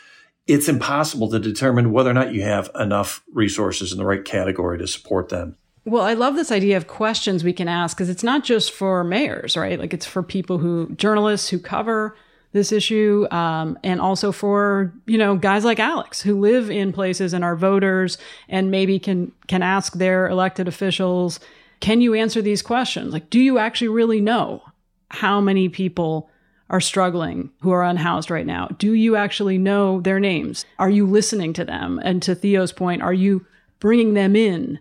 it's 0.49 0.67
impossible 0.67 1.29
to 1.29 1.39
determine 1.39 1.91
whether 1.91 2.09
or 2.09 2.13
not 2.13 2.33
you 2.33 2.41
have 2.41 2.71
enough 2.77 3.23
resources 3.33 3.91
in 3.91 3.99
the 3.99 4.05
right 4.05 4.25
category 4.25 4.79
to 4.79 4.87
support 4.87 5.29
them. 5.29 5.55
Well, 5.85 6.03
I 6.03 6.13
love 6.13 6.35
this 6.35 6.51
idea 6.51 6.75
of 6.75 6.87
questions 6.87 7.43
we 7.43 7.53
can 7.53 7.67
ask 7.67 7.95
because 7.95 8.09
it's 8.09 8.23
not 8.23 8.43
just 8.43 8.71
for 8.71 9.03
mayors, 9.03 9.55
right? 9.55 9.79
Like 9.79 9.93
it's 9.93 10.07
for 10.07 10.23
people 10.23 10.57
who, 10.57 10.89
journalists 10.95 11.49
who 11.49 11.59
cover 11.59 12.17
this 12.51 12.71
issue, 12.71 13.27
um, 13.29 13.77
and 13.83 14.01
also 14.01 14.31
for 14.31 14.91
you 15.05 15.19
know 15.19 15.35
guys 15.35 15.63
like 15.63 15.79
Alex 15.79 16.19
who 16.19 16.39
live 16.39 16.71
in 16.71 16.91
places 16.91 17.31
and 17.31 17.43
are 17.43 17.55
voters 17.55 18.17
and 18.47 18.71
maybe 18.71 18.97
can 18.97 19.31
can 19.47 19.61
ask 19.61 19.93
their 19.93 20.27
elected 20.27 20.67
officials, 20.67 21.39
can 21.79 22.01
you 22.01 22.15
answer 22.15 22.41
these 22.41 22.63
questions? 22.63 23.13
Like, 23.13 23.29
do 23.29 23.39
you 23.39 23.59
actually 23.59 23.89
really 23.89 24.19
know 24.19 24.63
how 25.11 25.39
many 25.39 25.69
people 25.69 26.31
are 26.69 26.81
struggling 26.81 27.49
who 27.61 27.71
are 27.71 27.83
unhoused 27.83 28.29
right 28.29 28.45
now? 28.45 28.67
Do 28.77 28.93
you 28.93 29.15
actually 29.15 29.57
know 29.57 30.01
their 30.01 30.19
names? 30.19 30.65
Are 30.77 30.89
you 30.89 31.05
listening 31.05 31.53
to 31.53 31.65
them? 31.65 31.99
And 32.03 32.21
to 32.23 32.35
Theo's 32.35 32.71
point, 32.71 33.01
are 33.01 33.13
you 33.13 33.45
bringing 33.79 34.13
them 34.13 34.35
in 34.35 34.79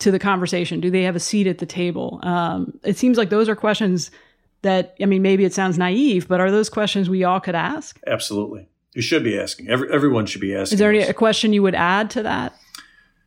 to 0.00 0.10
the 0.10 0.18
conversation? 0.18 0.80
Do 0.80 0.90
they 0.90 1.02
have 1.02 1.16
a 1.16 1.20
seat 1.20 1.46
at 1.46 1.58
the 1.58 1.66
table? 1.66 2.20
Um, 2.22 2.78
it 2.84 2.96
seems 2.96 3.16
like 3.16 3.30
those 3.30 3.48
are 3.48 3.56
questions 3.56 4.10
that, 4.62 4.94
I 5.00 5.06
mean, 5.06 5.22
maybe 5.22 5.44
it 5.44 5.54
sounds 5.54 5.78
naive, 5.78 6.28
but 6.28 6.40
are 6.40 6.50
those 6.50 6.68
questions 6.68 7.08
we 7.08 7.24
all 7.24 7.40
could 7.40 7.54
ask? 7.54 7.98
Absolutely. 8.06 8.68
You 8.92 9.02
should 9.02 9.24
be 9.24 9.38
asking. 9.38 9.68
Every, 9.68 9.90
everyone 9.90 10.26
should 10.26 10.40
be 10.40 10.54
asking. 10.54 10.76
Is 10.76 10.78
there 10.80 10.90
any, 10.90 11.00
a 11.00 11.14
question 11.14 11.52
you 11.52 11.62
would 11.62 11.74
add 11.74 12.10
to 12.10 12.22
that? 12.24 12.54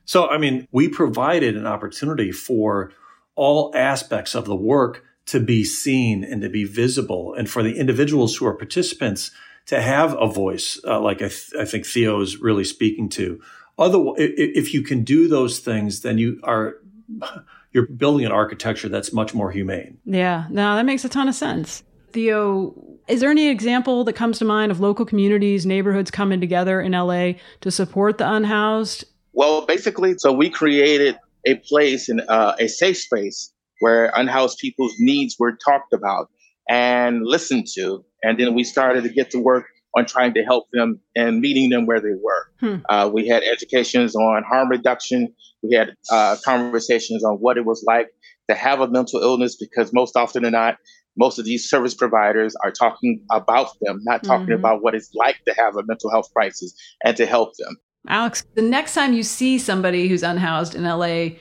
So, 0.05 0.27
I 0.27 0.37
mean, 0.37 0.67
we 0.71 0.89
provided 0.89 1.55
an 1.55 1.65
opportunity 1.65 2.31
for 2.31 2.91
all 3.35 3.71
aspects 3.73 4.35
of 4.35 4.45
the 4.45 4.55
work 4.55 5.03
to 5.25 5.39
be 5.39 5.63
seen 5.63 6.23
and 6.23 6.41
to 6.41 6.49
be 6.49 6.63
visible, 6.63 7.33
and 7.33 7.49
for 7.49 7.63
the 7.63 7.77
individuals 7.77 8.35
who 8.35 8.45
are 8.45 8.53
participants 8.53 9.31
to 9.67 9.81
have 9.81 10.15
a 10.19 10.27
voice, 10.27 10.79
uh, 10.85 10.99
like 10.99 11.17
I, 11.17 11.29
th- 11.29 11.53
I, 11.57 11.65
think 11.65 11.85
Theo 11.85 12.19
is 12.19 12.41
really 12.41 12.65
speaking 12.65 13.07
to. 13.09 13.41
Otherwise, 13.77 14.17
if 14.19 14.73
you 14.73 14.81
can 14.81 15.03
do 15.03 15.27
those 15.27 15.59
things, 15.59 16.01
then 16.01 16.17
you 16.17 16.39
are 16.43 16.75
you're 17.71 17.87
building 17.87 18.25
an 18.25 18.31
architecture 18.31 18.89
that's 18.89 19.13
much 19.13 19.33
more 19.33 19.51
humane. 19.51 19.97
Yeah, 20.05 20.45
no, 20.49 20.75
that 20.75 20.85
makes 20.85 21.03
a 21.05 21.09
ton 21.09 21.27
of 21.27 21.35
sense. 21.35 21.83
Theo, 22.11 22.75
is 23.07 23.19
there 23.19 23.31
any 23.31 23.49
example 23.49 24.03
that 24.03 24.13
comes 24.13 24.37
to 24.39 24.45
mind 24.45 24.71
of 24.71 24.79
local 24.79 25.05
communities, 25.05 25.65
neighborhoods 25.65 26.11
coming 26.11 26.39
together 26.39 26.79
in 26.79 26.91
LA 26.91 27.33
to 27.61 27.71
support 27.71 28.19
the 28.19 28.31
unhoused? 28.31 29.05
Well, 29.31 29.65
basically, 29.65 30.15
so 30.19 30.31
we 30.31 30.49
created 30.49 31.17
a 31.45 31.55
place 31.55 32.09
in 32.09 32.19
uh, 32.21 32.55
a 32.59 32.67
safe 32.67 32.97
space 32.97 33.52
where 33.83 34.13
unhoused 34.15 34.59
people's 34.59 34.95
needs 34.97 35.35
were 35.37 35.51
talked 35.51 35.91
about 35.91 36.29
and 36.69 37.25
listened 37.25 37.67
to. 37.75 38.05
And 38.23 38.39
then 38.39 38.55
we 38.55 38.63
started 38.63 39.03
to 39.03 39.09
get 39.09 39.29
to 39.31 39.39
work 39.39 39.65
on 39.93 40.05
trying 40.05 40.33
to 40.35 40.41
help 40.41 40.67
them 40.71 41.01
and 41.17 41.41
meeting 41.41 41.69
them 41.69 41.85
where 41.85 41.99
they 41.99 42.13
were. 42.23 42.47
Hmm. 42.61 42.77
Uh, 42.87 43.09
we 43.13 43.27
had 43.27 43.43
educations 43.43 44.15
on 44.15 44.43
harm 44.43 44.69
reduction. 44.69 45.35
We 45.61 45.75
had 45.75 45.95
uh, 46.09 46.37
conversations 46.45 47.25
on 47.25 47.35
what 47.35 47.57
it 47.57 47.65
was 47.65 47.83
like 47.85 48.07
to 48.49 48.55
have 48.55 48.79
a 48.79 48.87
mental 48.87 49.19
illness 49.19 49.57
because 49.57 49.91
most 49.91 50.15
often 50.15 50.43
than 50.43 50.53
not, 50.53 50.77
most 51.17 51.37
of 51.37 51.43
these 51.43 51.69
service 51.69 51.93
providers 51.93 52.55
are 52.63 52.71
talking 52.71 53.21
about 53.31 53.67
them, 53.81 53.99
not 54.03 54.23
talking 54.23 54.45
mm-hmm. 54.45 54.53
about 54.53 54.81
what 54.81 54.95
it's 54.95 55.13
like 55.13 55.35
to 55.45 55.53
have 55.57 55.75
a 55.75 55.83
mental 55.83 56.09
health 56.09 56.29
crisis 56.33 56.73
and 57.03 57.17
to 57.17 57.25
help 57.25 57.51
them. 57.57 57.75
Alex, 58.07 58.45
the 58.55 58.61
next 58.61 58.93
time 58.93 59.11
you 59.11 59.23
see 59.23 59.59
somebody 59.59 60.07
who's 60.07 60.23
unhoused 60.23 60.73
in 60.73 60.85
LA, 60.85 61.37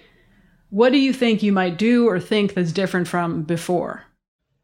what 0.72 0.90
do 0.90 0.98
you 0.98 1.12
think 1.12 1.42
you 1.42 1.52
might 1.52 1.76
do 1.76 2.08
or 2.08 2.18
think 2.18 2.54
that's 2.54 2.72
different 2.72 3.06
from 3.06 3.42
before? 3.42 4.04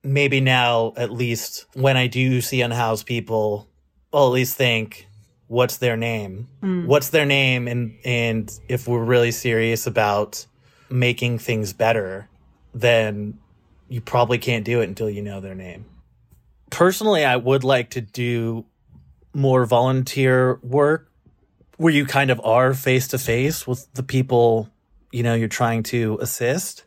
Maybe 0.03 0.41
now, 0.41 0.95
at 0.97 1.13
least 1.13 1.67
when 1.75 1.99
I 1.99 2.07
do 2.07 2.41
see 2.41 2.63
unhoused 2.63 3.05
people, 3.05 3.69
I'll 4.11 4.29
at 4.29 4.33
least 4.33 4.57
think, 4.57 5.07
what's 5.49 5.77
their 5.77 5.99
name? 5.99 6.49
Mm. 6.63 6.87
What's 6.87 7.11
their 7.11 7.27
name? 7.27 7.69
And, 7.69 7.99
and 8.07 8.51
if 8.71 8.89
we're 8.89 9.05
really 9.05 9.33
serious 9.33 9.87
about 9.87 10.47
making 10.89 11.41
things 11.41 11.75
better, 11.75 12.27
then 12.73 13.39
you 13.91 14.01
probably 14.01 14.39
can't 14.39 14.65
do 14.65 14.81
it 14.81 14.89
until 14.89 15.11
you 15.11 15.21
know 15.21 15.43
their 15.43 15.55
name. 15.55 15.85
Personally, 16.71 17.27
I 17.27 17.37
would 17.37 17.65
like 17.65 17.91
to 17.91 18.01
do 18.01 18.65
more 19.35 19.67
volunteer 19.67 20.59
work 20.63 21.13
where 21.77 21.93
you 21.93 22.07
kind 22.07 22.31
of 22.31 22.41
are 22.43 22.73
face 22.73 23.09
to 23.09 23.19
face 23.19 23.67
with 23.67 23.93
the 23.93 24.03
people 24.03 24.71
you 25.13 25.23
know, 25.23 25.35
you're 25.35 25.49
trying 25.49 25.83
to 25.85 26.19
assist. 26.21 26.85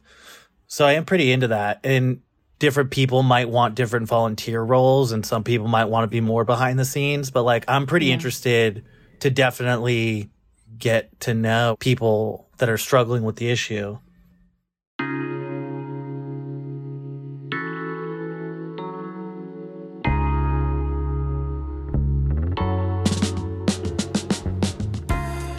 So 0.67 0.86
I 0.86 0.93
am 0.93 1.05
pretty 1.05 1.32
into 1.32 1.49
that. 1.49 1.80
And 1.84 2.22
different 2.59 2.91
people 2.91 3.24
might 3.24 3.49
want 3.49 3.76
different 3.76 4.07
volunteer 4.07 4.61
roles 4.61 5.11
and 5.11 5.26
some 5.26 5.43
people 5.43 5.67
might 5.67 5.86
want 5.86 6.03
to 6.03 6.07
be 6.07 6.22
more 6.22 6.45
behind 6.45 6.78
the 6.78 6.86
scenes, 6.86 7.32
but 7.32 7.43
like 7.43 7.65
I'm 7.67 7.88
pretty 7.88 8.07
yeah. 8.07 8.13
interested 8.13 8.86
to 9.19 9.30
definitely 9.30 10.30
get 10.78 11.19
to 11.22 11.34
know 11.34 11.76
people 11.80 12.47
that 12.57 12.69
are 12.69 12.78
struggling 12.78 13.24
with 13.24 13.38
the 13.38 13.49
issue. 13.49 13.97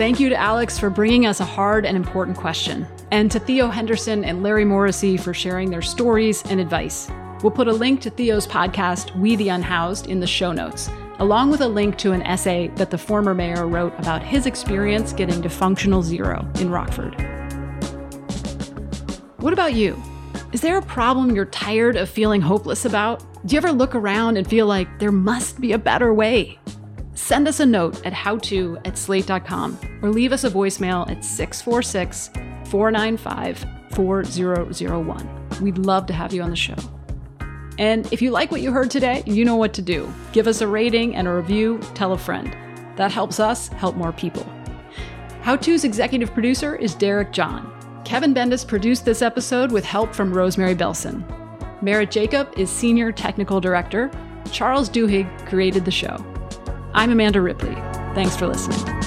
Thank 0.02 0.18
you 0.18 0.28
to 0.30 0.34
Alex 0.34 0.80
for 0.80 0.90
bringing 0.90 1.26
us 1.26 1.38
a 1.38 1.44
hard 1.44 1.86
and 1.86 1.96
important 1.96 2.36
question. 2.36 2.88
and 3.12 3.30
to 3.30 3.38
Theo 3.38 3.68
Henderson 3.68 4.24
and 4.24 4.42
Larry 4.42 4.64
Morrissey 4.64 5.16
for 5.16 5.32
sharing 5.32 5.70
their 5.70 5.80
stories 5.80 6.42
and 6.46 6.58
advice. 6.58 7.08
We'll 7.40 7.52
put 7.52 7.68
a 7.68 7.72
link 7.72 8.00
to 8.00 8.10
Theo's 8.10 8.48
podcast, 8.48 9.16
We 9.16 9.36
the 9.36 9.50
Unhoused, 9.50 10.08
in 10.08 10.18
the 10.18 10.26
show 10.26 10.50
notes, 10.50 10.90
along 11.20 11.50
with 11.52 11.60
a 11.60 11.68
link 11.68 11.98
to 11.98 12.10
an 12.10 12.22
essay 12.22 12.66
that 12.74 12.90
the 12.90 12.98
former 12.98 13.32
mayor 13.32 13.68
wrote 13.68 13.96
about 13.96 14.24
his 14.24 14.46
experience 14.46 15.12
getting 15.12 15.40
to 15.40 15.48
functional 15.48 16.02
zero 16.02 16.44
in 16.58 16.68
Rockford. 16.68 17.14
What 19.36 19.52
about 19.52 19.74
you? 19.74 20.02
Is 20.52 20.62
there 20.62 20.78
a 20.78 20.82
problem 20.82 21.36
you're 21.36 21.44
tired 21.44 21.94
of 21.94 22.08
feeling 22.08 22.40
hopeless 22.40 22.84
about? 22.84 23.22
Do 23.46 23.54
you 23.54 23.58
ever 23.58 23.70
look 23.70 23.94
around 23.94 24.36
and 24.36 24.48
feel 24.48 24.66
like 24.66 24.98
there 24.98 25.12
must 25.12 25.60
be 25.60 25.70
a 25.70 25.78
better 25.78 26.12
way? 26.12 26.58
Send 27.22 27.46
us 27.46 27.60
a 27.60 27.66
note 27.66 28.04
at 28.04 28.12
howto 28.12 28.84
at 28.84 28.98
slate.com 28.98 29.78
or 30.02 30.10
leave 30.10 30.32
us 30.32 30.42
a 30.42 30.50
voicemail 30.50 31.08
at 31.08 31.24
646 31.24 32.30
495 32.68 33.64
4001. 33.92 35.48
We'd 35.62 35.78
love 35.78 36.06
to 36.06 36.12
have 36.12 36.32
you 36.34 36.42
on 36.42 36.50
the 36.50 36.56
show. 36.56 36.74
And 37.78 38.12
if 38.12 38.20
you 38.22 38.32
like 38.32 38.50
what 38.50 38.60
you 38.60 38.72
heard 38.72 38.90
today, 38.90 39.22
you 39.24 39.44
know 39.44 39.54
what 39.54 39.72
to 39.74 39.82
do. 39.82 40.12
Give 40.32 40.48
us 40.48 40.62
a 40.62 40.66
rating 40.66 41.14
and 41.14 41.28
a 41.28 41.32
review, 41.32 41.78
tell 41.94 42.12
a 42.12 42.18
friend. 42.18 42.56
That 42.96 43.12
helps 43.12 43.38
us 43.38 43.68
help 43.68 43.94
more 43.94 44.12
people. 44.12 44.44
How 45.42 45.54
To's 45.54 45.84
executive 45.84 46.34
producer 46.34 46.74
is 46.74 46.96
Derek 46.96 47.32
John. 47.32 47.72
Kevin 48.04 48.34
Bendis 48.34 48.66
produced 48.66 49.04
this 49.04 49.22
episode 49.22 49.70
with 49.70 49.84
help 49.84 50.12
from 50.12 50.34
Rosemary 50.34 50.74
Belson. 50.74 51.22
Merritt 51.82 52.10
Jacob 52.10 52.52
is 52.56 52.68
senior 52.68 53.12
technical 53.12 53.60
director. 53.60 54.10
Charles 54.50 54.90
Duhigg 54.90 55.46
created 55.46 55.84
the 55.84 55.90
show. 55.92 56.16
I'm 56.94 57.10
Amanda 57.10 57.40
Ripley. 57.40 57.74
Thanks 58.14 58.36
for 58.36 58.46
listening. 58.46 59.01